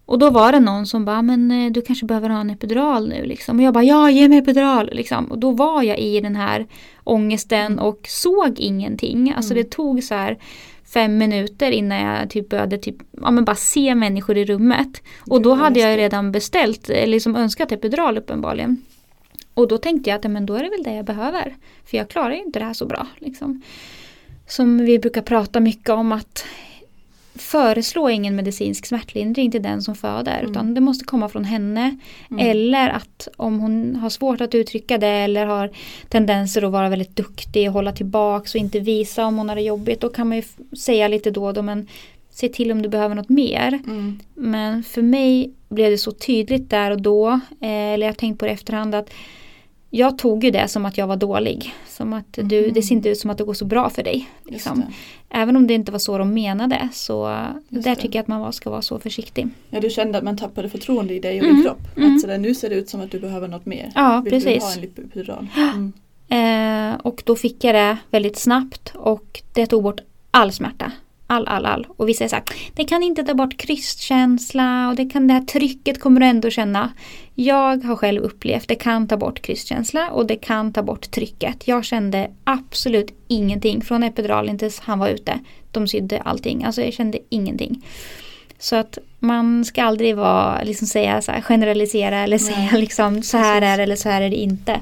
och 0.06 0.18
då 0.18 0.30
var 0.30 0.52
det 0.52 0.60
någon 0.60 0.86
som 0.86 1.04
bara, 1.04 1.22
men 1.22 1.50
eh, 1.50 1.72
du 1.72 1.82
kanske 1.82 2.06
behöver 2.06 2.28
ha 2.28 2.40
en 2.40 2.50
epidural 2.50 3.08
nu 3.08 3.24
liksom. 3.26 3.58
Och 3.58 3.64
jag 3.64 3.74
bara, 3.74 3.84
ja 3.84 4.10
ge 4.10 4.28
mig 4.28 4.38
epidural 4.38 4.90
liksom. 4.92 5.24
Och 5.24 5.38
då 5.38 5.50
var 5.50 5.82
jag 5.82 5.98
i 5.98 6.20
den 6.20 6.36
här 6.36 6.66
ångesten 7.04 7.78
och 7.78 8.00
såg 8.08 8.58
ingenting. 8.58 9.32
Alltså 9.36 9.52
mm. 9.52 9.64
det 9.64 9.70
tog 9.70 10.02
så 10.02 10.14
här 10.14 10.38
fem 10.94 11.18
minuter 11.18 11.70
innan 11.70 12.00
jag 12.00 12.30
typ 12.30 12.48
började 12.48 12.78
typ, 12.78 12.96
ja, 13.10 13.30
men 13.30 13.44
bara 13.44 13.56
se 13.56 13.94
människor 13.94 14.38
i 14.38 14.44
rummet. 14.44 15.02
Och 15.30 15.42
då 15.42 15.54
hade 15.54 15.80
jag 15.80 15.98
redan 15.98 16.32
beställt, 16.32 16.90
eller 16.90 17.06
liksom 17.06 17.36
önskat 17.36 17.72
epidural 17.72 18.18
uppenbarligen. 18.18 18.82
Och 19.54 19.68
då 19.68 19.78
tänkte 19.78 20.10
jag 20.10 20.16
att 20.16 20.30
men 20.30 20.46
då 20.46 20.54
är 20.54 20.62
det 20.62 20.70
väl 20.70 20.82
det 20.82 20.94
jag 20.94 21.04
behöver. 21.04 21.56
För 21.84 21.96
jag 21.96 22.08
klarar 22.08 22.30
ju 22.30 22.42
inte 22.42 22.58
det 22.58 22.64
här 22.64 22.72
så 22.72 22.86
bra. 22.86 23.06
Liksom. 23.18 23.62
Som 24.46 24.78
vi 24.78 24.98
brukar 24.98 25.22
prata 25.22 25.60
mycket 25.60 25.90
om 25.90 26.12
att 26.12 26.44
föreslå 27.34 28.10
ingen 28.10 28.36
medicinsk 28.36 28.86
smärtlindring 28.86 29.50
till 29.50 29.62
den 29.62 29.82
som 29.82 29.94
föder. 29.94 30.38
Mm. 30.38 30.50
Utan 30.50 30.74
det 30.74 30.80
måste 30.80 31.04
komma 31.04 31.28
från 31.28 31.44
henne. 31.44 31.98
Mm. 32.30 32.50
Eller 32.50 32.88
att 32.88 33.28
om 33.36 33.60
hon 33.60 33.96
har 33.96 34.10
svårt 34.10 34.40
att 34.40 34.54
uttrycka 34.54 34.98
det 34.98 35.06
eller 35.06 35.46
har 35.46 35.70
tendenser 36.08 36.62
att 36.62 36.72
vara 36.72 36.88
väldigt 36.88 37.16
duktig 37.16 37.68
och 37.68 37.72
hålla 37.74 37.92
tillbaks 37.92 38.54
och 38.54 38.60
inte 38.60 38.80
visa 38.80 39.24
om 39.24 39.38
hon 39.38 39.48
har 39.48 39.56
det 39.56 39.62
jobbigt. 39.62 40.00
Då 40.00 40.08
kan 40.08 40.28
man 40.28 40.36
ju 40.36 40.42
säga 40.78 41.08
lite 41.08 41.30
då 41.30 41.44
och 41.44 41.54
då 41.54 41.62
men 41.62 41.88
se 42.30 42.48
till 42.48 42.72
om 42.72 42.82
du 42.82 42.88
behöver 42.88 43.14
något 43.14 43.28
mer. 43.28 43.80
Mm. 43.86 44.20
Men 44.34 44.82
för 44.82 45.02
mig 45.02 45.52
blev 45.68 45.90
det 45.90 45.98
så 45.98 46.12
tydligt 46.12 46.70
där 46.70 46.90
och 46.90 47.02
då. 47.02 47.28
Eh, 47.60 47.68
eller 47.68 48.06
jag 48.06 48.12
har 48.12 48.18
tänkt 48.18 48.38
på 48.38 48.44
det 48.44 48.50
efterhand 48.50 48.94
att 48.94 49.10
jag 49.96 50.18
tog 50.18 50.44
ju 50.44 50.50
det 50.50 50.68
som 50.68 50.86
att 50.86 50.98
jag 50.98 51.06
var 51.06 51.16
dålig. 51.16 51.74
Som 51.86 52.12
att 52.12 52.32
du, 52.32 52.58
mm. 52.58 52.72
det 52.72 52.82
ser 52.82 52.94
inte 52.94 53.08
ut 53.08 53.18
som 53.18 53.30
att 53.30 53.38
det 53.38 53.44
går 53.44 53.54
så 53.54 53.64
bra 53.64 53.90
för 53.90 54.02
dig. 54.02 54.30
Liksom. 54.44 54.82
Även 55.30 55.56
om 55.56 55.66
det 55.66 55.74
inte 55.74 55.92
var 55.92 55.98
så 55.98 56.18
de 56.18 56.34
menade 56.34 56.88
så 56.92 57.36
Just 57.68 57.84
där 57.84 57.94
det. 57.94 58.00
tycker 58.00 58.18
jag 58.18 58.22
att 58.22 58.28
man 58.28 58.52
ska 58.52 58.70
vara 58.70 58.82
så 58.82 58.98
försiktig. 58.98 59.48
Ja 59.70 59.80
du 59.80 59.90
kände 59.90 60.18
att 60.18 60.24
man 60.24 60.36
tappade 60.36 60.68
förtroende 60.68 61.14
i 61.14 61.18
dig 61.18 61.38
och 61.38 61.44
mm. 61.44 61.56
din 61.56 61.64
kropp. 61.64 61.96
Mm. 61.96 62.14
Att 62.14 62.20
sådär, 62.20 62.38
nu 62.38 62.54
ser 62.54 62.70
det 62.70 62.74
ut 62.74 62.88
som 62.88 63.00
att 63.00 63.10
du 63.10 63.20
behöver 63.20 63.48
något 63.48 63.66
mer. 63.66 63.92
Ja 63.94 64.20
Vill 64.24 64.32
precis. 64.32 64.54
du 64.54 64.60
ha 64.60 64.72
en 64.72 64.80
lipidural? 64.80 65.46
Mm. 65.56 65.92
Eh, 66.28 67.00
och 67.00 67.22
då 67.26 67.36
fick 67.36 67.64
jag 67.64 67.74
det 67.74 67.96
väldigt 68.10 68.36
snabbt 68.36 68.92
och 68.94 69.42
det 69.52 69.66
tog 69.66 69.82
bort 69.82 70.00
all 70.30 70.52
smärta 70.52 70.92
all, 71.26 71.48
all, 71.48 71.66
all. 71.66 71.86
Och 71.96 72.08
vissa 72.08 72.24
är 72.24 72.28
så 72.28 72.36
här, 72.36 72.44
det 72.74 72.84
kan 72.84 73.02
inte 73.02 73.22
ta 73.22 73.34
bort 73.34 73.56
krystkänsla 73.56 74.88
och 74.88 74.96
det, 74.96 75.10
kan, 75.10 75.26
det 75.26 75.34
här 75.34 75.40
trycket 75.40 76.00
kommer 76.00 76.20
du 76.20 76.26
ändå 76.26 76.50
känna. 76.50 76.92
Jag 77.34 77.84
har 77.84 77.96
själv 77.96 78.22
upplevt, 78.22 78.68
det 78.68 78.74
kan 78.74 79.08
ta 79.08 79.16
bort 79.16 79.42
krystkänsla 79.42 80.10
och 80.10 80.26
det 80.26 80.36
kan 80.36 80.72
ta 80.72 80.82
bort 80.82 81.10
trycket. 81.10 81.68
Jag 81.68 81.84
kände 81.84 82.30
absolut 82.44 83.14
ingenting 83.28 83.82
från 83.82 84.02
epiduralen 84.02 84.58
tills 84.58 84.80
han 84.80 84.98
var 84.98 85.08
ute. 85.08 85.38
De 85.70 85.88
sydde 85.88 86.20
allting, 86.20 86.64
alltså 86.64 86.82
jag 86.82 86.92
kände 86.92 87.18
ingenting. 87.28 87.84
Så 88.58 88.76
att 88.76 88.98
man 89.18 89.64
ska 89.64 89.82
aldrig 89.82 90.16
vara, 90.16 90.62
liksom 90.62 90.86
säga 90.86 91.22
så 91.22 91.32
här, 91.32 91.40
generalisera 91.40 92.18
eller 92.18 92.38
säga 92.38 92.68
Nej. 92.72 92.80
liksom 92.80 93.22
så 93.22 93.38
här 93.38 93.62
är 93.62 93.76
det 93.76 93.82
eller 93.82 93.96
så 93.96 94.08
här 94.08 94.22
är 94.22 94.30
det 94.30 94.36
inte. 94.36 94.80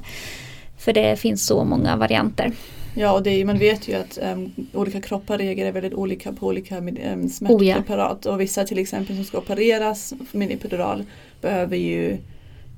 För 0.78 0.92
det 0.92 1.20
finns 1.20 1.46
så 1.46 1.64
många 1.64 1.96
varianter. 1.96 2.52
Ja, 2.94 3.12
och 3.12 3.22
det, 3.22 3.44
man 3.44 3.58
vet 3.58 3.88
ju 3.88 3.94
att 3.94 4.18
um, 4.22 4.52
olika 4.72 5.00
kroppar 5.00 5.38
reagerar 5.38 5.72
väldigt 5.72 5.94
olika 5.94 6.32
på 6.32 6.46
olika 6.46 6.78
um, 6.78 7.28
smärtpreparat. 7.28 8.26
Oh, 8.26 8.30
ja. 8.30 8.32
Och 8.32 8.40
vissa 8.40 8.64
till 8.64 8.78
exempel 8.78 9.16
som 9.16 9.24
ska 9.24 9.38
opereras 9.38 10.14
med 10.32 10.50
epidural 10.50 11.04
behöver 11.40 11.76
ju 11.76 12.18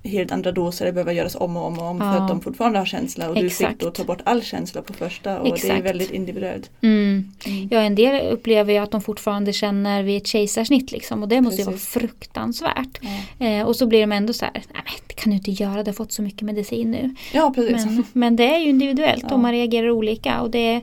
helt 0.05 0.33
andra 0.33 0.53
doser, 0.53 0.87
det 0.87 0.93
behöver 0.93 1.13
göras 1.13 1.35
om 1.35 1.57
och 1.57 1.67
om 1.67 1.79
och 1.79 1.87
om 1.87 1.99
ja. 2.01 2.13
för 2.13 2.21
att 2.21 2.29
de 2.29 2.41
fortfarande 2.41 2.79
har 2.79 2.87
känsla 2.87 3.31
och 3.31 3.37
Exakt. 3.37 3.71
du 3.71 3.75
fick 3.75 3.81
då 3.81 3.91
ta 3.91 4.05
bort 4.05 4.21
all 4.25 4.43
känsla 4.43 4.83
på 4.83 4.93
första 4.93 5.41
och 5.41 5.47
Exakt. 5.47 5.69
det 5.69 5.79
är 5.79 5.83
väldigt 5.83 6.11
individuellt. 6.11 6.71
Mm. 6.81 7.33
Mm. 7.47 7.69
Ja 7.71 7.81
en 7.81 7.95
del 7.95 8.33
upplever 8.33 8.73
ju 8.73 8.79
att 8.79 8.91
de 8.91 9.03
fortfarande 9.03 9.53
känner 9.53 10.03
vid 10.03 10.17
ett 10.17 10.27
kejsarsnitt 10.27 10.93
liksom 10.93 11.23
och 11.23 11.29
det 11.29 11.41
måste 11.41 11.61
ju 11.63 11.67
vara 11.67 11.77
fruktansvärt. 11.77 13.01
Ja. 13.39 13.47
Eh, 13.47 13.67
och 13.67 13.77
så 13.77 13.87
blir 13.87 14.01
de 14.01 14.13
ändå 14.13 14.33
så 14.33 14.45
här, 14.45 14.53
nej 14.55 14.63
men 14.73 14.95
det 15.07 15.15
kan 15.15 15.31
du 15.31 15.37
inte 15.37 15.51
göra, 15.51 15.83
du 15.83 15.89
har 15.89 15.95
fått 15.95 16.13
så 16.13 16.23
mycket 16.23 16.43
medicin 16.43 16.91
nu. 16.91 17.15
Ja 17.33 17.53
precis. 17.55 17.85
Men, 17.85 18.05
men 18.13 18.37
det 18.37 18.55
är 18.55 18.59
ju 18.59 18.69
individuellt 18.69 19.25
ja. 19.29 19.35
och 19.35 19.41
man 19.41 19.53
reagerar 19.53 19.91
olika 19.91 20.41
och 20.41 20.51
det 20.51 20.81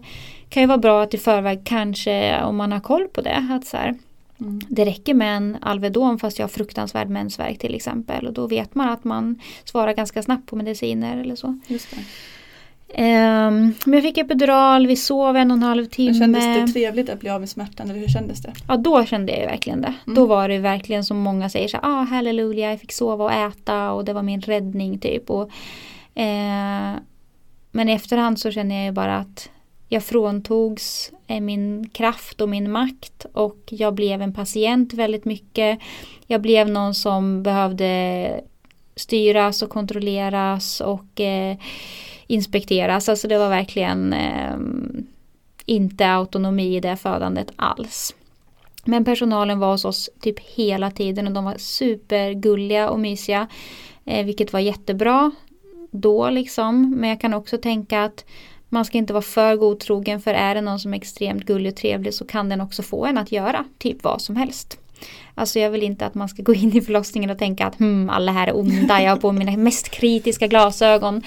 kan 0.50 0.64
ju 0.64 0.68
vara 0.68 0.78
bra 0.78 1.04
att 1.04 1.14
i 1.14 1.18
förväg 1.18 1.62
kanske 1.66 2.44
om 2.44 2.56
man 2.56 2.72
har 2.72 2.80
koll 2.80 3.08
på 3.08 3.22
det 3.22 3.48
att 3.52 3.66
så 3.66 3.78
här, 3.78 3.96
Mm. 4.42 4.60
Det 4.70 4.86
räcker 4.86 5.14
med 5.14 5.38
en 5.38 5.58
Alvedon 5.62 6.20
fast 6.20 6.40
jag 6.40 6.44
har 6.44 6.50
fruktansvärd 6.50 7.10
mensvärk 7.10 7.60
till 7.60 7.76
exempel. 7.76 8.28
Och 8.28 8.34
då 8.34 8.48
vet 8.48 8.76
man 8.76 8.90
att 8.90 9.04
man 9.04 9.40
svarar 9.64 9.94
ganska 9.94 10.24
snabbt 10.24 10.50
på 10.50 10.56
mediciner 10.56 11.18
eller 11.18 11.36
så. 11.36 11.48
Um, 12.98 13.74
men 13.86 13.94
jag 13.94 14.04
fick 14.04 14.18
epidural, 14.18 14.88
vi 14.88 14.96
sov 14.96 15.38
en 15.38 15.52
och 15.52 15.58
en 15.58 15.64
halv 15.64 15.86
timme. 15.86 16.20
Men 16.20 16.20
kändes 16.20 16.74
det 16.74 16.80
trevligt 16.80 17.10
att 17.10 17.20
bli 17.20 17.30
av 17.30 17.40
med 17.40 17.50
smärtan 17.50 17.90
eller 17.90 18.00
hur 18.00 18.08
kändes 18.08 18.42
det? 18.42 18.54
Ja 18.68 18.78
då 18.78 19.06
kände 19.06 19.40
jag 19.40 19.48
verkligen 19.48 19.82
det. 19.82 19.94
Mm. 20.08 20.16
Då 20.16 20.26
var 20.26 20.50
det 20.50 20.58
verkligen 20.58 21.06
som 21.06 21.18
många 21.18 21.50
säger 21.50 21.68
så 21.68 21.78
ah 21.78 22.04
halleluja 22.04 22.70
jag 22.70 22.80
fick 22.80 22.92
sova 22.92 23.26
och 23.26 23.32
äta 23.32 23.92
och 23.92 24.06
det 24.06 24.14
var 24.14 24.24
min 24.24 24.42
räddning 24.42 25.00
typ. 25.00 25.30
Och, 25.30 25.50
eh, 26.22 26.94
men 27.72 27.90
i 27.90 27.92
efterhand 27.92 28.40
så 28.40 28.52
känner 28.52 28.76
jag 28.76 28.86
ju 28.86 28.92
bara 28.92 29.18
att 29.18 29.50
jag 29.94 30.04
fråntogs 30.04 31.12
eh, 31.28 31.40
min 31.40 31.90
kraft 31.90 32.42
och 32.42 32.50
min 32.50 32.72
makt 32.72 33.26
och 33.34 33.58
jag 33.70 33.94
blev 33.94 34.22
en 34.22 34.34
patient 34.34 34.94
väldigt 34.94 35.26
mycket. 35.26 35.80
Jag 36.28 36.42
blev 36.42 36.70
någon 36.70 36.96
som 36.96 37.44
behövde 37.44 38.42
styras 38.96 39.62
och 39.62 39.70
kontrolleras 39.70 40.82
och 40.82 41.20
eh, 41.20 41.58
inspekteras. 42.28 43.10
Alltså 43.10 43.28
det 43.28 43.38
var 43.38 43.50
verkligen 43.50 44.14
eh, 44.14 44.56
inte 45.66 46.08
autonomi 46.08 46.76
i 46.76 46.80
det 46.80 46.98
födandet 46.98 47.52
alls. 47.56 48.16
Men 48.86 49.06
personalen 49.06 49.60
var 49.60 49.72
hos 49.72 49.86
oss 49.86 50.10
typ 50.22 50.39
hela 50.39 50.92
tiden 50.92 51.28
och 51.28 51.34
de 51.34 51.46
var 51.46 51.58
supergulliga 51.58 52.89
och 52.89 53.00
mysiga. 53.00 53.48
Eh, 54.06 54.26
vilket 54.26 54.54
var 54.54 54.60
jättebra 54.60 55.32
då 55.92 56.30
liksom. 56.30 56.92
Men 56.92 57.10
jag 57.10 57.22
kan 57.22 57.34
också 57.34 57.58
tänka 57.58 58.04
att 58.04 58.26
man 58.72 58.86
ska 58.86 58.97
inte 58.97 59.13
vara 59.13 59.22
för 59.22 59.55
godtrogen 59.55 60.22
för 60.22 60.34
är 60.34 60.55
det 60.55 60.61
någon 60.61 60.80
som 60.80 60.93
är 60.93 60.97
extremt 60.97 61.45
gullig 61.45 61.72
och 61.72 61.78
trevlig 61.78 62.13
så 62.13 62.26
kan 62.26 62.49
den 62.49 62.61
också 62.61 62.84
få 62.84 63.05
en 63.05 63.17
att 63.17 63.32
göra 63.32 63.65
typ 63.78 64.03
vad 64.03 64.22
som 64.22 64.36
helst. 64.36 64.78
Alltså 65.36 65.59
jag 65.59 65.72
vill 65.72 65.84
inte 65.84 66.05
att 66.05 66.15
man 66.15 66.30
ska 66.30 66.43
gå 66.43 66.53
in 66.53 66.78
i 66.78 66.82
förlossningen 66.82 67.30
och 67.30 67.38
tänka 67.38 67.65
att 67.65 67.80
hmm, 67.80 68.09
alla 68.09 68.32
här 68.32 68.47
är 68.47 68.55
onda, 68.55 69.01
jag 69.01 69.09
har 69.11 69.17
på 69.17 69.32
mina 69.32 69.57
mest 69.57 69.89
kritiska 69.89 70.47
glasögon. 70.47 71.22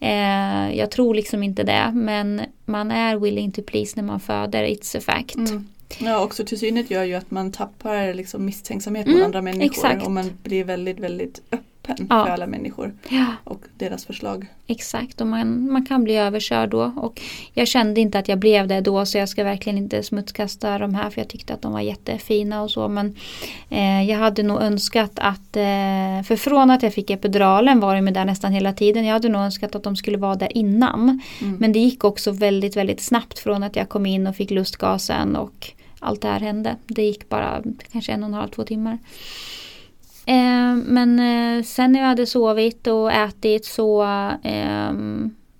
Eh, 0.00 0.76
jag 0.78 0.90
tror 0.90 1.14
liksom 1.14 1.42
inte 1.42 1.62
det, 1.62 1.90
men 1.94 2.40
man 2.64 2.90
är 2.90 3.16
willing 3.16 3.52
to 3.52 3.62
please 3.66 3.92
när 3.96 4.02
man 4.02 4.20
föder, 4.20 4.64
it's 4.64 4.98
a 4.98 5.00
fact. 5.00 5.36
Mm. 5.36 5.68
Ja, 5.98 6.20
också 6.20 6.44
till 6.44 6.58
synes 6.58 6.90
gör 6.90 7.04
ju 7.04 7.14
att 7.14 7.30
man 7.30 7.52
tappar 7.52 8.14
liksom 8.14 8.44
misstänksamhet 8.44 9.06
mot 9.06 9.14
Mm, 9.14 9.26
andra 9.26 9.42
människor 9.42 9.64
exakt. 9.64 10.06
och 10.06 10.12
man 10.12 10.30
blir 10.42 10.64
väldigt, 10.64 11.00
väldigt 11.00 11.42
öppen 11.50 11.73
Ja. 11.88 11.94
för 12.24 12.32
alla 12.32 12.46
människor 12.46 12.94
Ja. 13.08 13.26
och 13.44 13.60
deras 13.76 14.04
förslag. 14.04 14.46
Exakt, 14.66 15.20
och 15.20 15.26
man, 15.26 15.72
man 15.72 15.86
kan 15.86 16.04
bli 16.04 16.16
överkörd 16.16 16.70
då. 16.70 16.92
Och 16.96 17.20
jag 17.52 17.68
kände 17.68 18.00
inte 18.00 18.18
att 18.18 18.28
jag 18.28 18.38
blev 18.38 18.68
det 18.68 18.80
då 18.80 19.06
så 19.06 19.18
jag 19.18 19.28
ska 19.28 19.44
verkligen 19.44 19.78
inte 19.78 20.02
smutskasta 20.02 20.78
de 20.78 20.94
här 20.94 21.10
för 21.10 21.20
jag 21.20 21.28
tyckte 21.28 21.54
att 21.54 21.62
de 21.62 21.72
var 21.72 21.80
jättefina 21.80 22.62
och 22.62 22.70
så. 22.70 22.88
Men 22.88 23.16
eh, 23.70 24.02
jag 24.10 24.18
hade 24.18 24.42
nog 24.42 24.60
önskat 24.62 25.12
att, 25.14 25.56
eh, 25.56 26.22
för 26.24 26.36
från 26.36 26.70
att 26.70 26.82
jag 26.82 26.94
fick 26.94 27.10
epiduralen 27.10 27.80
var 27.80 27.94
de 27.94 28.10
där 28.10 28.24
nästan 28.24 28.52
hela 28.52 28.72
tiden. 28.72 29.04
Jag 29.04 29.12
hade 29.12 29.28
nog 29.28 29.42
önskat 29.42 29.74
att 29.74 29.82
de 29.82 29.96
skulle 29.96 30.18
vara 30.18 30.34
där 30.34 30.56
innan. 30.56 31.20
Mm. 31.40 31.56
Men 31.56 31.72
det 31.72 31.78
gick 31.78 32.04
också 32.04 32.30
väldigt, 32.30 32.76
väldigt 32.76 33.00
snabbt 33.00 33.38
från 33.38 33.62
att 33.62 33.76
jag 33.76 33.88
kom 33.88 34.06
in 34.06 34.26
och 34.26 34.36
fick 34.36 34.50
lustgasen 34.50 35.36
och 35.36 35.70
allt 36.00 36.22
det 36.22 36.28
här 36.28 36.40
hände. 36.40 36.76
Det 36.86 37.02
gick 37.02 37.28
bara 37.28 37.62
kanske 37.92 38.12
en 38.12 38.22
och 38.22 38.28
en 38.28 38.34
halv, 38.34 38.48
två 38.48 38.64
timmar. 38.64 38.98
Eh, 40.26 40.76
men 40.76 41.18
eh, 41.18 41.64
sen 41.64 41.92
när 41.92 42.00
jag 42.00 42.06
hade 42.06 42.26
sovit 42.26 42.86
och 42.86 43.12
ätit 43.12 43.64
så 43.64 44.02
eh, 44.42 44.92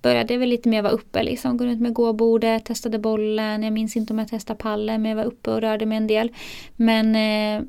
började 0.03 0.35
jag 0.35 0.41
väl 0.41 0.49
lite 0.49 0.69
mer 0.69 0.83
vara 0.83 0.93
uppe. 0.93 1.23
Liksom. 1.23 1.57
Gå 1.57 1.65
runt 1.65 1.81
med 1.81 1.93
gåbordet, 1.93 2.65
testade 2.65 2.99
bollen. 2.99 3.63
Jag 3.63 3.73
minns 3.73 3.97
inte 3.97 4.13
om 4.13 4.19
jag 4.19 4.29
testade 4.29 4.59
pallen 4.59 5.03
men 5.03 5.09
jag 5.09 5.17
var 5.17 5.25
uppe 5.25 5.51
och 5.51 5.61
rörde 5.61 5.87
mig 5.87 5.97
en 5.97 6.07
del. 6.07 6.33
Men, 6.77 7.17
eh, 7.17 7.67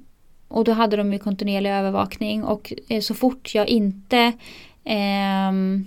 och 0.48 0.64
då 0.64 0.72
hade 0.72 0.98
de 0.98 1.14
ju 1.14 1.20
kontinuerlig 1.20 1.70
övervakning 1.70 2.43
och 2.43 2.74
eh, 2.89 3.02
så 3.02 3.14
fort 3.14 3.56
jag 3.56 3.68
inte 3.68 4.32
ehm, 4.84 5.86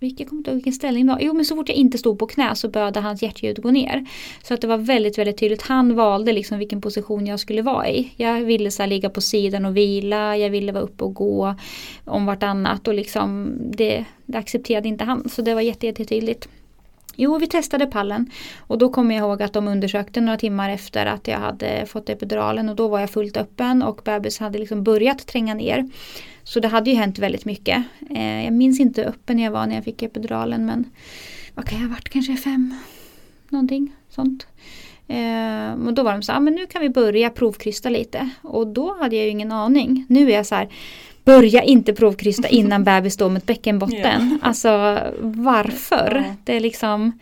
vilken, 0.00 0.24
jag 0.24 0.28
kommer 0.28 0.40
inte 0.40 0.50
ihåg 0.50 0.56
vilken 0.56 0.72
ställning 0.72 1.06
det 1.06 1.12
var. 1.12 1.20
Jo 1.20 1.34
men 1.34 1.44
så 1.44 1.56
fort 1.56 1.68
jag 1.68 1.78
inte 1.78 1.98
stod 1.98 2.18
på 2.18 2.26
knä 2.26 2.54
så 2.54 2.68
började 2.68 3.00
hans 3.00 3.22
hjärtljud 3.22 3.62
gå 3.62 3.70
ner. 3.70 4.06
Så 4.42 4.54
att 4.54 4.60
det 4.60 4.66
var 4.66 4.78
väldigt 4.78 5.18
väldigt 5.18 5.38
tydligt. 5.38 5.62
Han 5.62 5.94
valde 5.94 6.32
liksom 6.32 6.58
vilken 6.58 6.80
position 6.80 7.26
jag 7.26 7.40
skulle 7.40 7.62
vara 7.62 7.88
i. 7.88 8.12
Jag 8.16 8.40
ville 8.40 8.70
så 8.70 8.82
här 8.82 8.88
ligga 8.88 9.10
på 9.10 9.20
sidan 9.20 9.64
och 9.64 9.76
vila. 9.76 10.36
Jag 10.36 10.50
ville 10.50 10.72
vara 10.72 10.84
uppe 10.84 11.04
och 11.04 11.14
gå 11.14 11.54
om 12.04 12.26
vartannat. 12.26 12.88
Och 12.88 12.94
liksom 12.94 13.52
det, 13.72 14.04
det 14.26 14.38
accepterade 14.38 14.88
inte 14.88 15.04
han. 15.04 15.28
Så 15.28 15.42
det 15.42 15.54
var 15.54 15.60
jätte, 15.60 15.86
jätte 15.86 16.04
tydligt. 16.04 16.48
Jo, 17.20 17.38
vi 17.38 17.46
testade 17.46 17.86
pallen 17.86 18.30
och 18.58 18.78
då 18.78 18.88
kommer 18.88 19.14
jag 19.14 19.22
ihåg 19.22 19.42
att 19.42 19.52
de 19.52 19.68
undersökte 19.68 20.20
några 20.20 20.38
timmar 20.38 20.70
efter 20.70 21.06
att 21.06 21.28
jag 21.28 21.38
hade 21.38 21.86
fått 21.86 22.08
epiduralen 22.08 22.68
och 22.68 22.76
då 22.76 22.88
var 22.88 23.00
jag 23.00 23.10
fullt 23.10 23.36
öppen 23.36 23.82
och 23.82 24.00
bebis 24.04 24.38
hade 24.38 24.58
liksom 24.58 24.82
börjat 24.82 25.26
tränga 25.26 25.54
ner. 25.54 25.90
Så 26.42 26.60
det 26.60 26.68
hade 26.68 26.90
ju 26.90 26.96
hänt 26.96 27.18
väldigt 27.18 27.44
mycket. 27.44 27.84
Eh, 28.10 28.44
jag 28.44 28.52
minns 28.52 28.80
inte 28.80 29.00
hur 29.00 29.08
öppen 29.08 29.38
jag 29.38 29.50
var 29.50 29.66
när 29.66 29.74
jag 29.74 29.84
fick 29.84 30.02
epiduralen 30.02 30.66
men 30.66 30.84
vad 31.54 31.64
kan 31.64 31.78
jag 31.78 31.88
ha 31.88 31.94
varit, 31.94 32.08
kanske 32.08 32.36
fem? 32.36 32.74
Någonting 33.48 33.92
sånt. 34.08 34.46
Eh, 35.08 35.86
och 35.86 35.94
då 35.94 36.02
var 36.02 36.12
de 36.12 36.22
så 36.22 36.32
här, 36.32 36.38
ah, 36.38 36.40
men 36.40 36.54
nu 36.54 36.66
kan 36.66 36.82
vi 36.82 36.88
börja 36.88 37.30
provkrysta 37.30 37.88
lite. 37.88 38.30
Och 38.42 38.66
då 38.66 38.96
hade 39.00 39.16
jag 39.16 39.24
ju 39.24 39.30
ingen 39.30 39.52
aning. 39.52 40.06
Nu 40.08 40.30
är 40.30 40.34
jag 40.34 40.46
så 40.46 40.54
här, 40.54 40.68
börja 41.28 41.62
inte 41.62 41.94
provkrysta 41.94 42.48
innan 42.58 42.84
bebis 42.84 43.14
står 43.14 43.28
med 43.28 43.40
ett 43.40 43.46
bäckenbotten. 43.46 44.38
Alltså 44.42 44.98
varför? 45.20 46.24
Ja. 46.28 46.34
Det 46.44 46.56
är 46.56 46.60
liksom, 46.60 47.18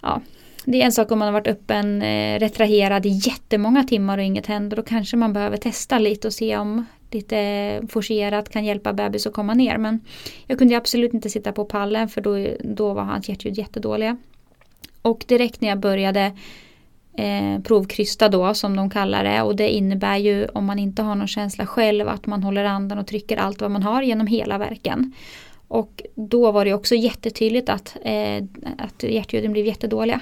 ja. 0.00 0.20
Det 0.64 0.80
är 0.80 0.84
en 0.84 0.92
sak 0.92 1.10
om 1.10 1.18
man 1.18 1.26
har 1.26 1.32
varit 1.32 1.46
öppen, 1.46 2.02
eh, 2.02 2.38
retraherad 2.38 3.06
i 3.06 3.08
jättemånga 3.08 3.84
timmar 3.84 4.18
och 4.18 4.24
inget 4.24 4.46
händer. 4.46 4.76
Då 4.76 4.82
kanske 4.82 5.16
man 5.16 5.32
behöver 5.32 5.56
testa 5.56 5.98
lite 5.98 6.26
och 6.26 6.32
se 6.32 6.56
om 6.56 6.86
lite 7.10 7.80
forcerat 7.88 8.48
kan 8.48 8.64
hjälpa 8.64 8.92
bebis 8.92 9.26
att 9.26 9.32
komma 9.32 9.54
ner. 9.54 9.78
Men 9.78 10.00
jag 10.46 10.58
kunde 10.58 10.76
absolut 10.76 11.14
inte 11.14 11.30
sitta 11.30 11.52
på 11.52 11.64
pallen 11.64 12.08
för 12.08 12.20
då, 12.20 12.56
då 12.74 12.94
var 12.94 13.02
hans 13.02 13.28
hjärtljud 13.28 13.58
jättedåliga. 13.58 14.16
Och 15.02 15.24
direkt 15.28 15.60
när 15.60 15.68
jag 15.68 15.78
började 15.78 16.32
eh, 17.16 17.62
provkrysta 17.62 18.28
då 18.28 18.54
som 18.54 18.76
de 18.76 18.90
kallar 18.90 19.24
det 19.24 19.42
och 19.42 19.56
det 19.56 19.70
innebär 19.70 20.16
ju 20.16 20.46
om 20.46 20.64
man 20.64 20.78
inte 20.78 21.02
har 21.02 21.14
någon 21.14 21.28
känsla 21.28 21.66
själv 21.66 22.08
att 22.08 22.26
man 22.26 22.42
håller 22.42 22.64
andan 22.64 22.98
och 22.98 23.06
trycker 23.06 23.36
allt 23.36 23.60
vad 23.60 23.70
man 23.70 23.82
har 23.82 24.02
genom 24.02 24.26
hela 24.26 24.58
verken. 24.58 25.12
Och 25.68 26.02
då 26.14 26.52
var 26.52 26.64
det 26.64 26.74
också 26.74 26.94
jättetydligt 26.94 27.68
att, 27.68 27.96
eh, 28.02 28.44
att 28.78 29.02
hjärtljuden 29.02 29.52
blev 29.52 29.66
jättedåliga. 29.66 30.20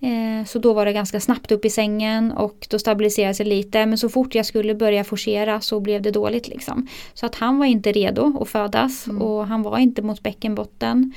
Eh, 0.00 0.46
så 0.46 0.58
då 0.58 0.72
var 0.72 0.86
det 0.86 0.92
ganska 0.92 1.20
snabbt 1.20 1.52
upp 1.52 1.64
i 1.64 1.70
sängen 1.70 2.32
och 2.32 2.66
då 2.70 2.78
stabiliserade 2.78 3.34
sig 3.34 3.46
lite. 3.46 3.86
Men 3.86 3.98
så 3.98 4.08
fort 4.08 4.34
jag 4.34 4.46
skulle 4.46 4.74
börja 4.74 5.04
forcera 5.04 5.60
så 5.60 5.80
blev 5.80 6.02
det 6.02 6.10
dåligt. 6.10 6.48
Liksom. 6.48 6.88
Så 7.14 7.26
att 7.26 7.34
han 7.34 7.58
var 7.58 7.66
inte 7.66 7.92
redo 7.92 8.38
att 8.42 8.48
födas 8.48 9.06
Mm. 9.06 9.22
och 9.22 9.46
han 9.46 9.62
var 9.62 9.78
inte 9.78 10.02
mot 10.02 10.22
bäckenbotten. 10.22 11.12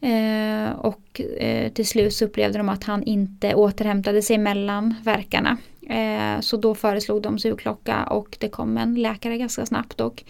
Eh, 0.00 0.70
och 0.78 1.20
eh, 1.20 1.72
till 1.72 1.86
slut 1.86 2.12
så 2.12 2.24
upplevde 2.24 2.58
de 2.58 2.68
att 2.68 2.84
han 2.84 3.02
inte 3.02 3.54
återhämtade 3.54 4.22
sig 4.22 4.38
mellan 4.38 4.94
verkarna. 5.04 5.56
Eh, 5.88 6.40
så 6.40 6.56
då 6.56 6.74
föreslog 6.74 7.22
de 7.22 7.38
sugklocka 7.38 8.04
och 8.04 8.36
det 8.40 8.48
kom 8.48 8.76
en 8.76 8.94
läkare 8.94 9.38
ganska 9.38 9.66
snabbt. 9.66 10.00
Och 10.00 10.24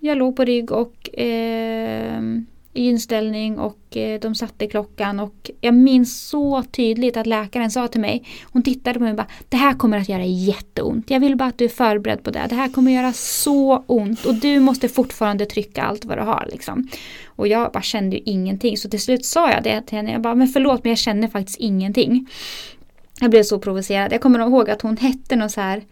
jag 0.00 0.18
låg 0.18 0.36
på 0.36 0.44
rygg 0.44 0.72
och 0.72 1.18
eh, 1.18 2.22
inställning 2.72 3.58
och 3.58 3.96
eh, 3.96 4.20
de 4.20 4.34
satte 4.34 4.66
klockan 4.66 5.20
och 5.20 5.50
jag 5.60 5.74
minns 5.74 6.28
så 6.28 6.62
tydligt 6.62 7.16
att 7.16 7.26
läkaren 7.26 7.70
sa 7.70 7.88
till 7.88 8.00
mig, 8.00 8.24
hon 8.52 8.62
tittade 8.62 8.98
på 8.98 9.02
mig 9.02 9.10
och 9.10 9.16
bara 9.16 9.26
Det 9.48 9.56
här 9.56 9.74
kommer 9.74 9.98
att 9.98 10.08
göra 10.08 10.24
jätteont. 10.24 11.10
Jag 11.10 11.20
vill 11.20 11.36
bara 11.36 11.48
att 11.48 11.58
du 11.58 11.64
är 11.64 11.68
förberedd 11.68 12.22
på 12.22 12.30
det. 12.30 12.46
Det 12.48 12.54
här 12.54 12.68
kommer 12.68 12.92
göra 12.92 13.12
så 13.12 13.84
ont 13.86 14.24
och 14.24 14.34
du 14.34 14.60
måste 14.60 14.88
fortfarande 14.88 15.46
trycka 15.46 15.82
allt 15.82 16.04
vad 16.04 16.18
du 16.18 16.22
har. 16.22 16.48
Liksom. 16.52 16.88
Och 17.26 17.48
jag 17.48 17.72
bara 17.72 17.82
kände 17.82 18.16
ju 18.16 18.22
ingenting 18.26 18.76
så 18.76 18.88
till 18.88 19.00
slut 19.00 19.24
sa 19.24 19.50
jag 19.50 19.62
det 19.62 19.82
till 19.82 19.96
henne. 19.96 20.12
Jag 20.12 20.20
bara, 20.20 20.34
men 20.34 20.48
förlåt 20.48 20.84
men 20.84 20.90
jag 20.90 20.98
känner 20.98 21.28
faktiskt 21.28 21.60
ingenting. 21.60 22.28
Jag 23.20 23.30
blev 23.30 23.42
så 23.42 23.58
provocerad. 23.58 24.12
Jag 24.12 24.20
kommer 24.20 24.40
ihåg 24.40 24.70
att 24.70 24.82
hon 24.82 24.96
hette 24.96 25.36
någon 25.36 25.50
så 25.50 25.60
här 25.60 25.82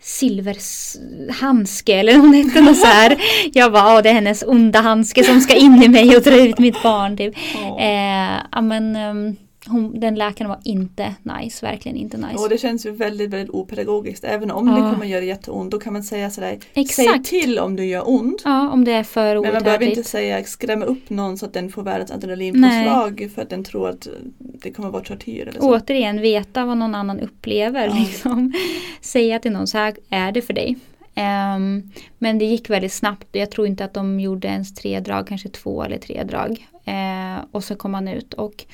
silverhandske 0.00 1.94
eller 1.94 2.16
hon 2.16 2.34
hette 2.34 2.60
något 2.60 2.76
så 2.76 2.86
här. 2.86 3.16
Jag 3.52 3.72
bara, 3.72 3.94
"Åh, 3.96 4.02
det 4.02 4.08
är 4.08 4.12
hennes 4.14 4.42
onda 4.46 4.80
handske 4.80 5.24
som 5.24 5.40
ska 5.40 5.54
in 5.54 5.82
i 5.82 5.88
mig 5.88 6.16
och 6.16 6.22
dra 6.22 6.36
ut 6.48 6.58
mitt 6.58 6.82
barn. 6.82 7.16
Typ. 7.16 7.34
Ja. 7.54 7.80
Eh, 7.80 8.40
ja, 8.52 8.60
men, 8.60 8.96
ehm, 8.96 9.36
hon, 9.70 10.00
den 10.00 10.14
läkaren 10.14 10.48
var 10.48 10.60
inte 10.64 11.14
nice, 11.22 11.66
verkligen 11.66 11.96
inte 11.96 12.16
nice. 12.16 12.34
Och 12.42 12.48
det 12.48 12.58
känns 12.58 12.86
ju 12.86 12.90
väldigt, 12.90 13.30
väldigt 13.30 13.50
opedagogiskt. 13.50 14.24
Även 14.24 14.50
om 14.50 14.68
Ja. 14.68 14.74
det 14.74 14.92
kommer 14.92 15.06
göra 15.06 15.24
jätteont, 15.24 15.70
då 15.70 15.78
kan 15.78 15.92
man 15.92 16.02
säga 16.02 16.30
sådär, 16.30 16.58
Exakt. 16.74 17.08
säg 17.10 17.22
till 17.40 17.58
om 17.58 17.76
det 17.76 17.84
gör 17.84 18.08
ont. 18.10 18.42
Ja, 18.44 18.70
om 18.70 18.84
det 18.84 18.92
är 18.92 19.02
för 19.02 19.34
Men 19.40 19.52
man 19.52 19.62
behöver 19.62 19.68
inte 19.86 20.00
outhärdligt. 20.00 20.08
säga 20.08 20.44
skrämma 20.44 20.84
upp 20.84 21.10
någon 21.10 21.38
så 21.38 21.46
att 21.46 21.52
den 21.52 21.70
får 21.70 21.82
världens 21.82 22.10
adrenalinpåslag 22.10 23.30
för 23.34 23.42
att 23.42 23.50
den 23.50 23.64
tror 23.64 23.88
att 23.88 24.08
det 24.38 24.70
kommer 24.70 24.90
vara 24.90 25.02
tortyr 25.04 25.42
eller 25.48 25.60
så. 25.60 25.76
Återigen 25.76 26.20
veta 26.20 26.64
vad 26.64 26.76
någon 26.76 26.94
annan 26.94 27.20
upplever. 27.20 27.86
Ja. 27.86 27.94
Liksom. 27.94 28.52
Säga 29.00 29.38
till 29.38 29.52
någon 29.52 29.66
så 29.66 29.78
här 29.78 29.94
är 30.10 30.32
det 30.32 30.42
för 30.42 30.54
dig. 30.54 30.76
Ehm, 31.14 31.90
men 32.18 32.38
det 32.38 32.44
gick 32.44 32.70
väldigt 32.70 32.92
snabbt. 32.92 33.26
Jag 33.32 33.50
tror 33.50 33.66
inte 33.66 33.84
att 33.84 33.94
de 33.94 34.20
gjorde 34.20 34.48
ens 34.48 34.74
tre 34.74 35.00
drag, 35.00 35.26
kanske 35.26 35.48
två 35.48 35.82
eller 35.82 35.98
tre 35.98 36.22
drag. 36.24 36.66
Eh, 36.84 37.44
och 37.50 37.64
så 37.64 37.74
kom 37.74 37.94
han 37.94 38.08
ut 38.08 38.34
och 38.34 38.64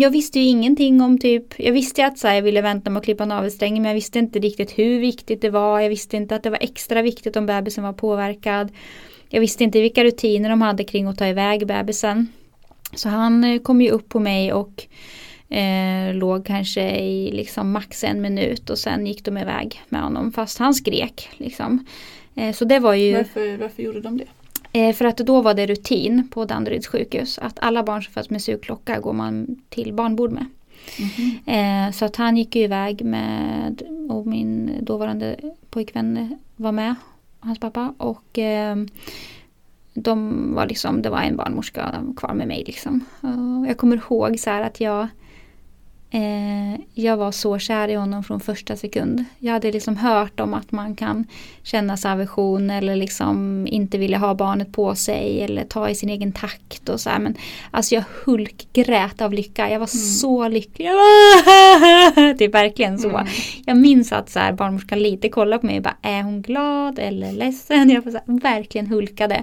jag 0.00 0.10
visste 0.10 0.40
ju 0.40 0.46
ingenting 0.46 1.00
om 1.00 1.18
typ, 1.18 1.60
jag 1.60 1.72
visste 1.72 2.06
att 2.06 2.18
så 2.18 2.28
här, 2.28 2.34
jag 2.34 2.42
ville 2.42 2.62
vänta 2.62 2.90
med 2.90 3.00
att 3.00 3.04
klippa 3.04 3.24
navelsträngen 3.24 3.82
men 3.82 3.88
jag 3.88 3.94
visste 3.94 4.18
inte 4.18 4.38
riktigt 4.38 4.78
hur 4.78 5.00
viktigt 5.00 5.42
det 5.42 5.50
var. 5.50 5.80
Jag 5.80 5.88
visste 5.88 6.16
inte 6.16 6.36
att 6.36 6.42
det 6.42 6.50
var 6.50 6.58
extra 6.60 7.02
viktigt 7.02 7.36
om 7.36 7.46
bebisen 7.46 7.84
var 7.84 7.92
påverkad. 7.92 8.72
Jag 9.28 9.40
visste 9.40 9.64
inte 9.64 9.80
vilka 9.80 10.04
rutiner 10.04 10.50
de 10.50 10.62
hade 10.62 10.84
kring 10.84 11.06
att 11.06 11.18
ta 11.18 11.26
iväg 11.26 11.66
bebisen. 11.66 12.28
Så 12.94 13.08
han 13.08 13.44
eh, 13.44 13.60
kom 13.60 13.82
ju 13.82 13.90
upp 13.90 14.08
på 14.08 14.20
mig 14.20 14.52
och 14.52 14.86
eh, 15.54 16.14
låg 16.14 16.46
kanske 16.46 16.90
i 16.90 17.32
liksom 17.32 17.72
max 17.72 18.04
en 18.04 18.20
minut 18.20 18.70
och 18.70 18.78
sen 18.78 19.06
gick 19.06 19.24
de 19.24 19.38
iväg 19.38 19.82
med 19.88 20.02
honom 20.02 20.32
fast 20.32 20.58
han 20.58 20.74
skrek. 20.74 21.28
Liksom. 21.36 21.84
Eh, 22.34 22.52
så 22.52 22.64
det 22.64 22.78
var 22.78 22.94
ju 22.94 23.16
Varför, 23.16 23.56
varför 23.56 23.82
gjorde 23.82 24.00
de 24.00 24.18
det? 24.18 24.26
Eh, 24.72 24.94
för 24.94 25.04
att 25.04 25.16
då 25.16 25.42
var 25.42 25.54
det 25.54 25.66
rutin 25.66 26.28
på 26.30 26.44
Danderyds 26.44 26.86
sjukhus 26.86 27.38
att 27.38 27.58
alla 27.58 27.82
barn 27.82 28.02
som 28.02 28.12
föds 28.12 28.30
med 28.30 28.42
sugklocka 28.42 29.00
går 29.00 29.12
man 29.12 29.62
till 29.68 29.92
barnbord 29.92 30.32
med. 30.32 30.46
Mhm. 30.98 31.54
Eh, 31.54 31.92
så 31.92 32.04
att 32.04 32.16
han 32.16 32.36
gick 32.36 32.56
iväg 32.56 33.04
med 33.04 33.82
och 34.08 34.26
min 34.26 34.70
dåvarande 34.80 35.36
pojkvän 35.70 36.38
var 36.56 36.72
med, 36.72 36.94
hans 37.40 37.58
pappa. 37.58 37.94
Och 37.98 38.38
eh, 38.38 38.76
de 39.94 40.54
var 40.54 40.66
liksom, 40.66 41.02
det 41.02 41.10
var 41.10 41.20
en 41.20 41.36
barnmorska 41.36 42.04
kvar 42.16 42.34
med 42.34 42.48
mig 42.48 42.64
liksom. 42.66 43.04
Och 43.60 43.66
jag 43.66 43.76
kommer 43.76 43.96
ihåg 43.96 44.38
så 44.38 44.50
här 44.50 44.62
att 44.62 44.80
jag 44.80 45.08
Eh, 46.12 46.80
jag 46.94 47.16
var 47.16 47.32
så 47.32 47.58
kär 47.58 47.88
i 47.88 47.94
honom 47.94 48.24
från 48.24 48.40
första 48.40 48.76
sekund. 48.76 49.24
Jag 49.38 49.52
hade 49.52 49.72
liksom 49.72 49.96
hört 49.96 50.40
om 50.40 50.54
att 50.54 50.72
man 50.72 50.96
kan 50.96 51.24
känna 51.62 51.96
sig 51.96 52.10
aversion 52.10 52.70
eller 52.70 52.96
liksom 52.96 53.66
inte 53.66 53.98
vilja 53.98 54.18
ha 54.18 54.34
barnet 54.34 54.72
på 54.72 54.94
sig 54.94 55.42
eller 55.42 55.64
ta 55.64 55.88
i 55.88 55.94
sin 55.94 56.10
egen 56.10 56.32
takt 56.32 56.88
och 56.88 57.00
så 57.00 57.10
här. 57.10 57.18
Men 57.18 57.34
alltså 57.70 57.94
jag 57.94 58.04
hulkgrät 58.24 59.20
av 59.20 59.32
lycka. 59.32 59.70
Jag 59.70 59.80
var 59.80 59.86
så 60.20 60.48
lycklig. 60.48 60.86
Det 62.38 62.44
är 62.44 62.52
verkligen 62.52 62.98
så. 62.98 63.08
Mm. 63.08 63.26
Jag 63.66 63.76
minns 63.76 64.12
att 64.12 64.30
så 64.30 64.38
här, 64.38 64.52
barnmorskan 64.52 64.98
lite 64.98 65.28
kollade 65.28 65.60
på 65.60 65.66
mig 65.66 65.76
och 65.76 65.82
bara 65.82 65.96
är 66.02 66.22
hon 66.22 66.42
glad 66.42 66.98
eller 66.98 67.32
ledsen? 67.32 67.90
Jag 67.90 68.02
var 68.02 68.12
så 68.12 68.18
här, 68.26 68.40
verkligen 68.40 68.86
hulkade. 68.86 69.42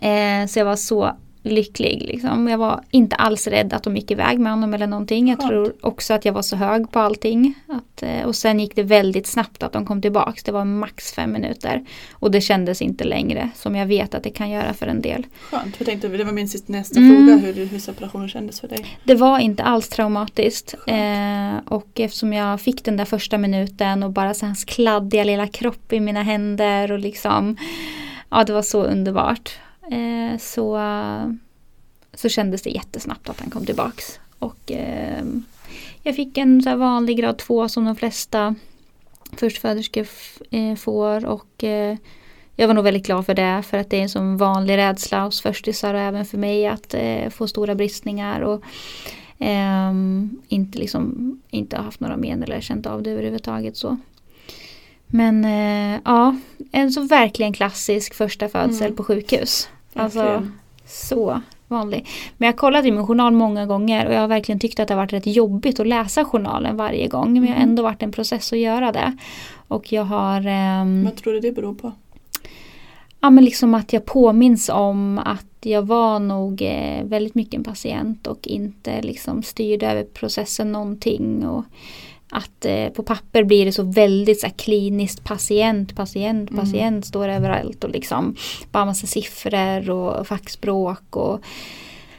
Eh, 0.00 0.46
så 0.48 0.58
jag 0.58 0.64
var 0.64 0.76
så 0.76 1.16
lycklig. 1.42 2.02
Liksom. 2.02 2.48
Jag 2.48 2.58
var 2.58 2.80
inte 2.90 3.16
alls 3.16 3.46
rädd 3.46 3.72
att 3.72 3.82
de 3.82 3.96
gick 3.96 4.10
iväg 4.10 4.38
med 4.38 4.52
honom 4.52 4.74
eller 4.74 4.86
någonting. 4.86 5.28
Jag 5.28 5.40
tror 5.40 5.72
också 5.80 6.14
att 6.14 6.24
jag 6.24 6.32
var 6.32 6.42
så 6.42 6.56
hög 6.56 6.92
på 6.92 6.98
allting. 6.98 7.54
Att, 7.66 8.02
eh, 8.02 8.22
och 8.26 8.36
sen 8.36 8.60
gick 8.60 8.76
det 8.76 8.82
väldigt 8.82 9.26
snabbt 9.26 9.62
att 9.62 9.72
de 9.72 9.86
kom 9.86 10.02
tillbaks. 10.02 10.42
Det 10.42 10.52
var 10.52 10.64
max 10.64 11.12
fem 11.12 11.32
minuter. 11.32 11.84
Och 12.12 12.30
det 12.30 12.40
kändes 12.40 12.82
inte 12.82 13.04
längre 13.04 13.50
som 13.54 13.76
jag 13.76 13.86
vet 13.86 14.14
att 14.14 14.22
det 14.22 14.30
kan 14.30 14.50
göra 14.50 14.74
för 14.74 14.86
en 14.86 15.02
del. 15.02 15.26
Skönt, 15.50 15.74
jag 15.78 15.86
tänkte, 15.86 16.08
det 16.08 16.24
var 16.24 16.32
min 16.32 16.48
nästa 16.66 17.00
mm. 17.00 17.16
fråga 17.16 17.52
hur, 17.52 17.66
hur 17.66 17.78
separationen 17.78 18.28
kändes 18.28 18.60
för 18.60 18.68
dig. 18.68 18.98
Det 19.04 19.14
var 19.14 19.38
inte 19.38 19.62
alls 19.62 19.88
traumatiskt. 19.88 20.74
Eh, 20.86 21.56
och 21.64 22.00
eftersom 22.00 22.32
jag 22.32 22.60
fick 22.60 22.84
den 22.84 22.96
där 22.96 23.04
första 23.04 23.38
minuten 23.38 24.02
och 24.02 24.10
bara 24.10 24.34
så 24.34 24.46
hans 24.46 24.64
kladdiga 24.64 25.24
lilla 25.24 25.46
kropp 25.46 25.92
i 25.92 26.00
mina 26.00 26.22
händer 26.22 26.92
och 26.92 26.98
liksom 26.98 27.56
Ja 28.30 28.44
det 28.44 28.52
var 28.52 28.62
så 28.62 28.84
underbart. 28.84 29.58
Eh, 29.90 30.38
så, 30.38 30.80
så 32.14 32.28
kändes 32.28 32.62
det 32.62 32.70
jättesnabbt 32.70 33.28
att 33.28 33.40
han 33.40 33.50
kom 33.50 33.66
tillbaks. 33.66 34.20
Och 34.38 34.72
eh, 34.72 35.24
jag 36.02 36.16
fick 36.16 36.38
en 36.38 36.62
så 36.62 36.76
vanlig 36.76 37.18
grad 37.18 37.38
2 37.38 37.68
som 37.68 37.84
de 37.84 37.96
flesta 37.96 38.54
förstföderskor 39.32 40.06
eh, 40.50 40.74
får 40.74 41.26
och 41.26 41.64
eh, 41.64 41.96
jag 42.56 42.66
var 42.66 42.74
nog 42.74 42.84
väldigt 42.84 43.06
glad 43.06 43.26
för 43.26 43.34
det 43.34 43.62
för 43.66 43.78
att 43.78 43.90
det 43.90 43.96
är 43.96 44.02
en 44.02 44.08
sån 44.08 44.36
vanlig 44.36 44.76
rädsla 44.76 45.24
hos 45.24 45.40
förstisar 45.40 45.94
och 45.94 46.00
även 46.00 46.24
för 46.24 46.38
mig 46.38 46.66
att 46.66 46.94
eh, 46.94 47.28
få 47.30 47.48
stora 47.48 47.74
bristningar 47.74 48.40
och 48.40 48.62
eh, 49.38 49.92
inte, 50.48 50.78
liksom, 50.78 51.40
inte 51.50 51.76
haft 51.76 52.00
några 52.00 52.16
men 52.16 52.42
eller 52.42 52.60
känt 52.60 52.86
av 52.86 53.02
det 53.02 53.10
överhuvudtaget. 53.10 53.76
Så. 53.76 53.96
Men 55.06 55.44
eh, 55.44 56.00
ja, 56.04 56.36
en 56.72 56.92
så 56.92 57.02
verkligen 57.02 57.52
klassisk 57.52 58.14
första 58.14 58.48
födsel 58.48 58.86
mm. 58.86 58.96
på 58.96 59.04
sjukhus. 59.04 59.68
Alltså 59.98 60.46
så 60.86 61.40
vanlig. 61.68 62.06
Men 62.36 62.46
jag 62.46 62.52
har 62.52 62.58
kollat 62.58 62.84
i 62.84 62.90
min 62.90 63.06
journal 63.06 63.32
många 63.32 63.66
gånger 63.66 64.06
och 64.06 64.14
jag 64.14 64.20
har 64.20 64.28
verkligen 64.28 64.58
tyckt 64.58 64.80
att 64.80 64.88
det 64.88 64.94
har 64.94 65.02
varit 65.02 65.12
rätt 65.12 65.26
jobbigt 65.26 65.80
att 65.80 65.86
läsa 65.86 66.24
journalen 66.24 66.76
varje 66.76 67.08
gång. 67.08 67.32
Men 67.32 67.42
det 67.42 67.48
har 67.48 67.56
mm. 67.56 67.68
ändå 67.68 67.82
varit 67.82 68.02
en 68.02 68.12
process 68.12 68.52
att 68.52 68.58
göra 68.58 68.92
det. 68.92 69.16
Och 69.68 69.92
jag 69.92 70.04
har... 70.04 70.46
Um, 70.80 71.04
Vad 71.04 71.16
tror 71.16 71.32
du 71.32 71.40
det 71.40 71.52
beror 71.52 71.74
på? 71.74 71.92
Ja 73.20 73.30
men 73.30 73.44
liksom 73.44 73.74
att 73.74 73.92
jag 73.92 74.04
påminns 74.04 74.68
om 74.68 75.18
att 75.18 75.46
jag 75.62 75.82
var 75.82 76.18
nog 76.18 76.62
eh, 76.62 77.04
väldigt 77.04 77.34
mycket 77.34 77.54
en 77.54 77.64
patient 77.64 78.26
och 78.26 78.46
inte 78.46 79.02
liksom 79.02 79.42
styrde 79.42 79.90
över 79.90 80.04
processen 80.04 80.72
någonting. 80.72 81.46
Och, 81.46 81.64
att 82.30 82.64
eh, 82.64 82.88
på 82.88 83.02
papper 83.02 83.44
blir 83.44 83.64
det 83.64 83.72
så 83.72 83.82
väldigt 83.82 84.40
så 84.40 84.46
här, 84.46 84.54
kliniskt 84.54 85.24
patient, 85.24 85.96
patient, 85.96 86.50
mm. 86.50 86.64
patient 86.64 87.06
står 87.06 87.28
överallt 87.28 87.84
och 87.84 87.90
liksom 87.90 88.36
bara 88.70 88.84
massa 88.84 89.06
siffror 89.06 89.90
och 89.90 90.26
fackspråk 90.26 91.16
och 91.16 91.40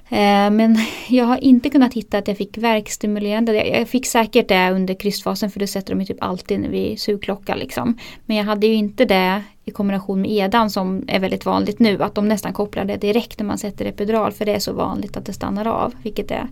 men 0.09 0.77
jag 1.09 1.25
har 1.25 1.43
inte 1.43 1.69
kunnat 1.69 1.93
hitta 1.93 2.17
att 2.17 2.27
jag 2.27 2.37
fick 2.37 2.57
verkstimulerande. 2.57 3.67
Jag 3.67 3.87
fick 3.87 4.05
säkert 4.05 4.47
det 4.47 4.71
under 4.71 4.93
krystfasen 4.93 5.51
för 5.51 5.59
det 5.59 5.67
sätter 5.67 5.93
de 5.93 5.99
ju 5.99 6.05
typ 6.05 6.23
alltid 6.23 6.61
vid 6.61 6.99
sugklocka 6.99 7.55
liksom. 7.55 7.97
Men 8.25 8.37
jag 8.37 8.43
hade 8.43 8.67
ju 8.67 8.73
inte 8.73 9.05
det 9.05 9.43
i 9.65 9.71
kombination 9.71 10.21
med 10.21 10.31
edan 10.31 10.69
som 10.69 11.03
är 11.07 11.19
väldigt 11.19 11.45
vanligt 11.45 11.79
nu. 11.79 12.03
Att 12.03 12.15
de 12.15 12.27
nästan 12.27 12.53
kopplar 12.53 12.85
det 12.85 12.97
direkt 12.97 13.39
när 13.39 13.45
man 13.45 13.57
sätter 13.57 13.85
epidural 13.85 14.31
för 14.31 14.45
det 14.45 14.55
är 14.55 14.59
så 14.59 14.73
vanligt 14.73 15.17
att 15.17 15.25
det 15.25 15.33
stannar 15.33 15.67
av. 15.67 15.93
Vilket 16.03 16.31
är 16.31 16.47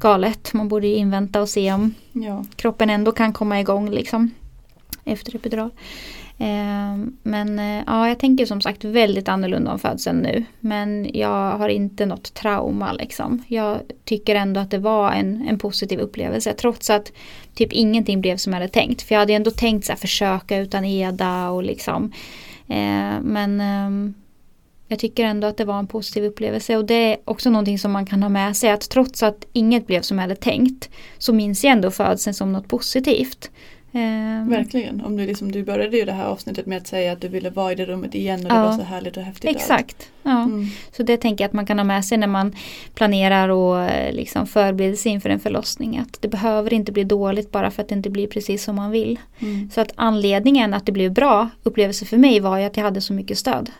galet. 0.00 0.52
Man 0.52 0.68
borde 0.68 0.86
ju 0.86 0.94
invänta 0.94 1.40
och 1.40 1.48
se 1.48 1.72
om 1.72 1.94
ja. 2.12 2.44
kroppen 2.56 2.90
ändå 2.90 3.12
kan 3.12 3.32
komma 3.32 3.60
igång 3.60 3.90
liksom 3.90 4.30
efter 5.04 5.36
epidural. 5.36 5.70
Eh, 6.40 6.96
men 7.22 7.58
eh, 7.58 7.82
ja, 7.86 8.08
jag 8.08 8.18
tänker 8.18 8.46
som 8.46 8.60
sagt 8.60 8.84
väldigt 8.84 9.28
annorlunda 9.28 9.72
om 9.72 9.78
födseln 9.78 10.18
nu. 10.18 10.44
Men 10.60 11.10
jag 11.14 11.58
har 11.58 11.68
inte 11.68 12.06
något 12.06 12.34
trauma 12.34 12.92
liksom. 12.92 13.44
Jag 13.48 13.80
tycker 14.04 14.34
ändå 14.34 14.60
att 14.60 14.70
det 14.70 14.78
var 14.78 15.12
en, 15.12 15.48
en 15.48 15.58
positiv 15.58 15.98
upplevelse 15.98 16.52
trots 16.52 16.90
att 16.90 17.12
typ 17.54 17.72
ingenting 17.72 18.20
blev 18.20 18.36
som 18.36 18.52
jag 18.52 18.60
hade 18.60 18.72
tänkt. 18.72 19.02
För 19.02 19.14
jag 19.14 19.20
hade 19.20 19.32
ändå 19.32 19.50
tänkt 19.50 19.86
så 19.86 19.92
här, 19.92 19.98
försöka 19.98 20.58
utan 20.58 20.84
EDA 20.84 21.50
och 21.50 21.62
liksom. 21.62 22.12
Eh, 22.68 23.20
men 23.22 23.60
ehm, 23.60 24.14
jag 24.88 24.98
tycker 24.98 25.24
ändå 25.24 25.46
att 25.46 25.56
det 25.56 25.64
var 25.64 25.78
en 25.78 25.86
positiv 25.86 26.24
upplevelse 26.24 26.76
och 26.76 26.84
det 26.84 26.94
är 27.12 27.16
också 27.24 27.50
någonting 27.50 27.78
som 27.78 27.92
man 27.92 28.06
kan 28.06 28.22
ha 28.22 28.28
med 28.28 28.56
sig 28.56 28.70
att 28.70 28.90
trots 28.90 29.22
att 29.22 29.44
inget 29.52 29.86
blev 29.86 30.02
som 30.02 30.18
jag 30.18 30.22
hade 30.22 30.36
tänkt 30.36 30.90
så 31.18 31.32
minns 31.32 31.64
jag 31.64 31.72
ändå 31.72 31.90
födseln 31.90 32.34
som 32.34 32.52
något 32.52 32.68
positivt. 32.68 33.50
Um, 33.92 34.50
Verkligen, 34.50 35.04
om 35.04 35.16
du, 35.16 35.26
liksom, 35.26 35.52
du 35.52 35.64
började 35.64 35.96
ju 35.96 36.04
det 36.04 36.12
här 36.12 36.24
avsnittet 36.24 36.66
med 36.66 36.78
att 36.78 36.86
säga 36.86 37.12
att 37.12 37.20
du 37.20 37.28
ville 37.28 37.50
vara 37.50 37.72
i 37.72 37.74
det 37.74 37.86
rummet 37.86 38.14
igen 38.14 38.46
och 38.46 38.52
ja, 38.52 38.54
det 38.54 38.60
var 38.60 38.72
så 38.72 38.82
härligt 38.82 39.16
och 39.16 39.22
häftigt. 39.22 39.50
Exakt, 39.50 40.10
ja. 40.22 40.42
Mm. 40.42 40.66
så 40.92 41.02
det 41.02 41.16
tänker 41.16 41.44
jag 41.44 41.48
att 41.48 41.52
man 41.52 41.66
kan 41.66 41.78
ha 41.78 41.84
med 41.84 42.04
sig 42.04 42.18
när 42.18 42.26
man 42.26 42.54
planerar 42.94 43.48
och 43.48 43.82
eh, 43.82 44.12
liksom 44.12 44.46
förbereder 44.46 44.96
sig 44.96 45.12
inför 45.12 45.30
en 45.30 45.40
förlossning. 45.40 45.98
Att 45.98 46.22
det 46.22 46.28
behöver 46.28 46.72
inte 46.72 46.92
bli 46.92 47.04
dåligt 47.04 47.52
bara 47.52 47.70
för 47.70 47.82
att 47.82 47.88
det 47.88 47.94
inte 47.94 48.10
blir 48.10 48.26
precis 48.26 48.64
som 48.64 48.76
man 48.76 48.90
vill. 48.90 49.18
Mm. 49.38 49.70
Så 49.70 49.80
att 49.80 49.92
anledningen 49.94 50.74
att 50.74 50.86
det 50.86 50.92
blev 50.92 51.12
bra 51.12 51.48
upplevelse 51.62 52.04
för 52.04 52.16
mig 52.16 52.40
var 52.40 52.58
ju 52.58 52.64
att 52.64 52.76
jag 52.76 52.84
hade 52.84 53.00
så 53.00 53.12
mycket 53.12 53.38
stöd. 53.38 53.70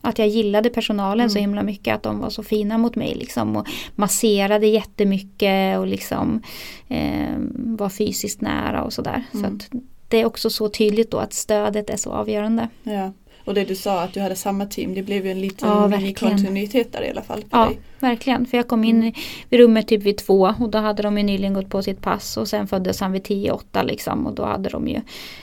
Att 0.00 0.18
jag 0.18 0.28
gillade 0.28 0.70
personalen 0.70 1.20
mm. 1.20 1.30
så 1.30 1.38
himla 1.38 1.62
mycket, 1.62 1.94
att 1.94 2.02
de 2.02 2.18
var 2.18 2.30
så 2.30 2.42
fina 2.42 2.78
mot 2.78 2.96
mig 2.96 3.14
liksom 3.14 3.56
och 3.56 3.66
masserade 3.94 4.66
jättemycket 4.66 5.78
och 5.78 5.86
liksom 5.86 6.42
eh, 6.88 7.34
var 7.54 7.88
fysiskt 7.88 8.40
nära 8.40 8.84
och 8.84 8.92
sådär. 8.92 9.24
Mm. 9.34 9.60
Så 9.60 9.78
det 10.08 10.20
är 10.20 10.24
också 10.24 10.50
så 10.50 10.68
tydligt 10.68 11.10
då 11.10 11.18
att 11.18 11.32
stödet 11.32 11.90
är 11.90 11.96
så 11.96 12.10
avgörande. 12.12 12.68
Ja. 12.82 13.12
Och 13.46 13.54
det 13.54 13.64
du 13.64 13.74
sa 13.74 14.02
att 14.02 14.12
du 14.12 14.20
hade 14.20 14.36
samma 14.36 14.66
team, 14.66 14.94
det 14.94 15.02
blev 15.02 15.24
ju 15.26 15.30
en 15.30 15.40
liten 15.40 15.68
ja, 15.68 16.12
kontinuitet 16.16 16.92
där 16.92 17.02
i 17.02 17.10
alla 17.10 17.22
fall. 17.22 17.44
ja, 17.50 17.66
dig. 17.66 17.78
verkligen. 18.00 18.46
För 18.46 18.56
jag 18.56 18.68
kom 18.68 18.84
in 18.84 18.96
mm. 18.96 19.12
vid 19.48 19.60
rummet 19.60 19.88
typ 19.88 20.02
vid 20.02 20.16
två 20.16 20.54
och 20.60 20.68
då 20.70 20.78
hade 20.78 21.02
de 21.02 21.18
ju 21.18 21.24
nyligen 21.24 21.54
gått 21.54 21.70
på 21.70 21.82
sitt 21.82 22.00
pass 22.00 22.36
och 22.36 22.48
sen 22.48 22.66
föddes 22.66 23.00
han 23.00 23.12
vid 23.12 23.24
tio, 23.24 23.52
åtta 23.52 23.82
liksom 23.82 24.26
och 24.26 24.34
då 24.34 24.44
hade 24.44 24.68
de 24.68 24.88
ju 24.88 25.00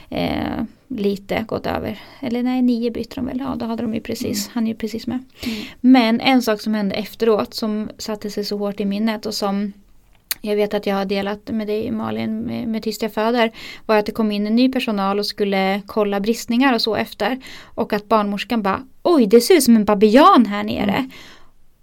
eh, 0.09 0.63
lite 0.87 1.45
gått 1.47 1.67
över. 1.67 1.99
Eller 2.19 2.43
nej, 2.43 2.61
nio 2.61 2.91
bytte 2.91 3.15
de 3.15 3.25
väl. 3.25 3.39
Ja, 3.39 3.55
då 3.59 3.65
hade 3.65 3.83
de 3.83 3.93
ju 3.93 4.01
precis, 4.01 4.45
mm. 4.45 4.51
han 4.53 4.63
är 4.63 4.67
ju 4.67 4.75
precis 4.75 5.07
med. 5.07 5.19
Mm. 5.45 5.57
Men 5.81 6.21
en 6.21 6.41
sak 6.41 6.61
som 6.61 6.73
hände 6.73 6.95
efteråt 6.95 7.53
som 7.53 7.89
satte 7.97 8.29
sig 8.29 8.45
så 8.45 8.57
hårt 8.57 8.79
i 8.79 8.85
minnet 8.85 9.25
och 9.25 9.33
som 9.33 9.73
jag 10.45 10.55
vet 10.55 10.73
att 10.73 10.85
jag 10.85 10.95
har 10.95 11.05
delat 11.05 11.49
med 11.49 11.67
dig 11.67 11.91
Malin 11.91 12.39
med, 12.39 12.67
med 12.67 12.83
Tyst 12.83 13.01
jag 13.01 13.13
föder. 13.13 13.51
Var 13.85 13.97
att 13.97 14.05
det 14.05 14.11
kom 14.11 14.31
in 14.31 14.47
en 14.47 14.55
ny 14.55 14.71
personal 14.71 15.19
och 15.19 15.25
skulle 15.25 15.81
kolla 15.85 16.19
bristningar 16.19 16.73
och 16.73 16.81
så 16.81 16.95
efter. 16.95 17.39
Och 17.63 17.93
att 17.93 18.09
barnmorskan 18.09 18.61
bara 18.61 18.83
Oj 19.03 19.25
det 19.25 19.41
ser 19.41 19.55
ut 19.55 19.63
som 19.63 19.75
en 19.75 19.85
babian 19.85 20.45
här 20.45 20.63
nere. 20.63 20.91
Mm. 20.91 21.11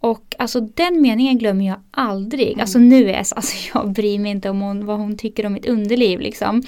Och 0.01 0.35
alltså 0.39 0.61
den 0.61 1.03
meningen 1.03 1.39
glömmer 1.39 1.67
jag 1.67 1.77
aldrig. 1.91 2.49
Mm. 2.49 2.61
Alltså 2.61 2.79
nu 2.79 3.05
är 3.05 3.13
jag, 3.13 3.27
alltså 3.37 3.57
jag 3.75 3.93
bryr 3.93 4.19
mig 4.19 4.31
inte 4.31 4.51
om 4.51 4.61
hon, 4.61 4.87
vad 4.87 4.99
hon 4.99 5.19
tycker 5.19 5.47
om 5.47 5.53
mitt 5.53 5.67
underliv 5.67 6.21
liksom. 6.21 6.63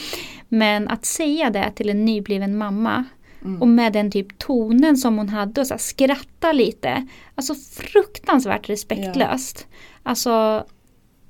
Men 0.49 0.89
att 0.89 1.05
säga 1.05 1.51
det 1.51 1.73
till 1.75 1.89
en 1.89 2.05
nybliven 2.05 2.59
mamma 2.59 3.05
mm. 3.45 3.63
och 3.63 3.69
med 3.69 3.93
den 3.93 4.11
typ 4.11 4.39
tonen 4.39 4.97
som 4.97 5.19
hon 5.19 5.29
hade 5.29 5.61
och 5.61 5.67
så 5.67 5.79
skratta 5.79 6.53
lite. 6.53 7.07
Alltså 7.35 7.55
fruktansvärt 7.55 8.69
respektlöst. 8.69 9.67
Ja. 9.71 9.77
Alltså 10.03 10.65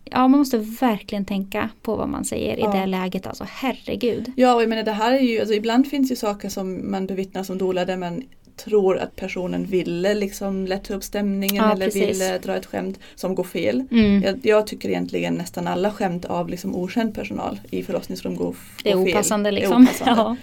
Ja, 0.05 0.29
man 0.29 0.39
måste 0.39 0.59
verkligen 0.59 1.25
tänka 1.25 1.69
på 1.83 1.97
vad 1.97 2.09
man 2.09 2.25
säger 2.25 2.57
ja. 2.57 2.77
i 2.77 2.79
det 2.79 2.87
läget. 2.87 3.27
Alltså 3.27 3.47
herregud. 3.49 4.33
Ja, 4.37 4.55
och 4.55 4.63
jag 4.63 4.69
menar 4.69 4.83
det 4.83 4.93
här 4.93 5.13
är 5.13 5.21
ju, 5.21 5.41
alltså, 5.41 5.55
ibland 5.55 5.89
finns 5.89 6.13
ju 6.13 6.17
saker 6.17 6.49
som 6.49 6.91
man 6.91 7.07
bevittnar 7.07 7.43
som 7.43 7.59
doula 7.59 7.85
där 7.85 7.97
man 7.97 8.23
tror 8.57 8.99
att 8.99 9.17
personen 9.17 9.67
ville 9.67 10.15
liksom 10.15 10.67
lätta 10.67 10.95
upp 10.95 11.05
stämningen 11.05 11.65
ja, 11.65 11.73
eller 11.73 11.87
precis. 11.87 12.09
ville 12.09 12.39
dra 12.39 12.57
ett 12.57 12.67
skämt 12.67 12.99
som 13.15 13.35
går 13.35 13.45
fel. 13.45 13.85
Mm. 13.91 14.23
Jag, 14.23 14.39
jag, 14.43 14.67
tycker 14.67 14.89
egentligen 14.89 15.35
nästan 15.35 15.67
alla 15.67 15.91
skämt 15.91 16.25
av 16.25 16.49
liksom 16.49 16.75
okänd 16.77 17.15
personal 17.15 17.61
i 17.71 17.83
förlossningsrum 17.83 18.37
går, 18.37 18.45
går 18.45 18.53
fel. 18.53 18.83
Det 18.83 18.91
är 18.91 18.97
opassande 18.97 19.51
liksom. 19.51 19.83
Är 19.83 19.87
opassande. 19.87 20.21
Ja. 20.21 20.37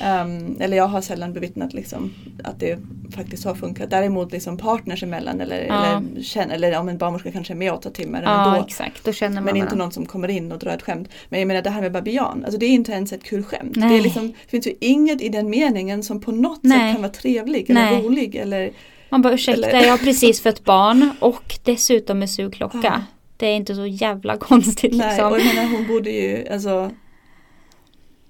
Um, 0.00 0.56
eller 0.60 0.76
jag 0.76 0.86
har 0.86 1.00
sällan 1.00 1.32
bevittnat 1.32 1.72
liksom, 1.72 2.14
att 2.44 2.60
det 2.60 2.78
faktiskt 3.14 3.44
har 3.44 3.54
funkat. 3.54 3.90
Däremot 3.90 4.32
liksom 4.32 4.56
partners 4.56 5.02
emellan 5.02 5.40
eller, 5.40 5.66
ja. 5.66 6.02
eller, 6.36 6.54
eller 6.54 6.78
om 6.78 6.88
en 6.88 6.98
barnmorska 6.98 7.32
kanske 7.32 7.52
är 7.52 7.56
med 7.56 7.72
åtta 7.72 7.90
timmar. 7.90 8.22
Ja, 8.22 8.50
men, 8.50 8.60
då, 8.60 8.66
exakt. 8.66 9.04
Då 9.04 9.12
känner 9.12 9.34
man 9.34 9.44
men 9.44 9.56
inte 9.56 9.76
någon 9.76 9.92
som 9.92 10.06
kommer 10.06 10.28
in 10.28 10.52
och 10.52 10.58
drar 10.58 10.72
ett 10.72 10.82
skämt. 10.82 11.08
Men 11.28 11.40
jag 11.40 11.46
menar 11.46 11.62
det 11.62 11.70
här 11.70 11.80
med 11.80 11.92
babian, 11.92 12.44
alltså 12.44 12.58
det 12.58 12.66
är 12.66 12.70
inte 12.70 12.92
ens 12.92 13.12
ett 13.12 13.24
kul 13.24 13.44
skämt. 13.44 13.74
Det, 13.74 13.80
är 13.80 14.00
liksom, 14.00 14.28
det 14.28 14.50
finns 14.50 14.66
ju 14.66 14.74
inget 14.80 15.20
i 15.20 15.28
den 15.28 15.50
meningen 15.50 16.02
som 16.02 16.20
på 16.20 16.32
något 16.32 16.62
Nej. 16.62 16.78
sätt 16.78 16.92
kan 16.92 17.02
vara 17.02 17.12
trevlig 17.12 17.70
eller 17.70 17.90
Nej. 17.90 18.02
rolig. 18.02 18.36
Eller, 18.36 18.70
man 19.08 19.22
bara 19.22 19.34
ursäkta, 19.34 19.66
eller... 19.66 19.82
jag 19.82 19.90
har 19.90 19.98
precis 19.98 20.40
fött 20.42 20.64
barn 20.64 21.10
och 21.20 21.58
dessutom 21.64 22.18
med 22.18 22.30
sugklocka. 22.30 22.80
Ja. 22.82 23.00
Det 23.36 23.46
är 23.46 23.56
inte 23.56 23.74
så 23.74 23.86
jävla 23.86 24.36
konstigt. 24.36 24.94
Nej, 24.94 25.08
liksom. 25.08 25.32
och 25.32 25.40
jag 25.40 25.54
menar 25.54 25.70
hon 25.70 25.86
borde 25.86 26.10
ju, 26.10 26.48
alltså 26.48 26.90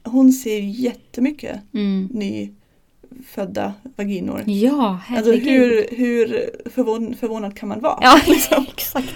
hon 0.05 0.33
ser 0.33 0.59
jättemycket 0.61 1.61
mm. 1.75 2.09
nyfödda 2.13 3.75
vaginor. 3.97 4.43
Ja, 4.47 5.01
Alltså 5.09 5.33
hur, 5.33 5.97
hur 5.97 6.51
förvån, 6.71 7.15
förvånad 7.21 7.57
kan 7.57 7.69
man 7.69 7.81
vara? 7.81 7.99
Ja, 8.03 8.21
liksom. 8.27 8.67
exakt. 8.77 9.15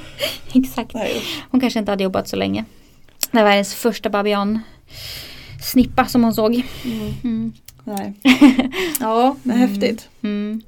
exakt. 0.55 0.95
Hon 1.51 1.61
kanske 1.61 1.79
inte 1.79 1.93
hade 1.93 2.05
jobbat 2.05 2.29
så 2.29 2.37
länge. 2.37 2.65
Det 3.31 3.43
var 3.43 3.51
hennes 3.51 3.75
första 3.75 4.11
babian 4.11 4.61
snippa 5.73 6.07
som 6.07 6.25
hon 6.25 6.35
såg. 6.35 6.63
Mm. 6.85 7.15
Mm. 7.25 7.53
Nej. 7.85 8.13
Ja, 9.01 9.37
men 9.43 9.57
mm. 9.57 9.69
häftigt. 9.69 10.09
Mm. 10.23 10.63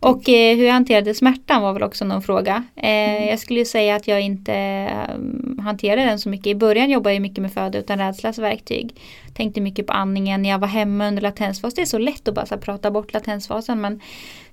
Och 0.00 0.28
eh, 0.28 0.56
hur 0.56 0.64
jag 0.64 0.72
hanterade 0.72 1.14
smärtan 1.14 1.62
var 1.62 1.72
väl 1.72 1.82
också 1.82 2.04
någon 2.04 2.22
fråga. 2.22 2.64
Eh, 2.76 2.90
mm. 2.90 3.28
Jag 3.28 3.38
skulle 3.38 3.64
säga 3.64 3.96
att 3.96 4.08
jag 4.08 4.20
inte 4.20 4.88
um, 5.14 5.58
hanterade 5.62 6.02
den 6.02 6.18
så 6.18 6.28
mycket. 6.28 6.46
I 6.46 6.54
början 6.54 6.90
jobbade 6.90 7.14
jag 7.14 7.22
mycket 7.22 7.42
med 7.42 7.52
föda 7.52 7.78
utan 7.78 7.98
rädslas 7.98 8.38
verktyg. 8.38 8.94
Tänkte 9.34 9.60
mycket 9.60 9.86
på 9.86 9.92
andningen 9.92 10.42
när 10.42 10.50
jag 10.50 10.58
var 10.58 10.68
hemma 10.68 11.08
under 11.08 11.22
latensfas. 11.22 11.74
Det 11.74 11.82
är 11.82 11.86
så 11.86 11.98
lätt 11.98 12.28
att 12.28 12.34
bara 12.34 12.46
så, 12.46 12.56
prata 12.56 12.90
bort 12.90 13.12
latensfasen 13.12 13.80
men 13.80 14.00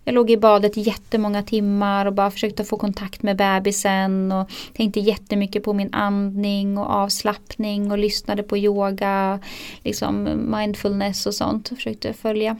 jag 0.04 0.14
låg 0.14 0.32
i 0.32 0.38
badet 0.38 0.78
jättemånga 0.78 1.44
timmar 1.44 2.06
och 2.06 2.14
bara 2.14 2.32
försökte 2.32 2.64
få 2.64 2.78
kontakt 2.78 3.24
med 3.24 3.38
bebisen 3.38 4.32
och 4.32 4.50
tänkte 4.74 5.00
jättemycket 5.00 5.64
på 5.64 5.74
min 5.74 5.94
andning 5.94 6.78
och 6.78 6.86
avslappning 6.86 7.92
och 7.92 7.98
lyssnade 7.98 8.44
på 8.44 8.58
yoga, 8.58 9.40
liksom 9.84 10.30
mindfulness 10.58 11.26
och 11.26 11.34
sånt. 11.34 11.70
Försökte 11.70 12.14
följa. 12.14 12.58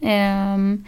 Um, 0.00 0.84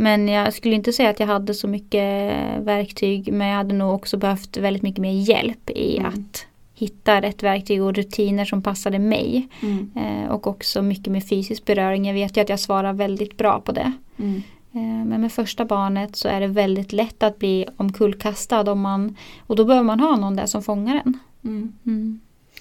men 0.00 0.28
jag 0.28 0.54
skulle 0.54 0.74
inte 0.74 0.92
säga 0.92 1.10
att 1.10 1.20
jag 1.20 1.26
hade 1.26 1.54
så 1.54 1.68
mycket 1.68 2.34
verktyg 2.60 3.32
men 3.32 3.48
jag 3.48 3.56
hade 3.56 3.74
nog 3.74 3.94
också 3.94 4.16
behövt 4.16 4.56
väldigt 4.56 4.82
mycket 4.82 5.00
mer 5.00 5.12
hjälp 5.12 5.70
i 5.70 5.96
mm. 5.96 6.08
att 6.08 6.46
hitta 6.74 7.22
rätt 7.22 7.42
verktyg 7.42 7.82
och 7.82 7.94
rutiner 7.94 8.44
som 8.44 8.62
passade 8.62 8.98
mig. 8.98 9.48
Mm. 9.62 9.90
Eh, 9.96 10.30
och 10.30 10.46
också 10.46 10.82
mycket 10.82 11.12
med 11.12 11.28
fysisk 11.28 11.64
beröring. 11.64 12.06
Jag 12.06 12.14
vet 12.14 12.36
ju 12.36 12.40
att 12.40 12.48
jag 12.48 12.60
svarar 12.60 12.92
väldigt 12.92 13.36
bra 13.36 13.60
på 13.60 13.72
det. 13.72 13.92
Mm. 14.18 14.42
Eh, 14.72 15.06
men 15.06 15.20
med 15.20 15.32
första 15.32 15.64
barnet 15.64 16.16
så 16.16 16.28
är 16.28 16.40
det 16.40 16.46
väldigt 16.46 16.92
lätt 16.92 17.22
att 17.22 17.38
bli 17.38 17.66
omkullkastad 17.76 18.72
om 18.72 18.80
man, 18.80 19.16
och 19.46 19.56
då 19.56 19.64
behöver 19.64 19.84
man 19.84 20.00
ha 20.00 20.16
någon 20.16 20.36
där 20.36 20.46
som 20.46 20.62
fångar 20.62 21.02
en. 21.04 21.18
Mm. 21.44 21.72
Mm. 21.86 22.20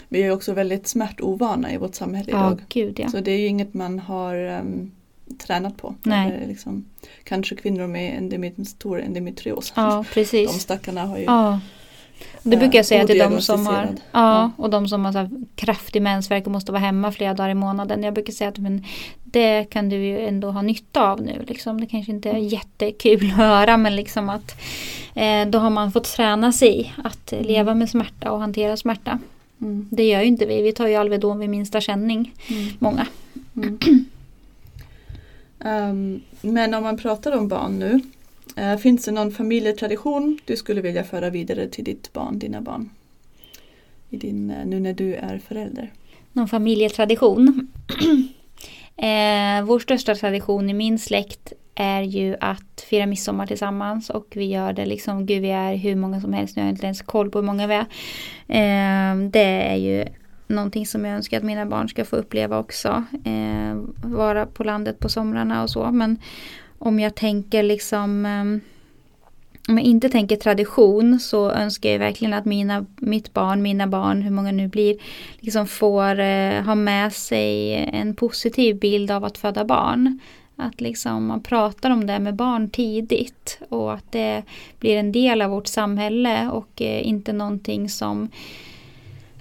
Vi 0.10 0.24
är 0.24 0.32
också 0.32 0.54
väldigt 0.54 0.88
smärtovana 0.88 1.74
i 1.74 1.78
vårt 1.78 1.96
samhälle 1.96 2.30
idag. 2.30 2.58
Ja, 2.60 2.66
gud, 2.70 3.00
ja. 3.00 3.10
Så 3.10 3.20
det 3.20 3.32
är 3.32 3.40
ju 3.40 3.48
inget 3.48 3.74
man 3.74 4.00
har 4.00 4.36
um, 4.36 4.92
tränat 5.38 5.78
på. 5.78 5.96
Nej. 6.04 6.44
Liksom, 6.48 6.86
kanske 7.24 7.56
kvinnor 7.56 7.88
med 7.88 8.18
endemit, 8.18 8.70
stor 8.70 9.02
endometrios. 9.02 9.74
Ja, 9.76 10.06
precis. 10.14 10.52
De 10.52 10.60
stackarna 10.60 11.06
har 11.06 11.18
ju 11.18 11.24
ja. 11.24 11.60
Det 12.44 12.58
brukar 12.58 12.80
jag 12.80 12.86
säga 12.86 13.08
till 13.08 13.18
de 13.18 13.42
som 13.42 13.68
har, 13.68 13.90
ja, 14.12 14.52
och 14.58 14.70
de 14.70 14.88
som 14.88 15.06
har 15.06 15.12
så 15.12 15.30
kraftig 15.56 16.02
mensvärk 16.02 16.46
och 16.46 16.52
måste 16.52 16.72
vara 16.72 16.82
hemma 16.82 17.12
flera 17.12 17.34
dagar 17.34 17.50
i 17.50 17.54
månaden. 17.54 18.04
Jag 18.04 18.14
brukar 18.14 18.34
säga 18.34 18.50
att 18.50 18.58
men, 18.58 18.84
det 19.24 19.70
kan 19.70 19.90
du 19.90 19.96
ju 19.96 20.20
ändå 20.28 20.52
ha 20.52 20.62
nytta 20.62 21.12
av 21.12 21.22
nu. 21.22 21.46
Liksom. 21.48 21.82
Det 21.82 21.88
kanske 21.88 22.12
inte 22.12 22.30
är 22.30 22.34
mm. 22.34 22.48
jättekul 22.48 23.26
att 23.26 23.38
höra 23.38 23.78
men 23.78 23.96
liksom 23.96 24.30
att 24.30 24.62
eh, 25.16 25.46
då 25.48 25.60
har 25.60 25.70
man 25.70 25.92
fått 25.92 26.04
träna 26.04 26.52
sig 26.52 26.94
att 27.04 27.34
mm. 27.34 27.46
leva 27.46 27.74
med 27.74 27.90
smärta 27.90 28.32
och 28.32 28.40
hantera 28.40 28.78
smärta. 28.78 29.20
Mm. 29.62 29.88
Det 29.92 30.04
gör 30.04 30.22
ju 30.22 30.28
inte 30.28 30.46
vi, 30.46 30.62
vi 30.62 30.72
tar 30.72 30.88
ju 30.88 30.96
Alvedon 30.96 31.40
vid 31.40 31.50
minsta 31.50 31.82
känning. 31.82 32.34
Mm. 32.50 32.68
Många. 32.80 33.08
Um, 35.68 36.22
men 36.42 36.74
om 36.74 36.84
man 36.84 36.98
pratar 36.98 37.32
om 37.38 37.48
barn 37.48 37.80
nu 37.80 38.02
Uh, 38.60 38.78
finns 38.78 39.06
det 39.06 39.12
någon 39.12 39.32
familjetradition 39.32 40.40
du 40.46 40.56
skulle 40.56 40.82
vilja 40.82 41.04
föra 41.04 41.30
vidare 41.30 41.68
till 41.68 41.84
ditt 41.84 42.14
barn, 42.14 42.40
dina 42.40 42.62
barn? 42.62 42.90
I 44.10 44.18
din, 44.18 44.52
uh, 44.52 44.66
nu 44.66 44.80
när 44.80 44.94
du 44.94 45.16
är 45.16 45.38
förälder. 45.48 45.92
Någon 46.32 46.48
familjetradition? 46.48 47.68
eh, 48.96 49.66
vår 49.66 49.80
största 49.80 50.16
tradition 50.16 50.70
i 50.70 50.74
min 50.74 51.00
släkt 51.00 51.54
är 51.76 52.02
ju 52.02 52.36
att 52.42 52.86
fira 52.90 53.06
midsommar 53.06 53.48
tillsammans 53.48 54.10
och 54.10 54.28
vi 54.36 54.46
gör 54.46 54.74
det 54.74 54.86
liksom, 54.86 55.26
gud 55.26 55.42
vi 55.42 55.50
är 55.50 55.76
hur 55.76 55.96
många 55.96 56.22
som 56.22 56.34
helst, 56.34 56.56
nu 56.56 56.62
har 56.62 56.68
jag 56.68 56.74
inte 56.74 56.86
ens 56.86 57.02
koll 57.02 57.32
på 57.32 57.38
hur 57.38 57.46
många 57.46 57.68
vi 57.68 57.74
är. 57.74 57.86
Eh, 58.48 59.30
det 59.30 59.70
är 59.72 59.76
ju 59.76 60.06
någonting 60.48 60.86
som 60.86 61.06
jag 61.06 61.16
önskar 61.16 61.38
att 61.38 61.44
mina 61.44 61.66
barn 61.66 61.90
ska 61.90 62.06
få 62.06 62.16
uppleva 62.16 62.60
också. 62.60 63.04
Eh, 63.24 63.78
vara 64.04 64.46
på 64.46 64.64
landet 64.64 65.00
på 65.00 65.10
somrarna 65.10 65.64
och 65.64 65.70
så. 65.70 65.92
Men 65.92 66.20
om 66.80 67.00
jag 67.00 67.16
tänker 67.16 67.64
liksom 67.64 68.26
eh, 68.26 68.62
om 69.70 69.78
jag 69.78 69.86
inte 69.86 70.10
tänker 70.10 70.36
tradition 70.36 71.20
så 71.20 71.52
önskar 71.52 71.90
jag 71.90 72.00
verkligen 72.00 72.34
att 72.34 72.46
mina, 72.46 72.86
mitt 72.96 73.34
barn, 73.34 73.62
mina 73.62 73.88
barn, 73.88 74.22
hur 74.22 74.32
många 74.32 74.52
nu 74.52 74.68
blir, 74.68 74.98
liksom 75.40 75.68
får 75.68 76.20
eh, 76.20 76.62
ha 76.62 76.76
med 76.76 77.14
sig 77.14 77.74
en 77.94 78.16
positiv 78.16 78.80
bild 78.80 79.12
av 79.12 79.26
att 79.26 79.38
föda 79.38 79.66
barn. 79.66 80.20
Att 80.56 80.82
liksom 80.82 81.26
man 81.26 81.44
pratar 81.44 81.90
om 81.90 82.08
det 82.08 82.20
med 82.20 82.36
barn 82.36 82.70
tidigt 82.70 83.60
och 83.70 83.94
att 83.94 84.12
det 84.12 84.44
blir 84.80 84.98
en 84.98 85.12
del 85.12 85.42
av 85.42 85.50
vårt 85.50 85.68
samhälle 85.68 86.50
och 86.50 86.82
eh, 86.82 87.08
inte 87.08 87.34
någonting 87.34 87.90
som 87.90 88.30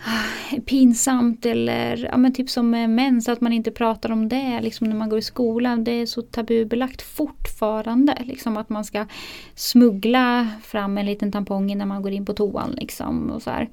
Ah, 0.08 0.56
pinsamt 0.66 1.46
eller 1.46 2.08
ja, 2.10 2.16
men 2.16 2.34
typ 2.34 2.50
som 2.50 2.70
mens, 2.70 3.28
att 3.28 3.40
man 3.40 3.52
inte 3.52 3.70
pratar 3.70 4.12
om 4.12 4.28
det 4.28 4.60
liksom 4.60 4.88
när 4.88 4.96
man 4.96 5.08
går 5.08 5.18
i 5.18 5.22
skolan. 5.22 5.84
Det 5.84 5.90
är 5.90 6.06
så 6.06 6.22
tabubelagt 6.22 7.02
fortfarande. 7.02 8.16
Liksom 8.24 8.56
att 8.56 8.68
man 8.68 8.84
ska 8.84 9.06
smuggla 9.54 10.48
fram 10.62 10.98
en 10.98 11.06
liten 11.06 11.32
tampong 11.32 11.70
innan 11.70 11.88
man 11.88 12.02
går 12.02 12.12
in 12.12 12.26
på 12.26 12.32
toan. 12.32 12.70
Liksom, 12.70 13.30
och 13.30 13.42
så 13.42 13.50
här. 13.50 13.68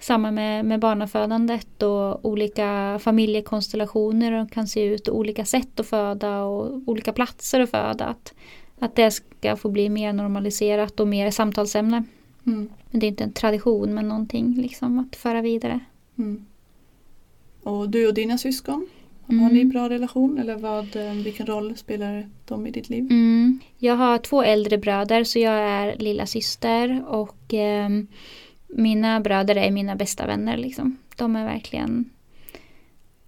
Samma 0.00 0.30
med, 0.30 0.64
med 0.64 0.80
barnafödandet 0.80 1.82
och 1.82 2.24
olika 2.24 2.98
familjekonstellationer 3.02 4.32
och 4.32 4.50
kan 4.50 4.66
se 4.66 4.84
ut 4.84 5.08
och 5.08 5.16
olika 5.16 5.44
sätt 5.44 5.80
att 5.80 5.86
föda 5.86 6.42
och 6.42 6.82
olika 6.86 7.12
platser 7.12 7.60
att 7.60 7.70
föda. 7.70 8.04
Att, 8.04 8.34
att 8.78 8.96
det 8.96 9.10
ska 9.10 9.56
få 9.56 9.68
bli 9.68 9.88
mer 9.88 10.12
normaliserat 10.12 11.00
och 11.00 11.08
mer 11.08 11.30
samtalsämne. 11.30 12.04
Mm. 12.46 12.68
Men 12.90 13.00
det 13.00 13.06
är 13.06 13.08
inte 13.08 13.24
en 13.24 13.32
tradition 13.32 13.94
men 13.94 14.08
någonting 14.08 14.54
liksom 14.54 14.98
att 14.98 15.16
föra 15.16 15.42
vidare. 15.42 15.80
Mm. 16.18 16.46
Och 17.62 17.88
du 17.88 18.08
och 18.08 18.14
dina 18.14 18.38
syskon? 18.38 18.88
Mm. 19.28 19.42
Har 19.42 19.50
ni 19.50 19.64
bra 19.64 19.88
relation 19.88 20.38
eller 20.38 20.56
vad, 20.56 20.96
eh, 20.96 21.12
vilken 21.12 21.46
roll 21.46 21.76
spelar 21.76 22.28
de 22.44 22.66
i 22.66 22.70
ditt 22.70 22.88
liv? 22.88 23.04
Mm. 23.10 23.60
Jag 23.78 23.96
har 23.96 24.18
två 24.18 24.42
äldre 24.42 24.78
bröder 24.78 25.24
så 25.24 25.38
jag 25.38 25.54
är 25.54 25.96
lilla 25.98 26.26
syster 26.26 27.04
och 27.08 27.54
eh, 27.54 27.88
mina 28.66 29.20
bröder 29.20 29.56
är 29.56 29.70
mina 29.70 29.96
bästa 29.96 30.26
vänner. 30.26 30.56
Liksom. 30.56 30.96
De 31.16 31.36
är 31.36 31.44
verkligen 31.44 32.10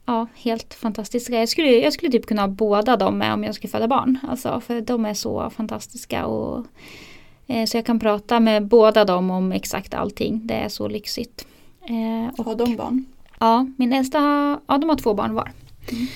ja, 0.07 0.27
helt 0.35 0.75
fantastiska. 0.75 1.39
Jag 1.39 1.49
skulle, 1.49 1.71
jag 1.71 1.93
skulle 1.93 2.12
typ 2.12 2.27
kunna 2.27 2.43
ha 2.43 2.49
båda 2.49 2.97
dem 2.97 3.19
med 3.19 3.35
om 3.35 3.45
jag 3.45 3.55
skulle 3.55 3.71
föda 3.71 3.89
barn. 3.89 4.19
Alltså, 4.29 4.61
för 4.61 4.81
de 4.81 5.05
är 5.05 5.15
så 5.15 5.51
fantastiska 5.51 6.27
och 6.27 6.67
så 7.66 7.76
jag 7.76 7.86
kan 7.86 7.99
prata 7.99 8.40
med 8.40 8.66
båda 8.66 9.05
dem 9.05 9.30
om 9.30 9.53
exakt 9.53 9.95
allting. 9.95 10.40
Det 10.45 10.55
är 10.55 10.68
så 10.68 10.88
lyxigt. 10.88 11.47
Eh, 11.82 12.34
och, 12.38 12.45
har 12.45 12.55
de 12.55 12.76
barn? 12.76 13.05
Ja, 13.40 13.66
min 13.76 13.92
äldsta 13.92 14.18
ja, 14.66 14.78
de 14.78 14.88
har 14.88 14.97
två 14.97 15.14
barn 15.14 15.34
var. 15.34 15.53
Mm. 15.92 16.07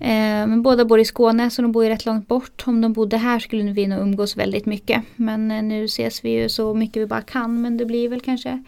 Eh, 0.00 0.46
men 0.48 0.62
båda 0.62 0.84
bor 0.84 1.00
i 1.00 1.04
Skåne 1.04 1.50
så 1.50 1.62
de 1.62 1.72
bor 1.72 1.84
ju 1.84 1.90
rätt 1.90 2.06
långt 2.06 2.28
bort. 2.28 2.62
Om 2.66 2.80
de 2.80 2.92
bodde 2.92 3.16
här 3.16 3.38
skulle 3.38 3.72
vi 3.72 3.86
nog 3.86 4.00
umgås 4.00 4.36
väldigt 4.36 4.66
mycket. 4.66 5.02
Men 5.16 5.48
nu 5.48 5.84
ses 5.84 6.24
vi 6.24 6.30
ju 6.30 6.48
så 6.48 6.74
mycket 6.74 7.02
vi 7.02 7.06
bara 7.06 7.22
kan. 7.22 7.62
Men 7.62 7.76
det 7.76 7.84
blir 7.84 8.08
väl 8.08 8.20
kanske 8.20 8.64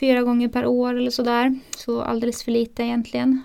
fyra 0.00 0.22
gånger 0.22 0.48
per 0.48 0.66
år 0.66 0.94
eller 0.94 1.10
sådär. 1.10 1.58
Så 1.76 2.02
alldeles 2.02 2.44
för 2.44 2.52
lite 2.52 2.82
egentligen. 2.82 3.42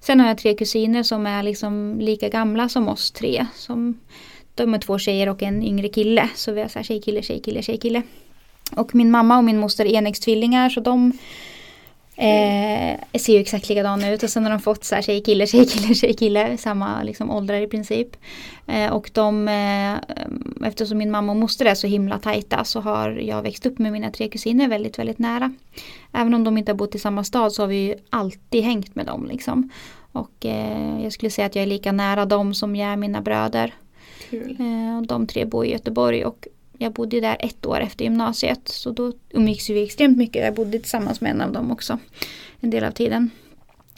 Sen 0.00 0.20
har 0.20 0.28
jag 0.28 0.38
tre 0.38 0.54
kusiner 0.54 1.02
som 1.02 1.26
är 1.26 1.42
liksom 1.42 1.96
lika 2.00 2.28
gamla 2.28 2.68
som 2.68 2.88
oss 2.88 3.10
tre. 3.10 3.46
Som 3.54 3.98
de 4.66 4.74
är 4.74 4.78
två 4.78 4.98
tjejer 4.98 5.28
och 5.28 5.42
en 5.42 5.62
yngre 5.62 5.88
kille. 5.88 6.28
Så 6.34 6.52
vi 6.52 6.60
har 6.60 6.68
så 6.68 6.78
här 6.78 6.84
tjejkille, 6.84 7.22
tjejkille, 7.22 7.62
tjejkille. 7.62 8.02
Och 8.76 8.94
min 8.94 9.10
mamma 9.10 9.38
och 9.38 9.44
min 9.44 9.58
moster 9.58 9.84
är 9.84 9.94
enäggstvillingar 9.94 10.68
så 10.68 10.80
de 10.80 11.12
eh, 12.16 13.18
ser 13.18 13.32
ju 13.32 13.40
exakt 13.40 13.68
likadana 13.68 14.10
ut. 14.10 14.22
Och 14.22 14.30
sen 14.30 14.44
har 14.44 14.50
de 14.50 14.60
fått 14.60 14.84
så 14.84 14.94
här 14.94 15.02
tjejkille, 15.02 15.46
tjejkille, 15.46 15.94
tjejkille. 15.94 16.56
Samma 16.56 17.02
liksom 17.02 17.30
åldrar 17.30 17.60
i 17.60 17.66
princip. 17.66 18.16
Eh, 18.66 18.92
och 18.92 19.10
de, 19.14 19.48
eh, 19.48 20.66
eftersom 20.68 20.98
min 20.98 21.10
mamma 21.10 21.32
och 21.32 21.38
moster 21.38 21.64
är 21.64 21.74
så 21.74 21.86
himla 21.86 22.18
tajta 22.18 22.64
så 22.64 22.80
har 22.80 23.10
jag 23.10 23.42
växt 23.42 23.66
upp 23.66 23.78
med 23.78 23.92
mina 23.92 24.10
tre 24.10 24.28
kusiner 24.28 24.68
väldigt, 24.68 24.98
väldigt 24.98 25.18
nära. 25.18 25.52
Även 26.12 26.34
om 26.34 26.44
de 26.44 26.58
inte 26.58 26.72
har 26.72 26.76
bott 26.76 26.94
i 26.94 26.98
samma 26.98 27.24
stad 27.24 27.52
så 27.52 27.62
har 27.62 27.66
vi 27.68 27.76
ju 27.76 27.94
alltid 28.10 28.64
hängt 28.64 28.94
med 28.94 29.06
dem 29.06 29.26
liksom. 29.26 29.70
Och 30.12 30.46
eh, 30.46 31.02
jag 31.02 31.12
skulle 31.12 31.30
säga 31.30 31.46
att 31.46 31.54
jag 31.54 31.62
är 31.62 31.66
lika 31.66 31.92
nära 31.92 32.24
dem 32.24 32.54
som 32.54 32.76
jag 32.76 32.92
är 32.92 32.96
mina 32.96 33.20
bröder. 33.20 33.74
Kul. 34.30 34.56
Eh, 34.60 35.02
de 35.02 35.26
tre 35.26 35.44
bor 35.44 35.66
i 35.66 35.72
Göteborg 35.72 36.24
och 36.24 36.48
jag 36.78 36.92
bodde 36.92 37.20
där 37.20 37.36
ett 37.40 37.66
år 37.66 37.80
efter 37.80 38.04
gymnasiet. 38.04 38.68
Så 38.68 38.90
då 38.90 39.12
umgicks 39.30 39.70
vi 39.70 39.84
extremt 39.84 40.18
mycket. 40.18 40.44
Jag 40.44 40.54
bodde 40.54 40.78
tillsammans 40.78 41.20
med 41.20 41.30
en 41.30 41.40
av 41.40 41.52
dem 41.52 41.70
också. 41.70 41.98
En 42.60 42.70
del 42.70 42.84
av 42.84 42.90
tiden. 42.90 43.30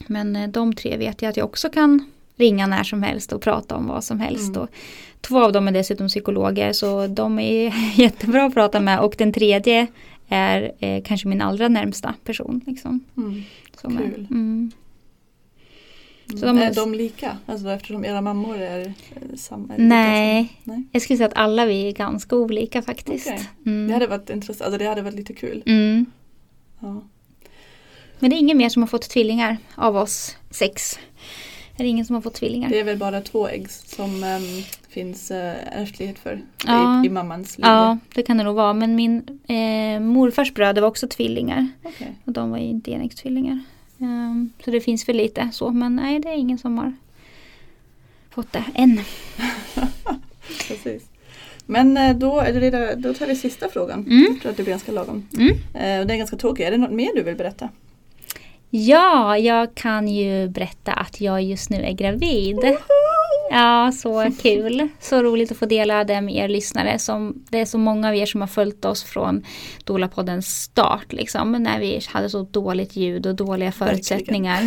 Men 0.07 0.37
eh, 0.37 0.49
de 0.49 0.75
tre 0.75 0.97
vet 0.97 1.23
jag 1.23 1.31
att 1.31 1.37
jag 1.37 1.45
också 1.45 1.69
kan 1.69 2.11
ringa 2.37 2.67
när 2.67 2.85
som 2.85 3.03
helst 3.03 3.33
och 3.33 3.43
prata 3.43 3.77
om 3.77 3.87
vad 3.87 4.05
som 4.05 4.21
helst. 4.21 4.49
Mm. 4.49 4.63
Och 4.63 4.69
två 5.21 5.43
av 5.43 5.53
dem 5.53 5.69
är 5.69 5.73
dessutom 5.73 6.09
psykologer 6.09 6.73
så 6.73 7.07
de 7.07 7.39
är 7.39 7.75
jättebra 8.01 8.45
att 8.45 8.55
prata 8.55 8.81
med. 8.81 9.01
Och 9.01 9.15
den 9.19 9.33
tredje 9.33 9.87
är 10.29 10.73
eh, 10.79 11.03
kanske 11.03 11.29
min 11.29 11.43
allra 11.43 11.69
närmsta 11.69 12.15
person. 12.25 12.61
Liksom, 12.67 13.01
mm. 13.17 13.43
Kul. 13.83 13.97
Är, 13.97 14.27
mm. 14.31 14.73
Så 16.27 16.47
de 16.47 16.59
är 16.59 16.75
de 16.75 16.95
lika? 16.95 17.37
Alltså 17.47 17.71
eftersom 17.71 18.05
era 18.05 18.21
mammor 18.21 18.57
är 18.57 18.81
eh, 18.81 19.37
samma? 19.37 19.75
Nej. 19.77 20.59
Nej, 20.65 20.85
jag 20.93 21.03
skulle 21.03 21.17
säga 21.17 21.29
att 21.29 21.37
alla 21.37 21.67
vi 21.67 21.89
är 21.89 21.93
ganska 21.93 22.37
olika 22.37 22.83
faktiskt. 22.83 23.27
Okay. 23.27 23.45
Mm. 23.67 23.87
Det 23.87 23.93
hade 23.93 24.07
varit 24.07 24.31
intressant, 24.31 24.67
alltså 24.67 24.79
det 24.79 24.87
hade 24.87 25.03
varit 25.03 25.15
lite 25.15 25.35
kul. 25.35 25.63
Mm. 25.67 26.07
Ja. 26.81 27.03
Men 28.19 28.31
det 28.31 28.37
är 28.37 28.39
ingen 28.39 28.59
mer 28.59 28.69
som 28.69 28.83
har 28.83 28.87
fått 28.87 29.11
tvillingar 29.11 29.57
av 29.75 29.97
oss 29.97 30.37
sex. 30.51 30.99
är 31.77 31.85
det 31.85 31.89
ingen 31.89 32.05
som 32.05 32.15
har 32.15 32.23
fått 32.23 32.35
tvillingar. 32.35 32.69
Det 32.69 32.81
är 32.81 32.85
väl 32.85 32.99
bara 32.99 33.21
två 33.21 33.49
ägg 33.49 33.71
som 33.71 34.25
um, 34.25 34.63
finns 34.89 35.31
uh, 35.31 35.37
ärftlighet 35.81 36.19
för 36.19 36.41
ja. 36.67 37.03
i, 37.03 37.07
i 37.07 37.11
mammans 37.11 37.59
liv. 37.59 37.67
Ja, 37.67 37.99
det 38.15 38.23
kan 38.23 38.37
det 38.37 38.45
nog 38.45 38.57
vara. 38.57 38.73
Men 38.73 38.95
min 38.95 39.41
eh, 39.47 40.01
morfars 40.01 40.55
bröder 40.55 40.83
var 40.83 40.89
också 40.89 41.09
tvillingar. 41.09 41.69
Okay. 41.85 42.09
Och 42.25 42.33
de 42.33 42.51
var 42.51 42.59
ju 42.59 42.65
inte 42.65 42.91
enäggstvillingar. 42.91 43.61
Um, 44.03 44.53
så 44.65 44.71
det 44.71 44.81
finns 44.81 45.05
för 45.05 45.13
lite 45.13 45.49
så. 45.53 45.71
Men 45.71 45.97
nej, 45.97 46.19
det 46.19 46.29
är 46.29 46.35
ingen 46.35 46.59
som 46.59 46.79
har 46.79 46.93
fått 48.31 48.53
det 48.53 48.65
än. 48.75 49.01
Precis. 50.69 51.03
Men 51.67 51.97
eh, 51.97 52.17
då, 52.17 52.45
då 52.97 53.15
tar 53.15 53.27
vi 53.27 53.37
sista 53.37 53.69
frågan. 53.69 54.07
Mm. 54.07 54.27
Jag 54.31 54.41
tror 54.41 54.51
att 54.51 54.57
det 54.57 54.63
blir 54.63 54.73
ganska 54.73 54.93
lagom. 54.93 55.29
Mm. 55.39 55.51
Eh, 55.51 56.07
det 56.07 56.15
är 56.15 56.17
ganska 56.17 56.37
tråkigt. 56.37 56.67
Är 56.67 56.71
det 56.71 56.77
något 56.79 56.93
mer 56.93 57.11
du 57.15 57.23
vill 57.23 57.37
berätta? 57.37 57.69
Ja, 58.75 59.39
jag 59.39 59.75
kan 59.75 60.09
ju 60.09 60.49
berätta 60.49 60.93
att 60.93 61.21
jag 61.21 61.43
just 61.43 61.71
nu 61.71 61.83
är 61.83 61.93
gravid. 61.93 62.59
Ja, 63.51 63.93
så 63.93 64.31
kul. 64.43 64.89
Så 65.01 65.23
roligt 65.23 65.53
att 65.53 65.59
få 65.59 65.67
dela 65.67 66.05
det 66.05 66.21
med 66.21 66.35
er 66.35 66.49
lyssnare. 66.49 66.99
Som, 66.99 67.45
det 67.51 67.61
är 67.61 67.65
så 67.65 67.79
många 67.79 68.09
av 68.09 68.15
er 68.15 68.27
som 68.27 68.41
har 68.41 68.49
följt 68.49 68.85
oss 68.85 69.03
från 69.05 69.45
Dolapoddens 69.85 70.47
start. 70.47 71.13
Liksom, 71.13 71.53
när 71.53 71.81
vi 71.81 72.01
hade 72.09 72.31
så 72.31 72.43
dåligt 72.43 72.97
ljud 72.97 73.27
och 73.27 73.35
dåliga 73.35 73.73
förutsättningar. 73.73 74.61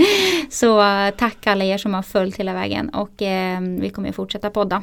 så 0.50 0.82
tack 1.18 1.46
alla 1.46 1.64
er 1.64 1.78
som 1.78 1.94
har 1.94 2.02
följt 2.02 2.36
hela 2.36 2.54
vägen. 2.54 2.88
Och 2.88 3.22
eh, 3.22 3.60
vi 3.60 3.90
kommer 3.90 4.12
fortsätta 4.12 4.50
podda. 4.50 4.82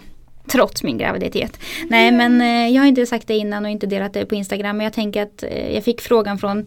Trots 0.52 0.84
min 0.84 0.98
graviditet. 0.98 1.60
Nej 1.90 2.12
men 2.12 2.42
eh, 2.42 2.76
jag 2.76 2.82
har 2.82 2.88
inte 2.88 3.06
sagt 3.06 3.28
det 3.28 3.38
innan 3.38 3.66
och 3.66 3.72
inte 3.72 3.88
delat 3.88 4.14
det 4.14 4.26
på 4.26 4.36
Instagram. 4.36 4.78
Men 4.78 4.84
jag 4.84 4.94
tänker 4.94 5.24
att 5.24 5.44
eh, 5.44 5.74
jag 5.76 5.84
fick 5.84 6.02
frågan 6.02 6.38
från 6.38 6.66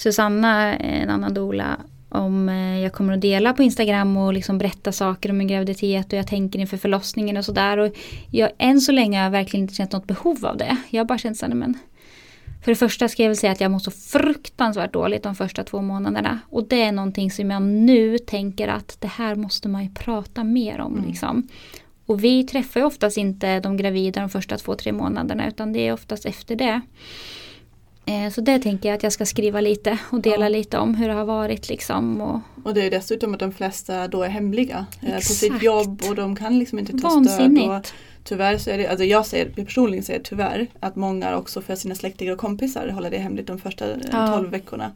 Susanna, 0.00 0.76
en 0.76 1.10
annan 1.10 1.34
dola, 1.34 1.76
om 2.08 2.48
eh, 2.48 2.80
jag 2.80 2.92
kommer 2.92 3.12
att 3.12 3.20
dela 3.20 3.52
på 3.52 3.62
Instagram 3.62 4.16
och 4.16 4.32
liksom 4.32 4.58
berätta 4.58 4.92
saker 4.92 5.30
om 5.30 5.38
min 5.38 5.48
graviditet 5.48 6.12
och 6.12 6.18
jag 6.18 6.26
tänker 6.26 6.58
inför 6.58 6.76
förlossningen 6.76 7.36
och 7.36 7.44
sådär. 7.44 7.92
än 8.58 8.80
så 8.80 8.92
länge 8.92 9.18
har 9.18 9.24
jag 9.24 9.30
verkligen 9.30 9.64
inte 9.64 9.74
känt 9.74 9.92
något 9.92 10.06
behov 10.06 10.46
av 10.46 10.56
det. 10.56 10.76
Jag 10.90 11.00
har 11.00 11.04
bara 11.04 11.18
känt 11.18 11.38
såhär, 11.38 11.54
men 11.54 11.78
för 12.64 12.72
det 12.72 12.76
första 12.76 13.08
ska 13.08 13.22
jag 13.22 13.28
väl 13.28 13.36
säga 13.36 13.52
att 13.52 13.60
jag 13.60 13.70
mår 13.70 13.78
så 13.78 13.90
fruktansvärt 13.90 14.92
dåligt 14.92 15.22
de 15.22 15.34
första 15.34 15.64
två 15.64 15.82
månaderna. 15.82 16.38
Och 16.48 16.68
det 16.68 16.82
är 16.82 16.92
någonting 16.92 17.30
som 17.30 17.50
jag 17.50 17.62
nu 17.62 18.18
tänker 18.18 18.68
att 18.68 18.96
det 19.00 19.08
här 19.08 19.34
måste 19.34 19.68
man 19.68 19.84
ju 19.84 19.90
prata 19.90 20.44
mer 20.44 20.80
om. 20.80 20.92
Mm. 20.92 21.08
Liksom. 21.08 21.48
Och 22.06 22.24
vi 22.24 22.44
träffar 22.44 22.80
ju 22.80 22.86
oftast 22.86 23.16
inte 23.16 23.60
de 23.60 23.76
gravida 23.76 24.20
de 24.20 24.30
första 24.30 24.56
två, 24.56 24.74
tre 24.74 24.92
månaderna 24.92 25.48
utan 25.48 25.72
det 25.72 25.88
är 25.88 25.92
oftast 25.92 26.26
efter 26.26 26.56
det. 26.56 26.80
Eh, 28.06 28.30
så 28.30 28.40
det 28.40 28.58
tänker 28.58 28.88
jag 28.88 28.96
att 28.96 29.02
jag 29.02 29.12
ska 29.12 29.26
skriva 29.26 29.60
lite 29.60 29.98
och 30.10 30.20
dela 30.20 30.44
ja. 30.44 30.48
lite 30.48 30.78
om 30.78 30.94
hur 30.94 31.08
det 31.08 31.14
har 31.14 31.24
varit. 31.24 31.68
Liksom 31.68 32.20
och, 32.20 32.40
och 32.64 32.74
det 32.74 32.86
är 32.86 32.90
dessutom 32.90 33.34
att 33.34 33.40
de 33.40 33.52
flesta 33.52 34.08
då 34.08 34.22
är 34.22 34.28
hemliga 34.28 34.86
Exakt. 35.00 35.28
på 35.28 35.34
sitt 35.34 35.62
jobb 35.62 36.02
och 36.08 36.14
de 36.14 36.36
kan 36.36 36.58
liksom 36.58 36.78
inte 36.78 36.92
ta 36.92 37.08
Vansinnigt. 37.08 37.62
stöd. 37.62 37.78
Och 37.78 37.86
tyvärr 38.24 38.58
så 38.58 38.70
är 38.70 38.78
det, 38.78 38.86
alltså 38.86 39.04
jag 39.04 39.26
ser, 39.26 39.46
personligen 39.46 40.04
ser 40.04 40.18
tyvärr 40.18 40.66
att 40.80 40.96
många 40.96 41.36
också 41.36 41.62
för 41.62 41.74
sina 41.74 41.94
släktingar 41.94 42.32
och 42.32 42.38
kompisar 42.38 42.88
håller 42.88 43.10
det 43.10 43.18
hemligt 43.18 43.46
de 43.46 43.58
första 43.58 43.86
ja. 44.12 44.26
12 44.36 44.50
veckorna. 44.50 44.92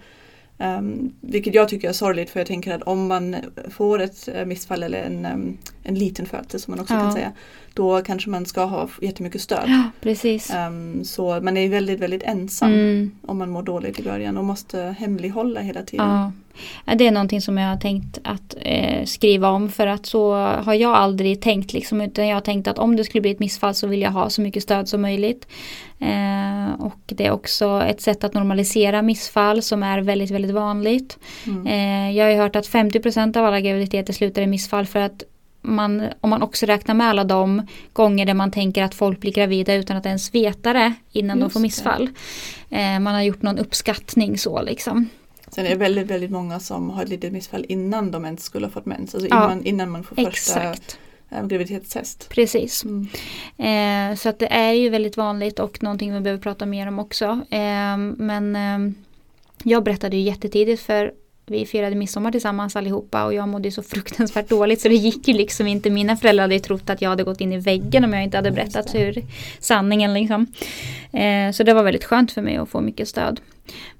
Um, 0.58 1.14
vilket 1.20 1.54
jag 1.54 1.68
tycker 1.68 1.88
är 1.88 1.92
sorgligt 1.92 2.30
för 2.30 2.40
jag 2.40 2.46
tänker 2.46 2.74
att 2.74 2.82
om 2.82 3.06
man 3.06 3.36
får 3.70 4.00
ett 4.00 4.28
missfall 4.46 4.82
eller 4.82 5.02
en, 5.02 5.26
um, 5.26 5.58
en 5.82 5.94
liten 5.94 6.26
födelse 6.26 6.58
som 6.58 6.70
man 6.70 6.80
också 6.80 6.94
ja. 6.94 7.00
kan 7.00 7.12
säga. 7.12 7.32
Då 7.74 8.02
kanske 8.02 8.30
man 8.30 8.46
ska 8.46 8.64
ha 8.64 8.88
jättemycket 9.02 9.40
stöd. 9.40 9.64
Ja, 9.66 9.82
precis. 10.00 10.52
Um, 10.68 11.04
så 11.04 11.40
man 11.40 11.56
är 11.56 11.68
väldigt 11.68 12.00
väldigt 12.00 12.22
ensam 12.22 12.72
mm. 12.72 13.10
om 13.26 13.38
man 13.38 13.50
mår 13.50 13.62
dåligt 13.62 14.00
i 14.00 14.02
början 14.02 14.36
och 14.36 14.44
måste 14.44 14.96
hemlighålla 14.98 15.60
hela 15.60 15.82
tiden. 15.82 16.06
Ja. 16.06 16.32
Det 16.94 17.06
är 17.06 17.10
någonting 17.10 17.40
som 17.40 17.58
jag 17.58 17.68
har 17.68 17.76
tänkt 17.76 18.18
att 18.24 18.54
eh, 18.60 19.04
skriva 19.04 19.48
om 19.48 19.68
för 19.68 19.86
att 19.86 20.06
så 20.06 20.34
har 20.34 20.74
jag 20.74 20.94
aldrig 20.94 21.40
tänkt 21.40 21.72
liksom 21.72 22.00
utan 22.00 22.28
jag 22.28 22.36
har 22.36 22.40
tänkt 22.40 22.68
att 22.68 22.78
om 22.78 22.96
det 22.96 23.04
skulle 23.04 23.22
bli 23.22 23.30
ett 23.30 23.38
missfall 23.38 23.74
så 23.74 23.86
vill 23.86 24.02
jag 24.02 24.10
ha 24.10 24.30
så 24.30 24.40
mycket 24.40 24.62
stöd 24.62 24.88
som 24.88 25.02
möjligt. 25.02 25.48
Eh, 25.98 26.80
och 26.80 27.00
det 27.06 27.26
är 27.26 27.30
också 27.30 27.82
ett 27.86 28.00
sätt 28.00 28.24
att 28.24 28.34
normalisera 28.34 29.02
missfall 29.02 29.62
som 29.62 29.82
är 29.82 29.98
väldigt 29.98 30.30
väldigt 30.30 30.54
vanligt. 30.54 31.18
Mm. 31.46 31.66
Eh, 31.66 32.16
jag 32.16 32.26
har 32.26 32.42
hört 32.42 32.56
att 32.56 32.68
50% 32.68 33.36
av 33.36 33.44
alla 33.44 33.60
graviditeter 33.60 34.12
slutar 34.12 34.42
i 34.42 34.46
missfall 34.46 34.86
för 34.86 35.00
att 35.00 35.22
man, 35.64 36.08
om 36.20 36.30
man 36.30 36.42
också 36.42 36.66
räknar 36.66 36.94
med 36.94 37.06
alla 37.06 37.24
de 37.24 37.66
gånger 37.92 38.26
där 38.26 38.34
man 38.34 38.50
tänker 38.50 38.82
att 38.82 38.94
folk 38.94 39.20
blir 39.20 39.32
gravida 39.32 39.74
utan 39.74 39.96
att 39.96 40.06
ens 40.06 40.34
veta 40.34 40.72
det 40.72 40.94
innan 41.12 41.38
Just 41.38 41.48
de 41.48 41.52
får 41.52 41.60
missfall. 41.60 42.10
Eh, 42.70 43.00
man 43.00 43.14
har 43.14 43.22
gjort 43.22 43.42
någon 43.42 43.58
uppskattning 43.58 44.38
så 44.38 44.62
liksom. 44.62 45.08
Sen 45.48 45.66
är 45.66 45.70
det 45.70 45.76
väldigt, 45.76 46.06
väldigt 46.06 46.30
många 46.30 46.60
som 46.60 46.90
har 46.90 47.04
litet 47.04 47.32
missfall 47.32 47.66
innan 47.68 48.10
de 48.10 48.24
ens 48.24 48.44
skulle 48.44 48.66
ha 48.66 48.70
fått 48.70 48.86
mens. 48.86 49.14
Alltså 49.14 49.26
innan, 49.26 49.58
ja, 49.58 49.68
innan 49.68 49.90
man 49.90 50.04
får 50.04 50.16
första 50.16 50.28
exakt. 50.62 50.98
Eh, 51.30 51.46
graviditetstest. 51.46 52.28
Precis. 52.28 52.84
Mm. 52.84 53.08
Eh, 54.12 54.16
så 54.16 54.28
att 54.28 54.38
det 54.38 54.52
är 54.52 54.72
ju 54.72 54.88
väldigt 54.88 55.16
vanligt 55.16 55.58
och 55.58 55.82
någonting 55.82 56.14
vi 56.14 56.20
behöver 56.20 56.42
prata 56.42 56.66
mer 56.66 56.88
om 56.88 56.98
också. 56.98 57.40
Eh, 57.50 57.96
men 58.16 58.56
eh, 58.56 58.94
jag 59.62 59.84
berättade 59.84 60.16
ju 60.16 60.22
jättetidigt 60.22 60.82
för 60.82 61.12
vi 61.46 61.66
firade 61.66 61.96
midsommar 61.96 62.32
tillsammans 62.32 62.76
allihopa 62.76 63.24
och 63.24 63.34
jag 63.34 63.48
mådde 63.48 63.70
så 63.70 63.82
fruktansvärt 63.82 64.48
dåligt 64.48 64.80
så 64.80 64.88
det 64.88 64.94
gick 64.94 65.28
ju 65.28 65.34
liksom 65.34 65.66
inte. 65.66 65.90
Mina 65.90 66.16
föräldrar 66.16 66.42
hade 66.42 66.54
ju 66.54 66.60
trott 66.60 66.90
att 66.90 67.02
jag 67.02 67.10
hade 67.10 67.24
gått 67.24 67.40
in 67.40 67.52
i 67.52 67.58
väggen 67.58 68.04
om 68.04 68.12
jag 68.12 68.24
inte 68.24 68.36
hade 68.36 68.50
berättat 68.50 68.94
hur 68.94 69.22
sanningen 69.60 70.14
liksom. 70.14 70.46
Eh, 71.12 71.52
så 71.52 71.62
det 71.62 71.74
var 71.74 71.82
väldigt 71.82 72.04
skönt 72.04 72.32
för 72.32 72.42
mig 72.42 72.56
att 72.56 72.68
få 72.68 72.80
mycket 72.80 73.08
stöd. 73.08 73.40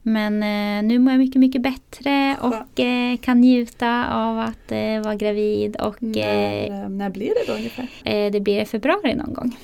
Men 0.03 0.43
eh, 0.43 0.89
nu 0.89 0.99
mår 0.99 1.13
jag 1.13 1.19
mycket, 1.19 1.41
mycket 1.41 1.63
bättre 1.63 2.37
och 2.41 2.81
eh, 2.81 3.17
kan 3.17 3.41
njuta 3.41 4.15
av 4.15 4.39
att 4.39 4.73
eh, 4.73 5.01
vara 5.05 5.15
gravid. 5.15 5.77
Och, 5.77 6.03
när, 6.03 6.83
eh, 6.83 6.89
när 6.89 7.11
blir 7.11 7.29
det 7.29 7.53
då 7.53 7.53
ungefär? 7.53 7.89
Eh, 8.05 8.33
det 8.33 8.41
blir 8.41 8.61
i 8.61 8.65
februari 8.65 9.15
någon 9.15 9.35
gång. 9.35 9.57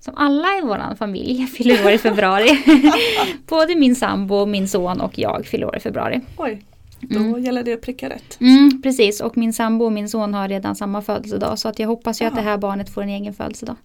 Som 0.00 0.14
alla 0.16 0.48
i 0.58 0.60
vår 0.62 0.94
familj 0.94 1.46
fyller 1.56 1.86
år 1.86 1.92
i 1.92 1.98
februari. 1.98 2.48
Både 3.46 3.74
min 3.74 3.96
sambo, 3.96 4.46
min 4.46 4.68
son 4.68 5.00
och 5.00 5.18
jag 5.18 5.46
fyller 5.46 5.66
år 5.66 5.76
i 5.76 5.80
februari. 5.80 6.20
Oj. 6.36 6.62
Då 7.10 7.18
mm. 7.18 7.44
gäller 7.44 7.62
det 7.62 7.72
att 7.72 7.80
pricka 7.80 8.08
rätt. 8.08 8.40
Mm, 8.40 8.82
precis 8.82 9.20
och 9.20 9.36
min 9.36 9.52
sambo 9.52 9.84
och 9.84 9.92
min 9.92 10.08
son 10.08 10.34
har 10.34 10.48
redan 10.48 10.76
samma 10.76 11.02
födelsedag 11.02 11.58
så 11.58 11.68
att 11.68 11.78
jag 11.78 11.88
hoppas 11.88 12.22
ju 12.22 12.26
att 12.26 12.34
det 12.34 12.40
här 12.40 12.58
barnet 12.58 12.90
får 12.94 13.02
en 13.02 13.08
egen 13.08 13.34
födelsedag. 13.34 13.76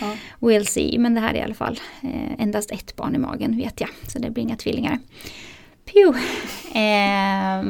Ja. 0.00 0.12
We'll 0.40 0.64
see 0.64 0.98
men 0.98 1.14
det 1.14 1.20
här 1.20 1.34
är 1.34 1.38
i 1.38 1.42
alla 1.42 1.54
fall 1.54 1.80
eh, 2.02 2.42
endast 2.42 2.70
ett 2.70 2.96
barn 2.96 3.14
i 3.14 3.18
magen 3.18 3.56
vet 3.56 3.80
jag. 3.80 3.90
Så 4.08 4.18
det 4.18 4.30
blir 4.30 4.42
inga 4.42 4.56
tvillingar. 4.56 4.98
Pew. 5.84 6.20
Eh, 6.74 7.62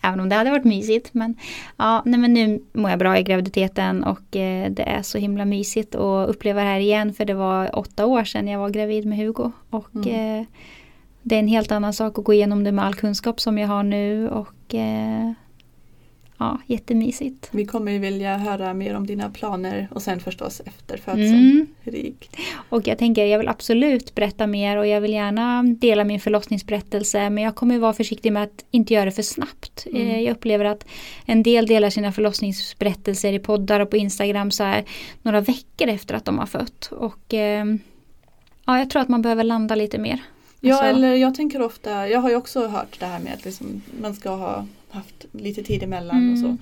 även 0.00 0.20
om 0.20 0.28
det 0.28 0.34
hade 0.34 0.50
varit 0.50 0.64
mysigt. 0.64 1.14
Men, 1.14 1.36
ja, 1.76 2.02
nej, 2.04 2.20
men 2.20 2.34
nu 2.34 2.62
mår 2.72 2.90
jag 2.90 2.98
bra 2.98 3.18
i 3.18 3.22
graviditeten 3.22 4.04
och 4.04 4.36
eh, 4.36 4.70
det 4.70 4.82
är 4.82 5.02
så 5.02 5.18
himla 5.18 5.44
mysigt 5.44 5.94
att 5.94 6.28
uppleva 6.28 6.60
det 6.60 6.66
här 6.66 6.80
igen. 6.80 7.14
För 7.14 7.24
det 7.24 7.34
var 7.34 7.78
åtta 7.78 8.06
år 8.06 8.24
sedan 8.24 8.48
jag 8.48 8.58
var 8.58 8.70
gravid 8.70 9.06
med 9.06 9.18
Hugo. 9.18 9.52
Och 9.70 9.94
mm. 9.94 10.40
eh, 10.40 10.46
det 11.22 11.34
är 11.34 11.38
en 11.38 11.48
helt 11.48 11.72
annan 11.72 11.92
sak 11.92 12.18
att 12.18 12.24
gå 12.24 12.32
igenom 12.32 12.64
det 12.64 12.72
med 12.72 12.84
all 12.84 12.94
kunskap 12.94 13.40
som 13.40 13.58
jag 13.58 13.68
har 13.68 13.82
nu 13.82 14.28
och 14.28 14.74
eh, 14.74 15.32
ja, 16.38 16.58
jättemysigt. 16.66 17.48
Vi 17.50 17.64
kommer 17.66 17.92
ju 17.92 17.98
vilja 17.98 18.36
höra 18.36 18.74
mer 18.74 18.94
om 18.94 19.06
dina 19.06 19.30
planer 19.30 19.88
och 19.90 20.02
sen 20.02 20.20
förstås 20.20 20.60
efter 20.64 20.96
födseln 20.96 21.50
mm. 21.50 21.66
hur 21.80 21.92
det 21.92 21.98
gick. 21.98 22.30
Och 22.68 22.86
jag 22.86 22.98
tänker 22.98 23.24
jag 23.24 23.38
vill 23.38 23.48
absolut 23.48 24.14
berätta 24.14 24.46
mer 24.46 24.76
och 24.76 24.86
jag 24.86 25.00
vill 25.00 25.12
gärna 25.12 25.62
dela 25.62 26.04
min 26.04 26.20
förlossningsberättelse 26.20 27.30
men 27.30 27.44
jag 27.44 27.54
kommer 27.54 27.78
vara 27.78 27.92
försiktig 27.92 28.32
med 28.32 28.42
att 28.42 28.64
inte 28.70 28.94
göra 28.94 29.04
det 29.04 29.12
för 29.12 29.22
snabbt. 29.22 29.86
Mm. 29.86 30.08
Eh, 30.08 30.20
jag 30.20 30.36
upplever 30.36 30.64
att 30.64 30.86
en 31.26 31.42
del 31.42 31.66
delar 31.66 31.90
sina 31.90 32.12
förlossningsberättelser 32.12 33.32
i 33.32 33.38
poddar 33.38 33.80
och 33.80 33.90
på 33.90 33.96
Instagram 33.96 34.50
så 34.50 34.64
här 34.64 34.84
några 35.22 35.40
veckor 35.40 35.88
efter 35.88 36.14
att 36.14 36.24
de 36.24 36.38
har 36.38 36.46
fött 36.46 36.90
och 36.92 37.34
eh, 37.34 37.64
ja, 38.66 38.78
jag 38.78 38.90
tror 38.90 39.02
att 39.02 39.08
man 39.08 39.22
behöver 39.22 39.44
landa 39.44 39.74
lite 39.74 39.98
mer. 39.98 40.20
Ja, 40.60 40.74
alltså. 40.74 40.86
eller 40.86 41.14
jag 41.14 41.34
tänker 41.34 41.62
ofta, 41.62 42.08
jag 42.08 42.20
har 42.20 42.30
ju 42.30 42.36
också 42.36 42.66
hört 42.66 43.00
det 43.00 43.06
här 43.06 43.20
med 43.20 43.34
att 43.34 43.44
liksom, 43.44 43.82
man 44.00 44.14
ska 44.14 44.30
ha 44.30 44.66
haft 44.90 45.26
lite 45.32 45.62
tid 45.62 45.82
emellan 45.82 46.16
mm. 46.16 46.32
och 46.32 46.38
så. 46.38 46.46
Mm. 46.46 46.58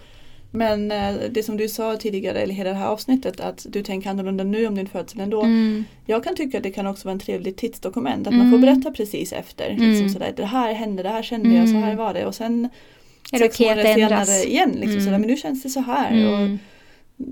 Men 0.50 0.90
eh, 0.90 1.30
det 1.30 1.42
som 1.42 1.56
du 1.56 1.68
sa 1.68 1.96
tidigare, 1.96 2.40
eller 2.40 2.54
hela 2.54 2.70
det 2.70 2.76
här 2.76 2.86
avsnittet, 2.86 3.40
att 3.40 3.66
du 3.68 3.82
tänker 3.82 4.10
annorlunda 4.10 4.44
nu 4.44 4.66
om 4.66 4.74
din 4.74 4.88
födsel 4.88 5.20
ändå. 5.20 5.42
Mm. 5.42 5.84
Jag 6.06 6.24
kan 6.24 6.36
tycka 6.36 6.56
att 6.56 6.62
det 6.62 6.70
kan 6.70 6.86
också 6.86 7.08
vara 7.08 7.12
en 7.12 7.18
trevlig 7.18 7.56
tidsdokument, 7.56 8.26
att 8.26 8.32
mm. 8.32 8.38
man 8.38 8.52
får 8.52 8.66
berätta 8.66 8.90
precis 8.90 9.32
efter. 9.32 9.70
Liksom 9.70 9.92
mm. 9.92 10.08
sådär, 10.08 10.32
det 10.36 10.44
här 10.44 10.72
hände, 10.72 11.02
det 11.02 11.08
här 11.08 11.22
kände 11.22 11.54
jag, 11.54 11.68
så 11.68 11.74
här 11.74 11.92
mm. 11.92 11.96
var 11.96 12.14
det. 12.14 12.26
Och 12.26 12.34
sen 12.34 12.68
är 13.32 13.38
sex 13.38 13.60
okay 13.60 13.68
månader 13.68 13.94
senare 13.94 14.44
igen, 14.44 14.72
liksom, 14.80 15.00
sådär, 15.00 15.18
men 15.18 15.28
nu 15.28 15.36
känns 15.36 15.62
det 15.62 15.68
så 15.68 15.80
här. 15.80 16.32
Och, 16.32 16.58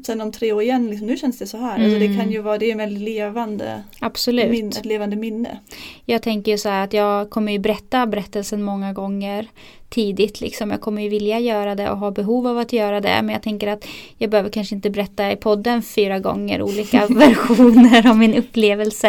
sen 0.06 0.20
om 0.20 0.32
tre 0.32 0.52
år 0.52 0.62
igen, 0.62 0.90
liksom, 0.90 1.06
nu 1.06 1.16
känns 1.16 1.38
det 1.38 1.46
så 1.46 1.56
här. 1.56 1.76
Mm. 1.76 1.84
Alltså 1.84 1.98
det 1.98 2.06
kan 2.06 2.14
mm. 2.14 2.30
ju 2.30 2.40
vara, 2.40 2.58
det 2.58 2.66
är 2.66 2.72
en 2.72 2.78
väldigt 2.78 3.02
levande, 3.02 3.82
Absolut. 4.00 4.50
Min, 4.50 4.68
ett 4.68 4.84
levande 4.84 5.16
minne. 5.16 5.58
Jag 6.04 6.22
tänker 6.22 6.56
så 6.56 6.68
här 6.68 6.84
att 6.84 6.92
jag 6.92 7.30
kommer 7.30 7.52
ju 7.52 7.58
berätta 7.58 8.06
berättelsen 8.06 8.62
många 8.62 8.92
gånger 8.92 9.48
tidigt. 9.94 10.40
Liksom. 10.40 10.70
Jag 10.70 10.80
kommer 10.80 11.02
ju 11.02 11.08
vilja 11.08 11.38
göra 11.38 11.74
det 11.74 11.90
och 11.90 11.98
ha 11.98 12.10
behov 12.10 12.46
av 12.46 12.58
att 12.58 12.72
göra 12.72 13.00
det. 13.00 13.22
Men 13.22 13.28
jag 13.28 13.42
tänker 13.42 13.66
att 13.68 13.86
jag 14.18 14.30
behöver 14.30 14.50
kanske 14.50 14.74
inte 14.74 14.90
berätta 14.90 15.32
i 15.32 15.36
podden 15.36 15.82
fyra 15.82 16.18
gånger 16.18 16.62
olika 16.62 17.06
versioner 17.10 18.10
av 18.10 18.16
min 18.16 18.34
upplevelse. 18.34 19.08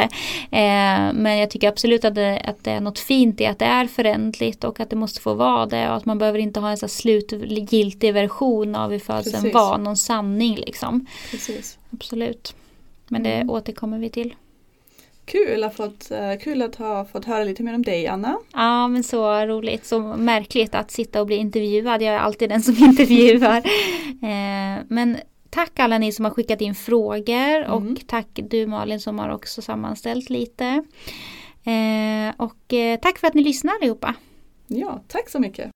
Eh, 0.51 1.13
men 1.13 1.37
jag 1.37 1.49
tycker 1.49 1.69
absolut 1.69 2.05
att 2.05 2.15
det, 2.15 2.39
att 2.45 2.63
det 2.63 2.71
är 2.71 2.81
något 2.81 2.99
fint 2.99 3.41
i 3.41 3.45
att 3.45 3.59
det 3.59 3.65
är 3.65 3.87
förändligt 3.87 4.63
och 4.63 4.79
att 4.79 4.89
det 4.89 4.95
måste 4.95 5.21
få 5.21 5.33
vara 5.33 5.65
det. 5.65 5.89
Och 5.89 5.95
att 5.95 6.05
man 6.05 6.17
behöver 6.17 6.39
inte 6.39 6.59
ha 6.59 6.69
en 6.69 6.77
så 6.77 6.87
slutgiltig 6.87 8.13
version 8.13 8.75
av 8.75 8.91
hur 8.91 8.99
födseln 8.99 9.51
var. 9.53 9.77
Någon 9.77 9.97
sanning 9.97 10.55
liksom. 10.55 11.05
Precis. 11.31 11.77
Absolut. 11.93 12.55
Men 13.07 13.23
det 13.23 13.33
mm. 13.33 13.49
återkommer 13.49 13.99
vi 13.99 14.09
till. 14.09 14.35
Kul 15.25 15.63
att, 15.63 15.75
fått, 15.75 16.11
eh, 16.11 16.33
kul 16.41 16.61
att 16.61 16.75
ha 16.75 17.05
fått 17.05 17.25
höra 17.25 17.43
lite 17.43 17.63
mer 17.63 17.75
om 17.75 17.81
dig 17.81 18.07
Anna. 18.07 18.37
Ja 18.53 18.87
men 18.87 19.03
så 19.03 19.45
roligt, 19.45 19.85
så 19.85 19.99
märkligt 19.99 20.75
att 20.75 20.91
sitta 20.91 21.21
och 21.21 21.27
bli 21.27 21.35
intervjuad. 21.35 22.01
Jag 22.01 22.15
är 22.15 22.19
alltid 22.19 22.49
den 22.49 22.61
som 22.61 22.75
intervjuar. 22.79 23.57
eh, 24.21 24.83
men 24.87 25.17
tack 25.49 25.79
alla 25.79 25.97
ni 25.97 26.11
som 26.11 26.25
har 26.25 26.31
skickat 26.31 26.61
in 26.61 26.75
frågor 26.75 27.55
mm. 27.55 27.71
och 27.71 28.07
tack 28.07 28.27
du 28.33 28.67
Malin 28.67 28.99
som 28.99 29.19
har 29.19 29.29
också 29.29 29.61
sammanställt 29.61 30.29
lite. 30.29 30.65
Eh, 31.65 32.33
och 32.37 32.73
tack 33.01 33.17
för 33.17 33.27
att 33.27 33.33
ni 33.33 33.43
lyssnar 33.43 33.73
allihopa. 33.73 34.13
Ja, 34.67 35.03
tack 35.07 35.29
så 35.29 35.39
mycket. 35.39 35.71